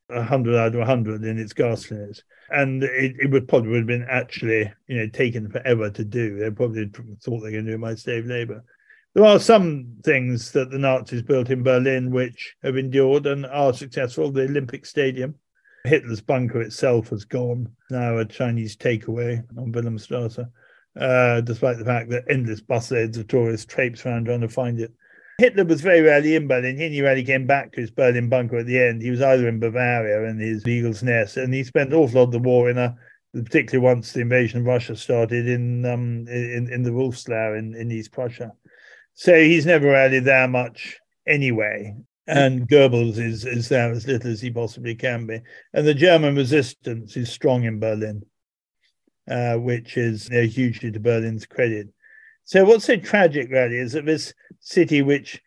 100 0.08 0.56
out 0.56 0.74
of 0.74 0.78
100 0.78 1.24
in 1.24 1.38
its 1.38 1.52
ghastliness 1.54 2.22
and 2.50 2.82
it, 2.82 3.16
it 3.18 3.30
would 3.30 3.48
probably 3.48 3.70
would 3.70 3.78
have 3.80 3.86
been 3.86 4.06
actually 4.08 4.72
you 4.86 4.96
know 4.96 5.08
taken 5.08 5.50
forever 5.50 5.90
to 5.90 6.04
do. 6.04 6.38
They 6.38 6.50
probably 6.50 6.86
thought 6.86 7.22
they 7.24 7.30
were 7.30 7.50
going 7.50 7.66
to 7.66 7.70
do 7.72 7.74
it 7.74 7.80
by 7.80 7.94
slave 7.94 8.26
labor. 8.26 8.64
There 9.14 9.24
are 9.24 9.40
some 9.40 9.96
things 10.04 10.52
that 10.52 10.70
the 10.70 10.78
Nazis 10.78 11.22
built 11.22 11.50
in 11.50 11.62
Berlin 11.62 12.10
which 12.10 12.54
have 12.62 12.76
endured 12.76 13.26
and 13.26 13.46
are 13.46 13.72
successful. 13.72 14.30
The 14.30 14.44
Olympic 14.44 14.86
Stadium, 14.86 15.34
Hitler's 15.88 16.20
bunker 16.20 16.60
itself 16.60 17.10
has 17.10 17.24
gone 17.24 17.70
now 17.90 18.18
a 18.18 18.24
Chinese 18.24 18.76
takeaway 18.76 19.42
on 19.58 19.72
Wilhelmstrasse, 19.72 20.48
uh, 20.98 21.40
despite 21.40 21.78
the 21.78 21.84
fact 21.84 22.10
that 22.10 22.24
endless 22.28 22.60
busloads 22.60 23.16
of 23.16 23.26
tourists 23.28 23.66
traipse 23.66 24.04
around 24.04 24.26
trying 24.26 24.40
to 24.40 24.48
find 24.48 24.78
it. 24.78 24.92
Hitler 25.38 25.64
was 25.64 25.80
very 25.80 26.00
rarely 26.00 26.34
in 26.34 26.48
Berlin. 26.48 26.76
He 26.76 27.00
rarely 27.00 27.22
came 27.22 27.46
back 27.46 27.72
to 27.72 27.80
his 27.80 27.92
Berlin 27.92 28.28
bunker 28.28 28.58
at 28.58 28.66
the 28.66 28.80
end. 28.80 29.02
He 29.02 29.10
was 29.10 29.22
either 29.22 29.48
in 29.48 29.60
Bavaria 29.60 30.28
in 30.28 30.38
his 30.38 30.66
Eagle's 30.66 31.02
Nest, 31.02 31.36
and 31.36 31.54
he 31.54 31.62
spent 31.62 31.92
an 31.92 31.98
awful 31.98 32.20
lot 32.20 32.26
of 32.26 32.32
the 32.32 32.38
war 32.40 32.68
in 32.68 32.76
a, 32.76 32.96
particularly 33.32 33.84
once 33.84 34.12
the 34.12 34.20
invasion 34.20 34.60
of 34.60 34.66
Russia 34.66 34.96
started 34.96 35.48
in 35.48 35.86
um, 35.86 36.26
in, 36.28 36.68
in 36.72 36.82
the 36.82 36.92
Wolf's 36.92 37.28
Lair 37.28 37.56
in, 37.56 37.74
in 37.74 37.92
East 37.92 38.10
Prussia. 38.10 38.52
So 39.14 39.34
he's 39.34 39.66
never 39.66 39.88
really 39.88 40.20
there 40.20 40.48
much 40.48 40.98
anyway. 41.26 41.94
And 42.28 42.68
Goebbels 42.68 43.16
is, 43.16 43.46
is 43.46 43.70
there 43.70 43.90
as 43.90 44.06
little 44.06 44.30
as 44.30 44.42
he 44.42 44.50
possibly 44.50 44.94
can 44.94 45.26
be. 45.26 45.40
And 45.72 45.86
the 45.86 45.94
German 45.94 46.36
resistance 46.36 47.16
is 47.16 47.32
strong 47.32 47.64
in 47.64 47.80
Berlin, 47.80 48.22
uh, 49.30 49.54
which 49.54 49.96
is 49.96 50.28
you 50.28 50.42
know, 50.42 50.46
hugely 50.46 50.92
to 50.92 51.00
Berlin's 51.00 51.46
credit. 51.46 51.88
So 52.44 52.66
what's 52.66 52.84
so 52.84 52.96
tragic, 52.96 53.50
really, 53.50 53.78
is 53.78 53.92
that 53.92 54.04
this 54.04 54.34
city, 54.60 55.00
which 55.00 55.40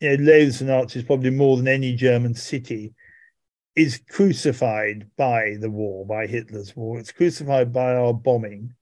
you 0.00 0.14
know, 0.14 0.24
loathes 0.24 0.58
the 0.58 0.66
Nazis 0.66 1.04
probably 1.04 1.30
more 1.30 1.56
than 1.56 1.68
any 1.68 1.94
German 1.94 2.34
city, 2.34 2.92
is 3.74 4.02
crucified 4.10 5.06
by 5.16 5.56
the 5.58 5.70
war, 5.70 6.04
by 6.04 6.26
Hitler's 6.26 6.76
war. 6.76 6.98
It's 6.98 7.12
crucified 7.12 7.72
by 7.72 7.94
our 7.94 8.12
bombing, 8.12 8.74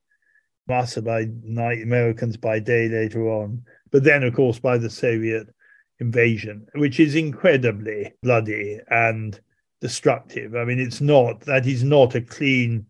us 0.69 0.97
by 0.97 1.27
night, 1.45 1.83
Americans 1.83 2.37
by 2.37 2.59
day 2.59 2.89
later 2.89 3.29
on, 3.29 3.63
but 3.93 4.03
then, 4.03 4.25
of 4.25 4.35
course, 4.35 4.59
by 4.59 4.77
the 4.77 4.91
Soviet 4.91 5.54
invasion, 6.01 6.67
which 6.75 6.99
is 7.01 7.15
incredibly 7.15 8.13
bloody 8.23 8.81
and 8.89 9.41
destructive. 9.81 10.57
I 10.57 10.65
mean, 10.65 10.81
it's 10.81 11.01
not 11.01 11.41
that 11.43 11.67
is 11.67 11.85
not 11.85 12.15
a 12.15 12.21
clean, 12.21 12.87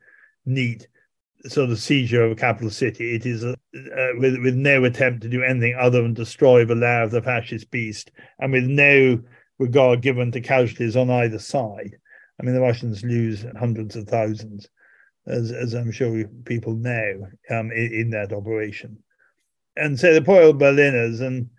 neat 0.47 0.87
sort 1.47 1.71
of 1.71 1.79
seizure 1.79 2.25
of 2.25 2.33
a 2.33 2.37
capital 2.37 2.71
city. 2.71 3.15
It 3.15 3.27
is 3.27 3.45
a, 3.45 3.53
uh, 3.53 4.13
with 4.19 4.39
with 4.43 4.55
no 4.55 4.85
attempt 4.85 5.23
to 5.23 5.29
do 5.29 5.43
anything 5.43 5.77
other 5.79 6.03
than 6.03 6.15
destroy 6.15 6.65
the 6.65 6.75
lair 6.75 7.03
of 7.03 7.11
the 7.11 7.23
fascist 7.23 7.71
beast, 7.71 8.11
and 8.39 8.53
with 8.53 8.65
no 8.65 9.21
regard 9.59 10.01
given 10.01 10.33
to 10.33 10.41
casualties 10.41 10.97
on 10.97 11.11
either 11.11 11.39
side. 11.39 11.97
I 12.41 12.45
mean, 12.45 12.55
the 12.55 12.61
Russians 12.61 13.05
lose 13.05 13.45
hundreds 13.59 13.97
of 13.97 14.09
thousands, 14.09 14.69
as 15.27 15.53
as 15.53 15.75
I'm 15.75 15.93
sure 15.93 16.25
people 16.45 16.75
know, 16.75 17.29
um, 17.51 17.71
in, 17.71 17.93
in 17.93 18.11
that 18.11 18.33
operation. 18.33 18.99
And 19.77 19.99
so 19.99 20.15
the 20.15 20.23
poor 20.23 20.43
old 20.43 20.59
Berliners, 20.59 21.21
and 21.21 21.51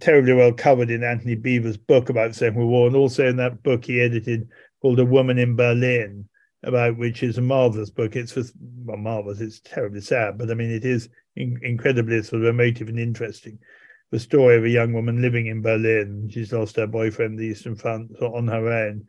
terribly 0.00 0.32
well 0.32 0.52
covered 0.52 0.90
in 0.90 1.04
Antony 1.04 1.34
Beevor's 1.34 1.76
book 1.76 2.08
about 2.08 2.28
the 2.28 2.34
Second 2.34 2.56
World 2.56 2.70
War, 2.70 2.86
and 2.86 2.96
also 2.96 3.26
in 3.26 3.36
that 3.36 3.62
book 3.62 3.84
he 3.84 4.00
edited 4.00 4.48
called 4.80 4.98
A 4.98 5.04
Woman 5.04 5.38
in 5.38 5.56
Berlin, 5.56 6.28
about 6.62 6.96
which 6.96 7.22
is 7.22 7.38
a 7.38 7.42
marvelous 7.42 7.90
book. 7.90 8.16
It's 8.16 8.34
just 8.34 8.54
well, 8.84 8.96
marvelous. 8.96 9.40
It's 9.40 9.60
terribly 9.60 10.00
sad, 10.00 10.38
but 10.38 10.50
I 10.50 10.54
mean, 10.54 10.70
it 10.70 10.84
is 10.84 11.08
in, 11.36 11.58
incredibly 11.62 12.22
sort 12.22 12.42
of 12.42 12.48
emotive 12.48 12.88
and 12.88 12.98
interesting. 12.98 13.58
The 14.10 14.18
story 14.18 14.56
of 14.56 14.64
a 14.64 14.70
young 14.70 14.92
woman 14.92 15.22
living 15.22 15.46
in 15.46 15.62
Berlin. 15.62 16.28
She's 16.32 16.52
lost 16.52 16.76
her 16.76 16.86
boyfriend, 16.86 17.38
the 17.38 17.46
Eastern 17.46 17.76
Front, 17.76 18.10
on 18.20 18.48
her 18.48 18.68
own, 18.68 19.06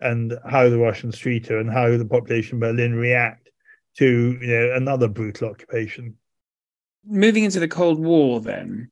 and 0.00 0.34
how 0.48 0.68
the 0.68 0.78
Russians 0.78 1.18
treat 1.18 1.46
her 1.46 1.58
and 1.58 1.70
how 1.70 1.96
the 1.96 2.04
population 2.04 2.58
Berlin 2.58 2.94
react 2.94 3.48
to 3.98 4.38
you 4.40 4.46
know 4.46 4.74
another 4.74 5.08
brutal 5.08 5.48
occupation. 5.48 6.16
Moving 7.06 7.44
into 7.44 7.60
the 7.60 7.68
Cold 7.68 7.98
War, 7.98 8.40
then. 8.40 8.90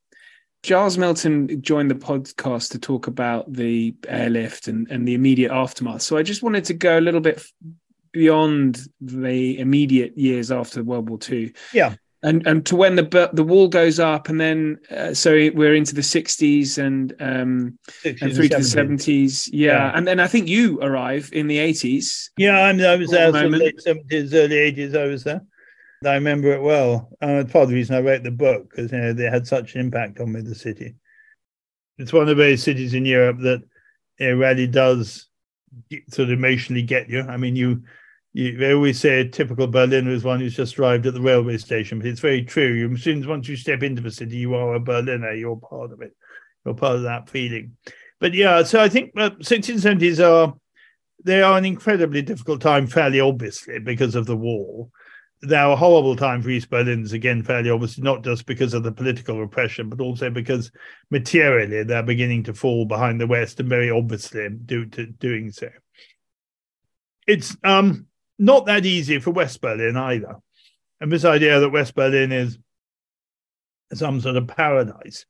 Giles 0.61 0.97
Milton 0.97 1.61
joined 1.61 1.89
the 1.89 1.95
podcast 1.95 2.71
to 2.71 2.79
talk 2.79 3.07
about 3.07 3.51
the 3.51 3.95
airlift 4.07 4.67
and, 4.67 4.89
and 4.91 5.07
the 5.07 5.13
immediate 5.13 5.51
aftermath. 5.51 6.01
So 6.01 6.17
I 6.17 6.23
just 6.23 6.43
wanted 6.43 6.65
to 6.65 6.73
go 6.73 6.99
a 6.99 7.01
little 7.01 7.21
bit 7.21 7.41
beyond 8.11 8.87
the 8.99 9.57
immediate 9.59 10.17
years 10.17 10.51
after 10.51 10.83
World 10.83 11.09
War 11.09 11.19
II. 11.29 11.53
Yeah. 11.73 11.95
And 12.21 12.45
and 12.45 12.65
to 12.65 12.75
when 12.75 12.95
the 12.95 13.29
the 13.31 13.45
wall 13.45 13.69
goes 13.69 13.97
up, 13.97 14.27
and 14.27 14.41
then 14.41 14.77
uh, 14.91 15.13
so 15.13 15.31
we're 15.53 15.73
into 15.73 15.95
the 15.95 16.03
sixties 16.03 16.77
and 16.77 17.13
um 17.21 17.79
60s 18.03 18.21
and 18.21 18.35
through 18.35 18.49
to 18.49 18.57
the 18.57 18.63
seventies, 18.65 19.49
yeah. 19.53 19.71
yeah. 19.71 19.91
And 19.95 20.05
then 20.05 20.19
I 20.19 20.27
think 20.27 20.49
you 20.49 20.81
arrive 20.81 21.29
in 21.31 21.47
the 21.47 21.59
eighties. 21.59 22.29
Yeah, 22.35 22.59
I'm, 22.59 22.81
I 22.81 22.97
was 22.97 23.09
there. 23.09 23.31
late 23.31 23.79
seventies, 23.79 24.33
early 24.33 24.57
eighties. 24.57 24.95
I 24.95 25.05
was 25.05 25.23
there. 25.23 25.43
I 26.05 26.13
remember 26.13 26.53
it 26.53 26.61
well. 26.61 27.09
Uh, 27.21 27.43
part 27.43 27.63
of 27.63 27.69
the 27.69 27.75
reason 27.75 27.95
I 27.95 27.99
wrote 27.99 28.23
the 28.23 28.31
book 28.31 28.69
because 28.69 28.91
you 28.91 28.99
know 28.99 29.13
they 29.13 29.25
had 29.25 29.45
such 29.45 29.75
an 29.75 29.81
impact 29.81 30.19
on 30.19 30.31
me, 30.31 30.41
the 30.41 30.55
city. 30.55 30.95
It's 31.97 32.13
one 32.13 32.29
of 32.29 32.37
those 32.37 32.63
cities 32.63 32.93
in 32.93 33.05
Europe 33.05 33.39
that 33.41 33.61
it 34.17 34.27
really 34.27 34.67
does 34.67 35.27
sort 36.09 36.29
of 36.29 36.31
emotionally 36.31 36.83
get 36.83 37.09
you. 37.09 37.21
I 37.21 37.35
mean, 37.35 37.57
you, 37.57 37.83
you 38.31 38.57
they 38.57 38.73
always 38.73 38.97
say 38.97 39.19
a 39.19 39.27
typical 39.27 39.67
Berliner 39.67 40.11
is 40.11 40.23
one 40.23 40.39
who's 40.39 40.55
just 40.55 40.79
arrived 40.79 41.05
at 41.05 41.13
the 41.13 41.21
railway 41.21 41.57
station, 41.57 41.99
but 41.99 42.07
it's 42.07 42.21
very 42.21 42.43
true. 42.43 42.73
You, 42.73 42.93
as 42.93 43.03
soon 43.03 43.19
as 43.19 43.27
once 43.27 43.49
you 43.49 43.57
step 43.57 43.83
into 43.83 44.01
the 44.01 44.11
city, 44.11 44.37
you 44.37 44.55
are 44.55 44.75
a 44.75 44.79
Berliner. 44.79 45.33
You're 45.33 45.57
part 45.57 45.91
of 45.91 46.01
it. 46.01 46.15
You're 46.65 46.75
part 46.75 46.95
of 46.95 47.03
that 47.03 47.29
feeling. 47.29 47.75
But 48.21 48.33
yeah, 48.33 48.63
so 48.63 48.79
I 48.79 48.87
think 48.87 49.11
uh, 49.17 49.31
1670s 49.31 50.25
are 50.25 50.53
they 51.25 51.41
are 51.41 51.57
an 51.57 51.65
incredibly 51.65 52.21
difficult 52.21 52.61
time, 52.61 52.87
fairly 52.87 53.19
obviously 53.19 53.79
because 53.79 54.15
of 54.15 54.25
the 54.25 54.37
war 54.37 54.89
now 55.41 55.71
a 55.71 55.75
horrible 55.75 56.15
time 56.15 56.41
for 56.41 56.49
East 56.49 56.69
Berlin's 56.69 57.13
again, 57.13 57.43
fairly 57.43 57.69
obviously, 57.69 58.03
not 58.03 58.23
just 58.23 58.45
because 58.45 58.73
of 58.73 58.83
the 58.83 58.91
political 58.91 59.39
repression, 59.39 59.89
but 59.89 60.01
also 60.01 60.29
because 60.29 60.71
materially 61.09 61.83
they're 61.83 62.03
beginning 62.03 62.43
to 62.43 62.53
fall 62.53 62.85
behind 62.85 63.21
the 63.21 63.27
West 63.27 63.59
and 63.59 63.69
very 63.69 63.89
obviously 63.89 64.49
to, 64.67 64.85
doing 64.85 65.51
so. 65.51 65.69
It's 67.27 67.55
um, 67.63 68.07
not 68.37 68.65
that 68.65 68.85
easy 68.85 69.19
for 69.19 69.31
West 69.31 69.61
Berlin 69.61 69.95
either. 69.95 70.35
And 70.99 71.11
this 71.11 71.25
idea 71.25 71.59
that 71.59 71.69
West 71.69 71.95
Berlin 71.95 72.31
is 72.31 72.57
some 73.93 74.19
sort 74.19 74.35
of 74.35 74.47
paradise, 74.47 75.25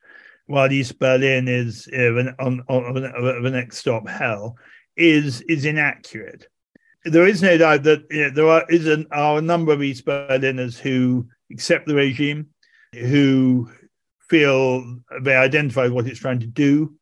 while 0.47 0.72
East 0.72 0.97
Berlin 0.97 1.47
is 1.47 1.88
uh, 1.93 2.34
on, 2.39 2.64
on, 2.68 2.84
on, 2.86 3.43
the 3.43 3.51
next 3.51 3.78
stop 3.78 4.07
hell, 4.07 4.57
is 4.95 5.41
is 5.41 5.66
inaccurate 5.66 6.47
there 7.10 7.28
is 7.28 7.41
no 7.41 7.57
doubt 7.57 7.84
that 7.84 8.03
you 8.10 8.24
know, 8.24 8.30
there 8.30 8.47
are, 8.47 8.66
is 8.70 8.88
an, 8.88 9.07
are 9.12 9.38
a 9.38 9.41
number 9.41 9.72
of 9.72 9.84
East 9.84 10.05
Berliners 10.05 10.78
who 10.78 11.28
accept 11.51 11.88
the 11.88 11.95
regime, 11.95 12.47
who 12.93 13.70
feel 14.30 14.99
they 15.22 15.36
identify 15.36 15.88
what 15.88 16.07
it's 16.07 16.20
trying 16.20 16.39
to 16.39 16.47
do. 16.47 16.93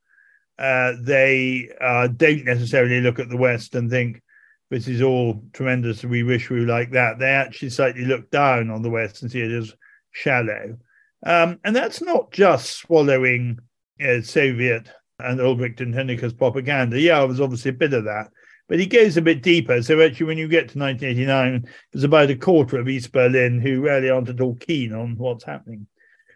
Uh, 0.58 0.94
they 1.02 1.70
uh, 1.80 2.08
don't 2.08 2.46
necessarily 2.46 3.02
look 3.02 3.20
at 3.20 3.30
the 3.30 3.38
West 3.38 3.76
and 3.76 3.90
think 3.90 4.22
this 4.70 4.88
is 4.88 5.02
all 5.02 5.44
tremendous. 5.54 6.04
We 6.04 6.24
wish 6.24 6.50
we 6.50 6.62
were 6.62 6.66
like 6.66 6.92
that. 6.92 7.20
They 7.20 7.30
actually 7.30 7.70
slightly 7.70 8.06
look 8.06 8.30
down 8.32 8.70
on 8.70 8.82
the 8.82 8.90
West 8.90 9.22
and 9.22 9.32
see 9.32 9.42
it 9.42 9.52
as 9.52 9.74
shallow. 10.12 10.78
Um, 11.26 11.60
and 11.64 11.76
that's 11.76 12.02
not 12.02 12.32
just 12.32 12.78
swallowing 12.78 13.60
uh, 14.04 14.22
Soviet 14.22 14.90
and 15.20 15.40
Ulbricht 15.40 15.82
and 15.82 15.94
Honecker's 15.94 16.34
propaganda. 16.34 17.00
Yeah, 17.00 17.26
there's 17.26 17.40
obviously 17.40 17.70
a 17.70 17.74
bit 17.74 17.94
of 17.94 18.06
that. 18.06 18.30
But 18.68 18.80
he 18.80 18.86
goes 18.86 19.16
a 19.16 19.22
bit 19.22 19.42
deeper. 19.42 19.82
So 19.82 20.02
actually, 20.02 20.26
when 20.26 20.38
you 20.38 20.48
get 20.48 20.70
to 20.70 20.80
1989, 20.80 21.66
there's 21.92 22.04
about 22.04 22.30
a 22.30 22.36
quarter 22.36 22.80
of 22.80 22.90
East 22.90 23.12
Berlin 23.12 23.62
who 23.62 23.82
really 23.82 24.10
aren't 24.10 24.30
at 24.30 24.42
all 24.42 24.56
keen 24.56 24.94
on 24.94 25.16
what's 25.18 25.46
happening. 25.46 25.88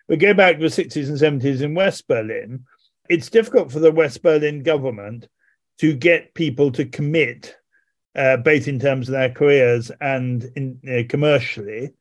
But 0.08 0.20
go 0.20 0.34
back 0.34 0.58
to 0.58 0.62
the 0.62 0.68
60s 0.68 1.08
and 1.08 1.42
70s 1.42 1.62
in 1.62 1.74
West 1.74 2.08
Berlin, 2.08 2.66
it's 3.10 3.30
difficult 3.30 3.72
for 3.72 3.80
the 3.80 3.92
West 3.92 4.22
Berlin 4.22 4.64
government 4.64 5.28
to 5.80 5.94
get 5.94 6.34
people 6.34 6.72
to 6.72 6.86
commit, 6.86 7.56
uh, 8.16 8.38
both 8.38 8.68
in 8.68 8.80
terms 8.80 9.10
of 9.10 9.14
their 9.14 9.32
careers 9.32 9.92
and 10.00 10.44
in, 10.56 10.80
uh, 10.88 11.04
commercially, 11.10 11.92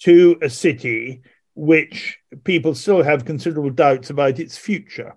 to 0.00 0.36
a 0.42 0.50
city 0.50 1.22
which 1.54 2.18
people 2.44 2.74
still 2.74 3.02
have 3.02 3.24
considerable 3.24 3.70
doubts 3.70 4.10
about 4.10 4.38
its 4.38 4.56
future. 4.56 5.16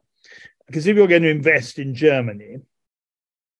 Because 0.67 0.87
if 0.87 0.95
you're 0.95 1.07
going 1.07 1.23
to 1.23 1.29
invest 1.29 1.79
in 1.79 1.95
Germany, 1.95 2.57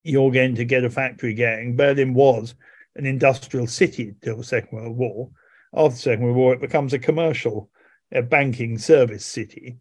you're 0.04 0.32
going 0.32 0.56
to 0.56 0.66
get 0.66 0.84
a 0.84 0.90
factory 0.90 1.34
going. 1.34 1.76
Berlin 1.76 2.14
was 2.14 2.56
an 2.96 3.06
industrial 3.06 3.68
city 3.68 4.10
until 4.10 4.38
the 4.38 4.44
Second 4.44 4.78
World 4.78 4.98
War. 4.98 5.30
After 5.74 5.96
the 5.96 6.02
Second 6.02 6.26
World 6.26 6.38
War, 6.38 6.54
it 6.54 6.62
becomes 6.62 6.94
a 6.94 7.00
commercial 7.00 7.70
a 8.12 8.22
banking 8.22 8.78
service 8.78 9.26
city. 9.26 9.78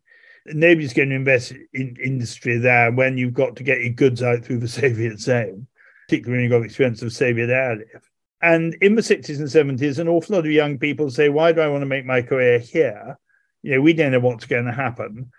Nobody's 0.47 0.93
going 0.93 1.11
to 1.11 1.17
invest 1.17 1.53
in 1.73 1.97
industry 2.03 2.59
there 2.59 2.93
when 2.93 3.19
you've 3.19 3.35
got 3.35 3.57
to 3.57 3.63
get 3.63 3.81
your 3.81 3.93
goods 3.93 4.23
out 4.23 4.45
through 4.45 4.59
the 4.59 4.69
Soviet 4.81 5.21
zone, 5.21 5.67
particularly 6.09 6.43
when 6.43 6.51
you've 6.51 6.61
got 6.61 6.65
experience 6.65 7.03
of 7.03 7.13
Soviet 7.13 7.51
airlift. 7.51 8.11
And 8.43 8.75
in 8.81 8.95
the 8.95 9.03
60s 9.03 9.39
and 9.39 9.79
70s, 9.79 9.99
an 9.99 10.09
awful 10.09 10.37
lot 10.37 10.45
of 10.45 10.53
young 10.53 10.79
people 10.79 11.11
say, 11.11 11.29
Why 11.29 11.53
do 11.53 11.61
I 11.61 11.69
want 11.69 11.83
to 11.83 11.87
make 11.87 12.05
my 12.05 12.23
career 12.23 12.59
here? 12.59 13.19
You 13.63 13.77
know, 13.77 13.81
we 13.81 13.93
don't 13.93 14.13
know 14.13 14.21
what's 14.21 14.45
going 14.45 14.67
to 14.67 14.73
happen 14.73 15.31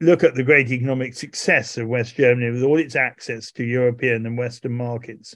look 0.00 0.24
at 0.24 0.34
the 0.34 0.42
great 0.42 0.70
economic 0.70 1.14
success 1.14 1.76
of 1.76 1.88
West 1.88 2.16
Germany 2.16 2.50
with 2.50 2.62
all 2.62 2.78
its 2.78 2.96
access 2.96 3.50
to 3.52 3.64
European 3.64 4.26
and 4.26 4.36
Western 4.36 4.72
markets, 4.72 5.34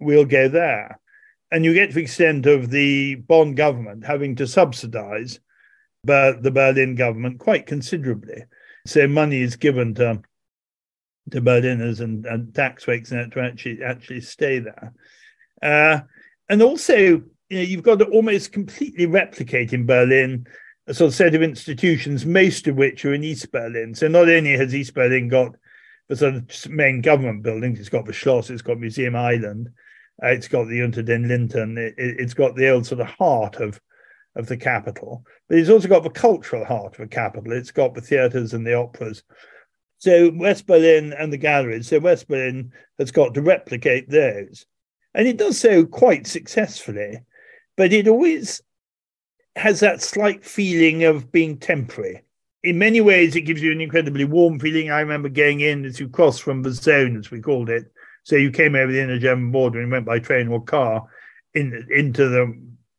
we'll 0.00 0.24
go 0.24 0.48
there. 0.48 1.00
And 1.50 1.64
you 1.64 1.74
get 1.74 1.88
to 1.88 1.94
the 1.94 2.02
extent 2.02 2.46
of 2.46 2.70
the 2.70 3.16
Bonn 3.16 3.54
government 3.54 4.06
having 4.06 4.36
to 4.36 4.46
subsidize 4.46 5.40
the 6.04 6.50
Berlin 6.52 6.94
government 6.94 7.38
quite 7.38 7.66
considerably. 7.66 8.44
So 8.86 9.06
money 9.06 9.42
is 9.42 9.56
given 9.56 9.94
to, 9.96 10.22
to 11.30 11.40
Berliners 11.40 12.00
and, 12.00 12.26
and 12.26 12.54
tax 12.54 12.86
breaks 12.86 13.10
to 13.10 13.30
actually 13.36 13.82
actually 13.84 14.22
stay 14.22 14.58
there. 14.58 14.92
Uh, 15.62 16.00
and 16.48 16.62
also, 16.62 16.96
you 16.96 17.22
know, 17.50 17.60
you've 17.60 17.84
got 17.84 18.00
to 18.00 18.06
almost 18.06 18.52
completely 18.52 19.06
replicate 19.06 19.72
in 19.72 19.86
Berlin 19.86 20.46
a 20.86 20.94
sort 20.94 21.08
of 21.08 21.14
set 21.14 21.34
of 21.34 21.42
institutions, 21.42 22.26
most 22.26 22.66
of 22.66 22.76
which 22.76 23.04
are 23.04 23.14
in 23.14 23.24
East 23.24 23.50
Berlin. 23.52 23.94
So 23.94 24.08
not 24.08 24.28
only 24.28 24.56
has 24.56 24.74
East 24.74 24.94
Berlin 24.94 25.28
got 25.28 25.54
the 26.08 26.16
sort 26.16 26.34
of 26.34 26.70
main 26.70 27.00
government 27.00 27.42
buildings, 27.42 27.78
it's 27.78 27.88
got 27.88 28.04
the 28.04 28.12
Schloss, 28.12 28.50
it's 28.50 28.62
got 28.62 28.80
Museum 28.80 29.14
Island, 29.14 29.68
uh, 30.22 30.28
it's 30.28 30.48
got 30.48 30.66
the 30.66 30.82
Unter 30.82 31.02
den 31.02 31.28
Linden, 31.28 31.78
it, 31.78 32.20
has 32.20 32.34
got 32.34 32.56
the 32.56 32.68
old 32.68 32.86
sort 32.86 33.00
of 33.00 33.06
heart 33.06 33.56
of 33.56 33.80
of 34.34 34.46
the 34.46 34.56
capital, 34.56 35.24
but 35.48 35.58
it's 35.58 35.68
also 35.68 35.88
got 35.88 36.02
the 36.02 36.10
cultural 36.10 36.64
heart 36.64 36.94
of 36.94 37.00
the 37.00 37.14
capital. 37.14 37.52
It's 37.52 37.70
got 37.70 37.94
the 37.94 38.00
theatres 38.00 38.54
and 38.54 38.66
the 38.66 38.72
operas. 38.74 39.22
So 39.98 40.30
West 40.34 40.66
Berlin 40.66 41.12
and 41.12 41.30
the 41.30 41.36
galleries. 41.36 41.88
So 41.88 41.98
West 41.98 42.28
Berlin 42.28 42.72
has 42.98 43.12
got 43.12 43.34
to 43.34 43.42
replicate 43.42 44.08
those, 44.08 44.66
and 45.14 45.28
it 45.28 45.36
does 45.36 45.60
so 45.60 45.84
quite 45.84 46.26
successfully. 46.26 47.20
But 47.76 47.92
it 47.92 48.08
always 48.08 48.62
has 49.56 49.80
that 49.80 50.02
slight 50.02 50.44
feeling 50.44 51.04
of 51.04 51.30
being 51.30 51.58
temporary. 51.58 52.22
In 52.62 52.78
many 52.78 53.00
ways, 53.00 53.34
it 53.34 53.42
gives 53.42 53.60
you 53.60 53.72
an 53.72 53.80
incredibly 53.80 54.24
warm 54.24 54.58
feeling. 54.58 54.90
I 54.90 55.00
remember 55.00 55.28
going 55.28 55.60
in 55.60 55.84
as 55.84 55.98
you 55.98 56.08
cross 56.08 56.38
from 56.38 56.62
the 56.62 56.70
zone, 56.70 57.16
as 57.16 57.30
we 57.30 57.40
called 57.40 57.68
it. 57.68 57.92
So 58.24 58.36
you 58.36 58.50
came 58.50 58.76
over 58.76 58.90
the 58.90 59.02
inner 59.02 59.18
German 59.18 59.50
border 59.50 59.80
and 59.80 59.90
went 59.90 60.06
by 60.06 60.20
train 60.20 60.48
or 60.48 60.62
car 60.62 61.06
in, 61.54 61.86
into 61.90 62.28
the 62.28 62.56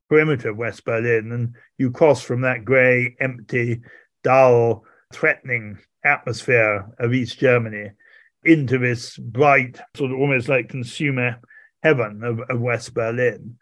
perimeter 0.09 0.49
of 0.49 0.57
West 0.57 0.83
Berlin, 0.83 1.31
and 1.31 1.55
you 1.77 1.91
cross 1.91 2.21
from 2.21 2.41
that 2.41 2.65
grey, 2.65 3.15
empty, 3.19 3.81
dull, 4.23 4.83
threatening 5.13 5.79
atmosphere 6.03 6.85
of 6.99 7.13
East 7.13 7.39
Germany 7.39 7.91
into 8.43 8.77
this 8.77 9.17
bright, 9.17 9.79
sort 9.95 10.11
of 10.11 10.19
almost 10.19 10.49
like 10.49 10.67
consumer 10.69 11.39
heaven 11.81 12.23
of, 12.23 12.41
of 12.49 12.59
West 12.59 12.93
Berlin. 12.93 13.57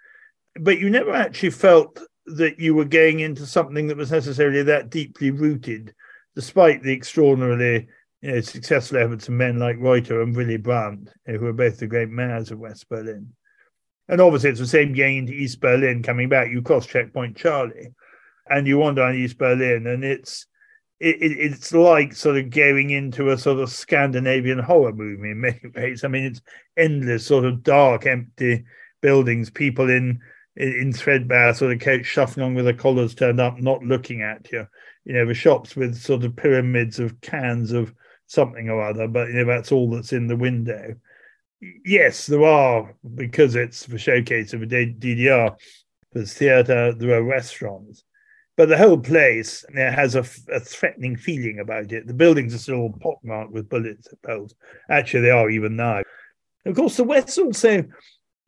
But 0.59 0.79
you 0.79 0.89
never 0.89 1.13
actually 1.13 1.51
felt 1.51 2.01
that 2.25 2.59
you 2.59 2.75
were 2.75 2.85
going 2.85 3.19
into 3.19 3.45
something 3.45 3.87
that 3.87 3.97
was 3.97 4.11
necessarily 4.11 4.63
that 4.63 4.89
deeply 4.89 5.31
rooted, 5.31 5.93
despite 6.35 6.83
the 6.83 6.93
extraordinarily 6.93 7.87
you 8.21 8.31
know, 8.31 8.41
successful 8.41 8.97
efforts 8.97 9.27
of 9.27 9.33
men 9.33 9.57
like 9.59 9.77
Reuter 9.77 10.21
and 10.21 10.35
Willy 10.35 10.57
Brandt, 10.57 11.09
you 11.25 11.33
know, 11.33 11.39
who 11.39 11.45
were 11.45 11.53
both 11.53 11.77
the 11.79 11.87
great 11.87 12.09
mayors 12.09 12.51
of 12.51 12.59
West 12.59 12.87
Berlin. 12.89 13.33
And 14.07 14.21
obviously, 14.21 14.49
it's 14.49 14.59
the 14.59 14.67
same 14.67 14.93
going 14.93 15.17
into 15.17 15.33
East 15.33 15.61
Berlin, 15.61 16.03
coming 16.03 16.29
back. 16.29 16.49
You 16.49 16.61
cross 16.61 16.85
Checkpoint 16.85 17.37
Charlie, 17.37 17.93
and 18.49 18.67
you 18.67 18.77
wander 18.77 19.03
on 19.03 19.15
East 19.15 19.37
Berlin, 19.37 19.87
and 19.87 20.03
it's 20.03 20.47
it, 20.99 21.21
it, 21.21 21.31
it's 21.31 21.73
like 21.73 22.13
sort 22.13 22.37
of 22.37 22.51
going 22.51 22.91
into 22.91 23.31
a 23.31 23.37
sort 23.37 23.59
of 23.59 23.71
Scandinavian 23.71 24.59
horror 24.59 24.93
movie 24.93 25.31
in 25.31 25.41
many 25.41 25.61
ways. 25.75 26.03
I 26.03 26.09
mean, 26.09 26.25
it's 26.25 26.41
endless, 26.77 27.25
sort 27.25 27.45
of 27.45 27.63
dark, 27.63 28.05
empty 28.05 28.65
buildings, 29.01 29.49
people 29.49 29.89
in 29.89 30.19
in 30.55 30.91
threadbare 30.91 31.53
sort 31.53 31.73
of 31.73 31.79
coats 31.79 32.07
shuffling 32.07 32.45
on 32.45 32.53
with 32.53 32.65
their 32.65 32.73
collars 32.73 33.15
turned 33.15 33.39
up, 33.39 33.59
not 33.59 33.83
looking 33.83 34.21
at 34.21 34.51
you. 34.51 34.67
You 35.05 35.13
know, 35.13 35.25
the 35.25 35.33
shops 35.33 35.75
with 35.75 35.97
sort 35.97 36.23
of 36.23 36.35
pyramids 36.35 36.99
of 36.99 37.19
cans 37.21 37.71
of 37.71 37.93
something 38.27 38.69
or 38.69 38.81
other, 38.81 39.07
but 39.07 39.29
you 39.29 39.33
know, 39.35 39.45
that's 39.45 39.71
all 39.71 39.89
that's 39.89 40.13
in 40.13 40.27
the 40.27 40.35
window. 40.35 40.95
Yes, 41.85 42.25
there 42.25 42.43
are, 42.43 42.95
because 43.15 43.55
it's 43.55 43.85
the 43.85 43.97
showcase 43.97 44.53
of 44.53 44.63
a 44.63 44.67
DDR, 44.67 45.55
there's 46.13 46.33
theatre, 46.33 46.93
there 46.93 47.17
are 47.17 47.23
restaurants. 47.23 48.03
But 48.57 48.69
the 48.69 48.77
whole 48.77 48.97
place 48.97 49.63
you 49.69 49.75
know, 49.75 49.91
has 49.91 50.15
a, 50.15 50.25
a, 50.53 50.59
threatening 50.59 51.15
feeling 51.15 51.59
about 51.59 51.91
it. 51.91 52.05
The 52.05 52.13
buildings 52.13 52.53
are 52.53 52.59
still 52.59 52.93
pockmarked 53.01 53.51
with 53.51 53.69
bullets 53.69 54.07
holes. 54.25 54.53
Actually, 54.89 55.21
they 55.21 55.31
are 55.31 55.49
even 55.49 55.75
now. 55.77 56.01
Of 56.65 56.75
course, 56.75 56.97
the 56.97 57.03
West 57.03 57.39
also 57.39 57.85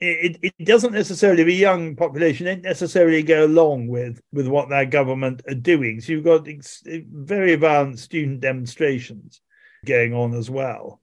it, 0.04 0.54
it 0.58 0.66
doesn't 0.66 0.94
necessarily 0.94 1.44
the 1.44 1.54
young 1.54 1.96
population 1.96 2.46
don't 2.46 2.62
necessarily 2.62 3.24
go 3.24 3.46
along 3.46 3.88
with 3.88 4.22
with 4.32 4.48
what 4.48 4.70
their 4.70 4.86
government 4.86 5.42
are 5.48 5.56
doing. 5.56 6.02
So 6.02 6.12
you've 6.12 6.26
got 6.26 6.48
ex- 6.48 6.84
very 6.86 7.56
violent 7.56 8.00
student 8.00 8.42
demonstrations 8.42 9.42
going 9.86 10.14
on 10.14 10.34
as 10.34 10.50
well. 10.50 11.02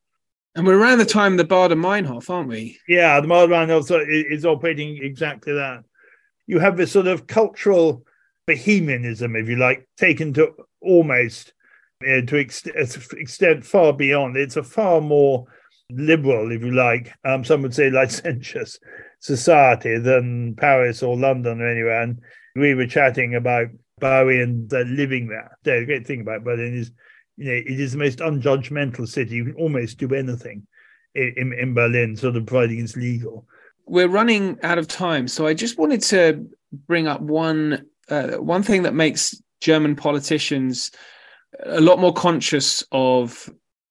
And 0.55 0.67
we're 0.67 0.79
around 0.79 0.99
the 0.99 1.05
time 1.05 1.37
the 1.37 1.45
Baader 1.45 1.79
Meinhof, 1.79 2.29
aren't 2.29 2.49
we? 2.49 2.79
Yeah, 2.89 3.21
the 3.21 3.29
Baader 3.29 3.49
Meinhof 3.49 4.07
is 4.31 4.45
operating 4.45 5.03
exactly 5.03 5.53
that. 5.55 5.85
You 6.47 6.59
have 6.59 6.77
this 6.77 6.93
sort 6.93 7.07
of 7.07 7.27
cultural 7.27 8.05
bohemianism, 8.47 9.37
if 9.37 9.49
you 9.49 9.57
like, 9.57 9.89
taken 9.97 10.33
to 10.35 10.53
almost 10.81 11.53
you 12.03 12.09
know, 12.09 12.27
to 12.27 12.41
ex- 12.41 12.67
extent 12.67 13.65
far 13.65 13.93
beyond. 13.93 14.37
It's 14.37 14.57
a 14.57 14.65
far 14.65 15.01
more 15.01 15.47
liberal, 15.93 16.53
if 16.53 16.63
you 16.63 16.73
like, 16.73 17.13
um, 17.25 17.45
some 17.45 17.63
would 17.63 17.75
say 17.75 17.91
licentious 17.91 18.79
society 19.21 19.99
than 19.99 20.55
Paris 20.57 21.03
or 21.03 21.17
London 21.17 21.61
or 21.61 21.69
anywhere. 21.69 22.03
And 22.03 22.21
we 22.57 22.75
were 22.75 22.87
chatting 22.87 23.35
about 23.35 23.69
Bowie 23.99 24.41
and 24.41 24.71
living 24.73 25.29
there. 25.29 25.57
The 25.63 25.85
great 25.85 26.07
thing 26.07 26.23
about 26.23 26.45
Berlin 26.45 26.75
is, 26.75 26.91
you 27.37 27.47
know, 27.47 27.53
it 27.53 27.81
is 27.81 27.93
the 27.93 27.99
most 27.99 28.19
unjudgmental 28.19 29.07
city. 29.07 29.37
You 29.37 29.45
can 29.47 29.55
almost 29.55 29.99
do 29.99 30.13
anything 30.15 30.67
in, 31.15 31.35
in, 31.37 31.53
in 31.53 31.75
Berlin, 31.75 32.17
sort 32.17 32.37
of 32.37 32.47
providing 32.47 32.81
it's 32.81 32.97
legal. 32.97 33.47
We're 33.87 34.09
running 34.09 34.59
out 34.63 34.79
of 34.79 34.89
time, 34.89 35.29
so 35.29 35.47
I 35.47 35.55
just 35.55 35.79
wanted 35.79 36.03
to 36.03 36.47
bring 36.87 37.07
up 37.07 37.21
one 37.21 37.87
uh, 38.09 38.37
one 38.37 38.63
thing 38.63 38.83
that 38.83 38.95
makes 38.95 39.41
German 39.61 39.97
politicians 39.97 40.91
a 41.65 41.81
lot 41.81 41.99
more 41.99 42.13
conscious 42.13 42.85
of 42.93 43.51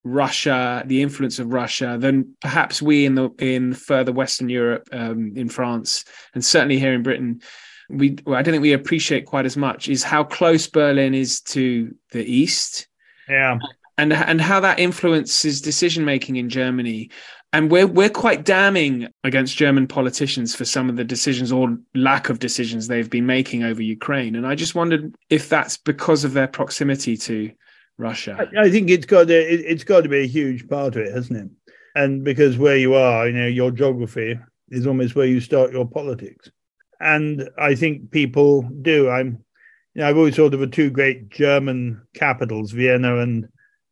Russia, 0.10 0.84
the 0.86 1.01
influence 1.01 1.39
of 1.39 1.53
Russia, 1.53 1.97
than 1.99 2.36
perhaps 2.41 2.82
we 2.82 3.05
in 3.05 3.16
the 3.16 3.30
in 3.39 3.74
further 3.74 4.12
Western 4.12 4.49
Europe, 4.49 4.88
um, 4.91 5.34
in 5.36 5.49
France, 5.49 6.05
and 6.34 6.43
certainly 6.43 6.80
here 6.80 6.93
in 6.93 7.03
Britain, 7.03 7.41
we 7.89 8.18
well, 8.26 8.36
I 8.36 8.41
don't 8.41 8.53
think 8.53 8.62
we 8.62 8.74
appreciate 8.74 9.26
quite 9.26 9.45
as 9.45 9.57
much 9.57 9.89
is 9.89 10.03
how 10.03 10.24
close 10.24 10.68
Berlin 10.68 11.14
is 11.14 11.41
to 11.41 11.93
the 12.12 12.24
east, 12.24 12.88
yeah, 13.28 13.57
and 13.97 14.14
and 14.14 14.39
how 14.39 14.60
that 14.60 14.80
influences 14.80 15.62
decision 15.62 16.05
making 16.05 16.36
in 16.38 16.49
Germany. 16.49 17.10
And 17.51 17.72
we're 17.72 17.88
we're 17.88 18.12
quite 18.12 18.45
damning 18.45 19.07
against 19.24 19.57
German 19.57 19.88
politicians 19.88 20.53
for 20.53 20.66
some 20.66 20.88
of 20.88 20.97
the 20.97 21.03
decisions 21.03 21.51
or 21.51 21.78
lack 21.95 22.30
of 22.30 22.38
decisions 22.38 22.88
they've 22.88 23.10
been 23.10 23.26
making 23.26 23.64
over 23.64 23.82
Ukraine. 23.82 24.36
And 24.36 24.45
I 24.45 24.53
just 24.53 24.76
wondered 24.76 25.16
if 25.32 25.49
that's 25.49 25.76
because 25.76 26.24
of 26.24 26.34
their 26.34 26.47
proximity 26.47 27.18
to 27.18 27.51
Russia? 28.00 28.50
I, 28.58 28.62
I 28.62 28.72
think 28.72 28.89
it's 28.89 29.06
got 29.06 29.28
to, 29.28 29.36
it, 29.36 29.60
it's 29.60 29.84
got 29.84 30.02
to 30.02 30.10
be 30.10 30.24
a 30.24 30.28
huge 30.28 30.68
part 30.68 30.95
of 30.95 31.04
it, 31.04 31.14
hasn't 31.14 31.38
it? 31.38 31.50
And 31.95 32.24
because 32.24 32.58
where 32.58 32.78
you 32.78 32.95
are, 32.95 33.28
you 33.28 33.34
know, 33.34 33.47
your 33.47 33.72
geography 33.72 34.39
is 34.70 34.88
almost 34.88 35.16
where 35.16 35.26
you 35.26 35.41
start 35.41 35.74
your 35.74 35.88
politics. 35.88 36.50
And 37.02 37.50
I 37.58 37.76
think 37.76 38.12
people 38.12 38.64
do. 38.82 39.10
I'm, 39.10 39.43
you 39.93 40.02
know, 40.02 40.10
I've 40.10 40.18
always 40.18 40.36
thought 40.36 40.54
of 40.54 40.60
the 40.60 40.68
two 40.68 40.89
great 40.89 41.30
German 41.30 42.02
capitals, 42.14 42.72
Vienna 42.72 43.20
and 43.20 43.47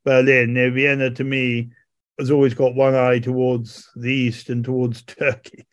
Berlin. 0.06 0.54
Know, 0.54 0.72
Vienna 0.72 1.10
to 1.12 1.24
me 1.24 1.70
has 2.20 2.32
always 2.32 2.54
got 2.54 2.76
one 2.76 2.96
eye 2.96 3.20
towards 3.20 3.90
the 3.96 4.12
east 4.12 4.50
and 4.50 4.64
towards 4.64 5.02
Turkey. 5.04 5.68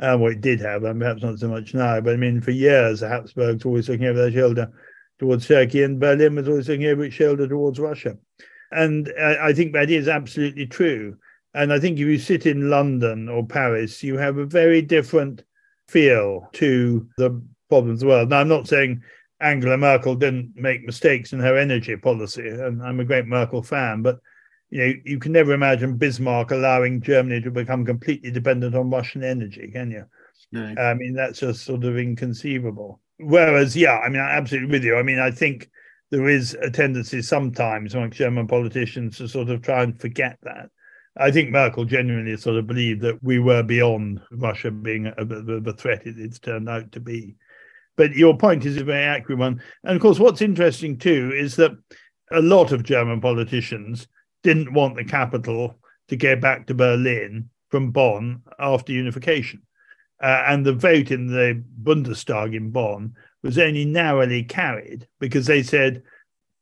Um, 0.00 0.20
well, 0.20 0.32
it 0.32 0.40
did 0.40 0.60
have, 0.60 0.84
and 0.84 1.00
perhaps 1.00 1.22
not 1.22 1.38
so 1.38 1.48
much 1.48 1.74
now. 1.74 2.00
But 2.00 2.14
I 2.14 2.16
mean, 2.16 2.40
for 2.40 2.52
years, 2.52 3.00
the 3.00 3.08
Habsburgs 3.08 3.64
always 3.64 3.88
looking 3.88 4.06
over 4.06 4.18
their 4.18 4.32
shoulder 4.32 4.70
towards 5.20 5.46
Turkey, 5.46 5.82
and 5.82 6.00
Berlin 6.00 6.34
was 6.34 6.48
always 6.48 6.68
looking 6.68 6.86
over 6.86 7.04
its 7.04 7.14
shoulder 7.14 7.46
towards 7.46 7.78
Russia. 7.78 8.16
And 8.72 9.12
I, 9.20 9.48
I 9.48 9.52
think 9.52 9.74
that 9.74 9.90
is 9.90 10.08
absolutely 10.08 10.66
true. 10.66 11.16
And 11.52 11.72
I 11.72 11.78
think 11.78 11.98
if 11.98 12.06
you 12.06 12.18
sit 12.18 12.46
in 12.46 12.70
London 12.70 13.28
or 13.28 13.46
Paris, 13.46 14.02
you 14.02 14.16
have 14.16 14.38
a 14.38 14.46
very 14.46 14.80
different 14.80 15.44
feel 15.88 16.48
to 16.54 17.06
the 17.18 17.42
problems 17.68 18.02
of 18.02 18.06
the 18.06 18.06
world. 18.06 18.30
Now, 18.30 18.40
I'm 18.40 18.48
not 18.48 18.66
saying 18.66 19.02
Angela 19.40 19.76
Merkel 19.76 20.14
didn't 20.14 20.52
make 20.56 20.86
mistakes 20.86 21.34
in 21.34 21.40
her 21.40 21.56
energy 21.56 21.96
policy, 21.96 22.48
and 22.48 22.82
I'm 22.82 23.00
a 23.00 23.04
great 23.04 23.26
Merkel 23.26 23.62
fan, 23.62 24.00
but 24.00 24.20
you 24.70 24.86
know, 24.86 24.94
you 25.04 25.18
can 25.18 25.32
never 25.32 25.52
imagine 25.52 25.96
Bismarck 25.96 26.52
allowing 26.52 27.02
Germany 27.02 27.42
to 27.42 27.50
become 27.50 27.84
completely 27.84 28.30
dependent 28.30 28.74
on 28.74 28.88
Russian 28.88 29.22
energy, 29.24 29.68
can 29.70 29.90
you? 29.90 30.04
No. 30.52 30.74
I 30.80 30.94
mean, 30.94 31.12
that's 31.12 31.40
just 31.40 31.64
sort 31.64 31.84
of 31.84 31.98
inconceivable. 31.98 33.00
Whereas, 33.22 33.76
yeah, 33.76 33.98
I 33.98 34.08
mean, 34.08 34.20
I'm 34.20 34.38
absolutely 34.38 34.70
with 34.70 34.84
you. 34.84 34.96
I 34.96 35.02
mean, 35.02 35.18
I 35.18 35.30
think 35.30 35.70
there 36.10 36.28
is 36.28 36.54
a 36.54 36.70
tendency 36.70 37.22
sometimes 37.22 37.94
among 37.94 38.10
German 38.10 38.46
politicians 38.46 39.18
to 39.18 39.28
sort 39.28 39.50
of 39.50 39.62
try 39.62 39.82
and 39.82 40.00
forget 40.00 40.38
that. 40.42 40.70
I 41.16 41.30
think 41.30 41.50
Merkel 41.50 41.84
genuinely 41.84 42.36
sort 42.36 42.56
of 42.56 42.66
believed 42.66 43.02
that 43.02 43.22
we 43.22 43.38
were 43.38 43.62
beyond 43.62 44.20
Russia 44.32 44.70
being 44.70 45.06
a, 45.06 45.24
the, 45.24 45.60
the 45.62 45.72
threat 45.72 46.06
it, 46.06 46.18
it's 46.18 46.38
turned 46.38 46.68
out 46.68 46.92
to 46.92 47.00
be. 47.00 47.36
But 47.96 48.12
your 48.14 48.36
point 48.36 48.64
is 48.64 48.76
a 48.76 48.84
very 48.84 49.04
accurate 49.04 49.38
one. 49.38 49.60
And 49.84 49.96
of 49.96 50.00
course, 50.00 50.18
what's 50.18 50.40
interesting 50.40 50.96
too 50.96 51.32
is 51.34 51.56
that 51.56 51.72
a 52.32 52.40
lot 52.40 52.72
of 52.72 52.84
German 52.84 53.20
politicians 53.20 54.06
didn't 54.42 54.72
want 54.72 54.96
the 54.96 55.04
capital 55.04 55.78
to 56.08 56.16
get 56.16 56.40
back 56.40 56.66
to 56.66 56.74
Berlin 56.74 57.50
from 57.68 57.90
Bonn 57.90 58.42
after 58.58 58.92
unification. 58.92 59.62
Uh, 60.22 60.44
and 60.48 60.66
the 60.66 60.72
vote 60.72 61.10
in 61.10 61.26
the 61.26 61.62
Bundestag 61.82 62.54
in 62.54 62.70
Bonn 62.70 63.14
was 63.42 63.58
only 63.58 63.84
narrowly 63.84 64.42
carried 64.42 65.08
because 65.18 65.46
they 65.46 65.62
said 65.62 66.02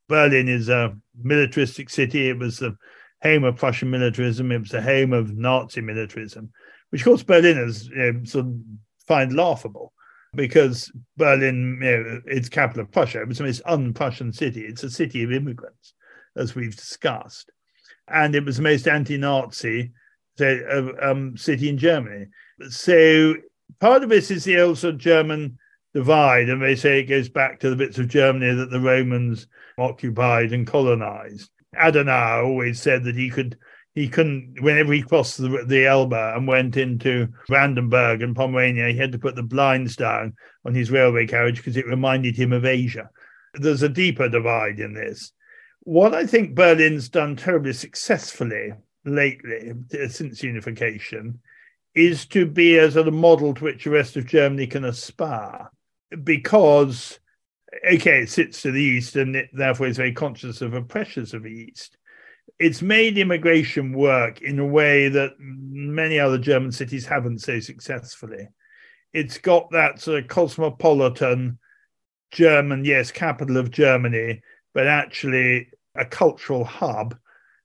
Berlin 0.09 0.49
is 0.49 0.69
a 0.69 0.97
militaristic 1.21 1.91
city. 1.91 2.29
It 2.29 2.39
was 2.39 2.59
the 2.59 2.77
home 3.23 3.45
of 3.45 3.57
Prussian 3.57 3.91
militarism. 3.91 4.53
It 4.53 4.61
was 4.61 4.71
the 4.71 4.81
home 4.81 5.13
of 5.13 5.37
Nazi 5.37 5.81
militarism, 5.81 6.53
which 6.91 7.03
of 7.03 7.07
course 7.07 7.23
Berliners 7.25 7.89
you 7.89 8.13
know, 8.13 8.25
sort 8.25 8.47
of 8.47 8.55
find 9.07 9.35
laughable 9.35 9.93
because 10.35 10.93
Berlin, 11.17 11.81
you 11.83 11.89
know, 11.89 12.21
it's 12.27 12.49
capital 12.49 12.83
of 12.83 12.93
Prussia. 12.93 13.23
It 13.23 13.29
was 13.29 13.39
the 13.39 13.45
most 13.45 13.63
un-Prussian 13.65 14.33
city. 14.33 14.61
It's 14.61 14.85
a 14.85 14.91
city 14.91 15.23
of 15.25 15.33
immigrants, 15.33 15.95
as 16.37 16.55
we've 16.55 16.77
discussed, 16.77 17.51
and 18.07 18.35
it 18.35 18.45
was 18.45 18.59
the 18.59 18.63
most 18.63 18.87
anti-Nazi 18.87 19.91
um, 21.03 21.37
city 21.37 21.69
in 21.69 21.79
Germany. 21.79 22.27
So 22.69 23.35
part 23.81 24.03
of 24.03 24.09
this 24.09 24.31
is 24.31 24.45
the 24.45 24.57
of 24.57 24.99
German 24.99 25.59
divide, 25.95 26.49
and 26.49 26.63
they 26.63 26.77
say 26.77 27.01
it 27.01 27.05
goes 27.05 27.29
back 27.29 27.61
to 27.61 27.71
the 27.71 27.77
bits 27.77 27.99
of 27.99 28.09
Germany 28.09 28.55
that 28.55 28.71
the 28.71 28.81
Romans 28.81 29.47
occupied 29.79 30.53
and 30.53 30.67
colonized. 30.67 31.51
Adenauer 31.75 32.45
always 32.45 32.81
said 32.81 33.05
that 33.05 33.17
he 33.17 33.31
could 33.31 33.59
he 33.95 34.09
couldn't 34.09 34.61
whenever 34.61 34.93
he 34.93 35.03
crossed 35.03 35.39
the, 35.39 35.65
the 35.67 35.87
Elbe 35.87 36.13
and 36.13 36.47
went 36.47 36.77
into 36.77 37.29
Brandenburg 37.49 38.23
and 38.23 38.37
Pomerania, 38.37 38.93
he 38.93 38.99
had 38.99 39.13
to 39.13 39.19
put 39.19 39.35
the 39.35 39.43
blinds 39.43 39.97
down 39.97 40.35
on 40.65 40.75
his 40.75 40.91
railway 40.91 41.27
carriage 41.27 41.57
because 41.57 41.77
it 41.77 41.87
reminded 41.87 42.37
him 42.37 42.53
of 42.53 42.65
Asia. 42.65 43.11
There's 43.55 43.83
a 43.83 43.89
deeper 43.89 44.29
divide 44.29 44.79
in 44.79 44.95
this. 44.95 45.33
What 45.81 46.15
I 46.15 46.27
think 46.27 46.55
Berlin's 46.55 47.09
done 47.09 47.35
terribly 47.35 47.73
successfully 47.73 48.73
lately 49.05 49.73
since 50.09 50.43
unification 50.43 51.41
is 51.99 52.27
to 52.27 52.47
be 52.47 52.79
as 52.79 52.97
a 52.97 53.11
model 53.11 53.55
to 53.55 53.65
which 53.65 53.85
the 53.85 53.91
rest 53.91 54.17
of 54.17 54.27
Germany 54.27 54.67
can 54.67 54.85
aspire. 54.85 55.71
Because, 56.23 57.19
okay, 57.93 58.21
it 58.23 58.31
sits 58.31 58.63
to 58.63 58.71
the 58.71 58.83
east 58.83 59.17
and 59.17 59.37
it 59.37 59.51
therefore 59.53 59.89
is 59.89 59.97
very 59.97 60.13
conscious 60.13 60.63
of 60.63 60.73
the 60.73 60.83
pressures 60.83 61.35
of 61.35 61.43
the 61.43 61.51
east. 61.51 61.97
It's 62.59 62.83
made 62.83 63.19
immigration 63.19 63.93
work 63.93 64.41
in 64.43 64.59
a 64.59 64.67
way 64.67 65.09
that 65.09 65.33
many 65.39 66.19
other 66.19 66.39
German 66.39 66.73
cities 66.73 67.07
haven't 67.07 67.41
so 67.41 67.61
successfully. 67.61 68.49
It's 69.13 69.39
got 69.39 69.71
that 69.71 70.01
sort 70.01 70.23
of 70.23 70.29
cosmopolitan 70.29 71.59
German, 72.31 72.85
yes, 72.85 73.11
capital 73.11 73.57
of 73.57 73.71
Germany, 73.71 74.43
but 74.75 74.87
actually 74.87 75.69
a 75.95 76.05
cultural 76.05 76.65
hub 76.65 77.17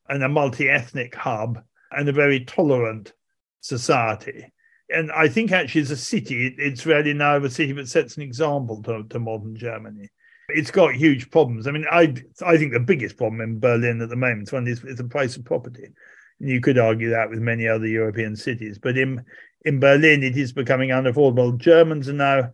and 0.10 0.24
a 0.24 0.30
multi 0.30 0.70
ethnic 0.70 1.16
hub 1.16 1.62
and 1.92 2.10
a 2.10 2.14
very 2.14 2.44
tolerant 2.46 3.14
society. 3.64 4.52
And 4.90 5.12
I 5.12 5.28
think 5.28 5.52
actually, 5.52 5.82
as 5.82 5.92
a 5.92 5.98
city, 5.98 6.54
it's 6.58 6.86
really 6.86 7.14
now 7.14 7.38
a 7.38 7.50
city 7.50 7.72
that 7.74 7.88
sets 7.88 8.18
an 8.18 8.24
example 8.24 8.84
to, 8.84 9.04
to 9.10 9.20
modern 9.20 9.56
Germany. 9.56 10.10
It's 10.50 10.72
got 10.72 10.94
huge 10.94 11.32
problems. 11.32 11.66
I 11.66 11.72
mean, 11.72 11.86
I 11.90 12.14
I 12.46 12.58
think 12.58 12.74
the 12.74 12.80
biggest 12.80 13.18
problem 13.18 13.42
in 13.42 13.60
Berlin 13.60 14.02
at 14.02 14.10
the 14.10 14.16
moment 14.16 14.52
one 14.52 14.68
is, 14.68 14.84
is 14.84 14.98
the 14.98 15.06
price 15.06 15.38
of 15.38 15.46
property. 15.46 15.88
And 16.40 16.50
you 16.50 16.60
could 16.60 16.78
argue 16.78 17.10
that 17.12 17.30
with 17.30 17.40
many 17.40 17.68
other 17.68 17.88
European 17.88 18.36
cities, 18.36 18.78
but 18.78 18.98
in 18.98 19.24
in 19.66 19.80
Berlin, 19.80 20.22
it 20.22 20.38
is 20.38 20.52
becoming 20.52 20.90
unaffordable. 20.90 21.58
Germans 21.58 22.10
are 22.10 22.14
now 22.14 22.40
a 22.40 22.52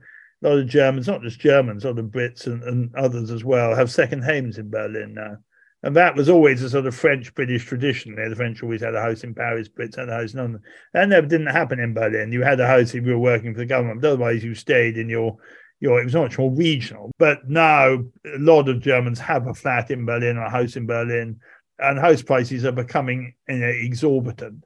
lot 0.47 0.59
of 0.59 0.67
Germans, 0.67 1.07
not 1.07 1.23
just 1.23 1.39
Germans, 1.39 1.83
a 1.83 1.87
lot 1.87 1.99
of 1.99 2.05
Brits 2.05 2.45
and, 2.45 2.63
and 2.63 2.95
others 2.95 3.31
as 3.31 3.43
well, 3.43 3.75
have 3.75 3.91
second 3.91 4.23
homes 4.23 4.59
in 4.59 4.69
Berlin 4.69 5.15
now. 5.15 5.37
And 5.81 5.95
that 5.95 6.15
was 6.15 6.27
always 6.27 6.61
a 6.61 6.69
sort 6.69 6.87
of 6.87 6.95
French 6.95 7.33
British 7.35 7.65
tradition. 7.65 8.15
The 8.15 8.35
French 8.35 8.61
always 8.61 8.81
had 8.81 8.95
a 8.95 9.01
house 9.01 9.23
in 9.23 9.33
Paris, 9.33 9.69
Brits 9.69 9.95
had 9.95 10.09
a 10.09 10.13
house 10.13 10.33
in 10.33 10.39
London. 10.39 10.61
That 10.93 11.07
never 11.07 11.25
didn't 11.25 11.47
happen 11.47 11.79
in 11.79 11.93
Berlin. 11.93 12.33
You 12.33 12.41
had 12.41 12.59
a 12.59 12.67
house 12.67 12.93
if 12.93 13.05
you 13.05 13.13
were 13.13 13.19
working 13.19 13.53
for 13.53 13.59
the 13.59 13.65
government, 13.65 14.01
but 14.01 14.09
otherwise 14.09 14.43
you 14.43 14.55
stayed 14.55 14.97
in 14.97 15.09
your 15.09 15.37
your 15.79 16.01
it 16.01 16.03
was 16.03 16.15
much 16.15 16.37
more 16.37 16.51
regional. 16.51 17.11
But 17.17 17.49
now 17.49 17.93
a 17.93 18.37
lot 18.37 18.67
of 18.67 18.81
Germans 18.81 19.19
have 19.19 19.47
a 19.47 19.53
flat 19.53 19.89
in 19.89 20.05
Berlin 20.05 20.37
or 20.37 20.43
a 20.43 20.49
house 20.49 20.75
in 20.75 20.85
Berlin, 20.85 21.39
and 21.77 21.97
house 21.97 22.21
prices 22.21 22.65
are 22.65 22.73
becoming 22.73 23.33
you 23.47 23.59
know, 23.59 23.67
exorbitant. 23.67 24.65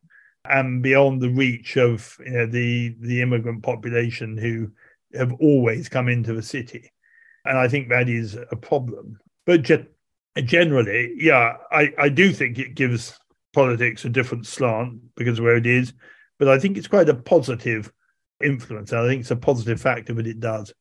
and 0.50 0.82
beyond 0.84 1.22
the 1.22 1.30
reach 1.30 1.78
of 1.78 2.18
you 2.26 2.32
know, 2.32 2.46
the 2.46 2.96
the 3.00 3.22
immigrant 3.22 3.64
population 3.64 4.38
who 4.38 4.72
have 5.18 5.34
always 5.34 5.90
come 5.90 6.10
into 6.10 6.34
the 6.34 6.42
city. 6.42 6.92
And 7.46 7.58
I 7.58 7.68
think 7.68 7.90
that 7.90 8.10
is 8.10 8.36
a 8.52 8.56
problem. 8.56 9.20
But 9.46 9.64
ge- 9.64 9.86
generally, 10.42 11.14
yeah, 11.18 11.58
I, 11.72 11.94
I 11.98 12.10
do 12.10 12.32
think 12.32 12.60
it 12.60 12.76
gives 12.76 13.18
politics 13.54 14.06
a 14.06 14.10
different 14.10 14.48
slant 14.48 15.16
because 15.16 15.40
of 15.40 15.46
where 15.46 15.58
it 15.58 15.68
is. 15.68 15.94
But 16.40 16.48
I 16.48 16.60
think 16.60 16.78
it's 16.78 16.88
quite 16.88 17.10
a 17.10 17.16
positive 17.16 17.92
influence. 18.44 18.92
I 18.92 19.08
think 19.08 19.22
it's 19.22 19.32
a 19.32 19.36
positive 19.36 19.80
factor 19.80 20.14
that 20.14 20.28
it 20.28 20.40
does. 20.40 20.74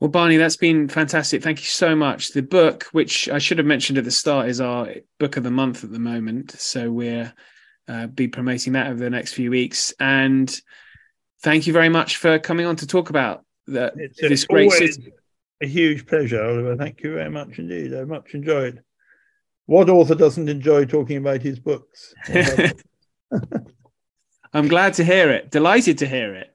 Well, 0.00 0.10
Barney, 0.10 0.36
that's 0.36 0.58
been 0.58 0.88
fantastic. 0.88 1.42
Thank 1.42 1.60
you 1.60 1.66
so 1.66 1.96
much. 1.96 2.32
The 2.32 2.42
book, 2.42 2.84
which 2.92 3.30
I 3.30 3.38
should 3.38 3.58
have 3.58 3.66
mentioned 3.66 3.96
at 3.96 4.04
the 4.04 4.10
start, 4.10 4.48
is 4.48 4.60
our 4.60 4.88
book 5.18 5.38
of 5.38 5.42
the 5.42 5.50
month 5.50 5.84
at 5.84 5.92
the 5.92 5.98
moment. 5.98 6.52
So 6.52 6.90
we're 6.90 7.32
uh, 7.88 8.06
be 8.08 8.28
promoting 8.28 8.74
that 8.74 8.88
over 8.88 8.98
the 8.98 9.10
next 9.10 9.32
few 9.32 9.50
weeks. 9.50 9.94
And 9.98 10.54
thank 11.42 11.66
you 11.66 11.72
very 11.72 11.88
much 11.88 12.16
for 12.18 12.38
coming 12.38 12.66
on 12.66 12.76
to 12.76 12.86
talk 12.86 13.10
about 13.10 13.44
the, 13.66 13.92
this 14.20 14.44
great 14.44 14.72
city. 14.72 15.12
A 15.62 15.66
huge 15.66 16.06
pleasure, 16.06 16.42
Oliver. 16.42 16.76
Thank 16.76 17.02
you 17.02 17.14
very 17.14 17.30
much 17.30 17.58
indeed. 17.58 17.94
I 17.94 18.04
much 18.04 18.34
enjoyed. 18.34 18.82
What 19.66 19.88
author 19.90 20.14
doesn't 20.14 20.48
enjoy 20.48 20.84
talking 20.84 21.16
about 21.16 21.42
his 21.42 21.58
books? 21.58 22.14
I'm 24.52 24.68
glad 24.68 24.94
to 24.94 25.04
hear 25.04 25.30
it. 25.30 25.50
Delighted 25.50 25.98
to 25.98 26.06
hear 26.06 26.34
it. 26.34 26.54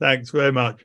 Thanks 0.00 0.30
very 0.30 0.52
much. 0.52 0.84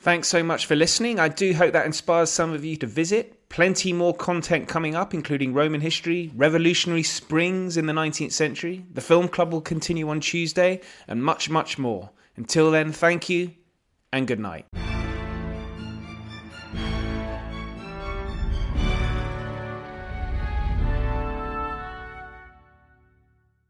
Thanks 0.00 0.28
so 0.28 0.42
much 0.42 0.66
for 0.66 0.74
listening. 0.74 1.18
I 1.18 1.28
do 1.28 1.54
hope 1.54 1.72
that 1.72 1.86
inspires 1.86 2.28
some 2.28 2.52
of 2.52 2.64
you 2.64 2.76
to 2.76 2.86
visit. 2.86 3.48
Plenty 3.48 3.92
more 3.92 4.14
content 4.14 4.68
coming 4.68 4.94
up, 4.94 5.14
including 5.14 5.54
Roman 5.54 5.80
history, 5.80 6.32
revolutionary 6.34 7.04
springs 7.04 7.76
in 7.76 7.86
the 7.86 7.92
19th 7.92 8.32
century. 8.32 8.84
The 8.92 9.00
film 9.00 9.28
club 9.28 9.52
will 9.52 9.60
continue 9.60 10.08
on 10.08 10.20
Tuesday, 10.20 10.80
and 11.06 11.24
much, 11.24 11.48
much 11.48 11.78
more. 11.78 12.10
Until 12.36 12.70
then, 12.70 12.90
thank 12.90 13.28
you 13.28 13.52
and 14.12 14.26
good 14.26 14.40
night. 14.40 14.66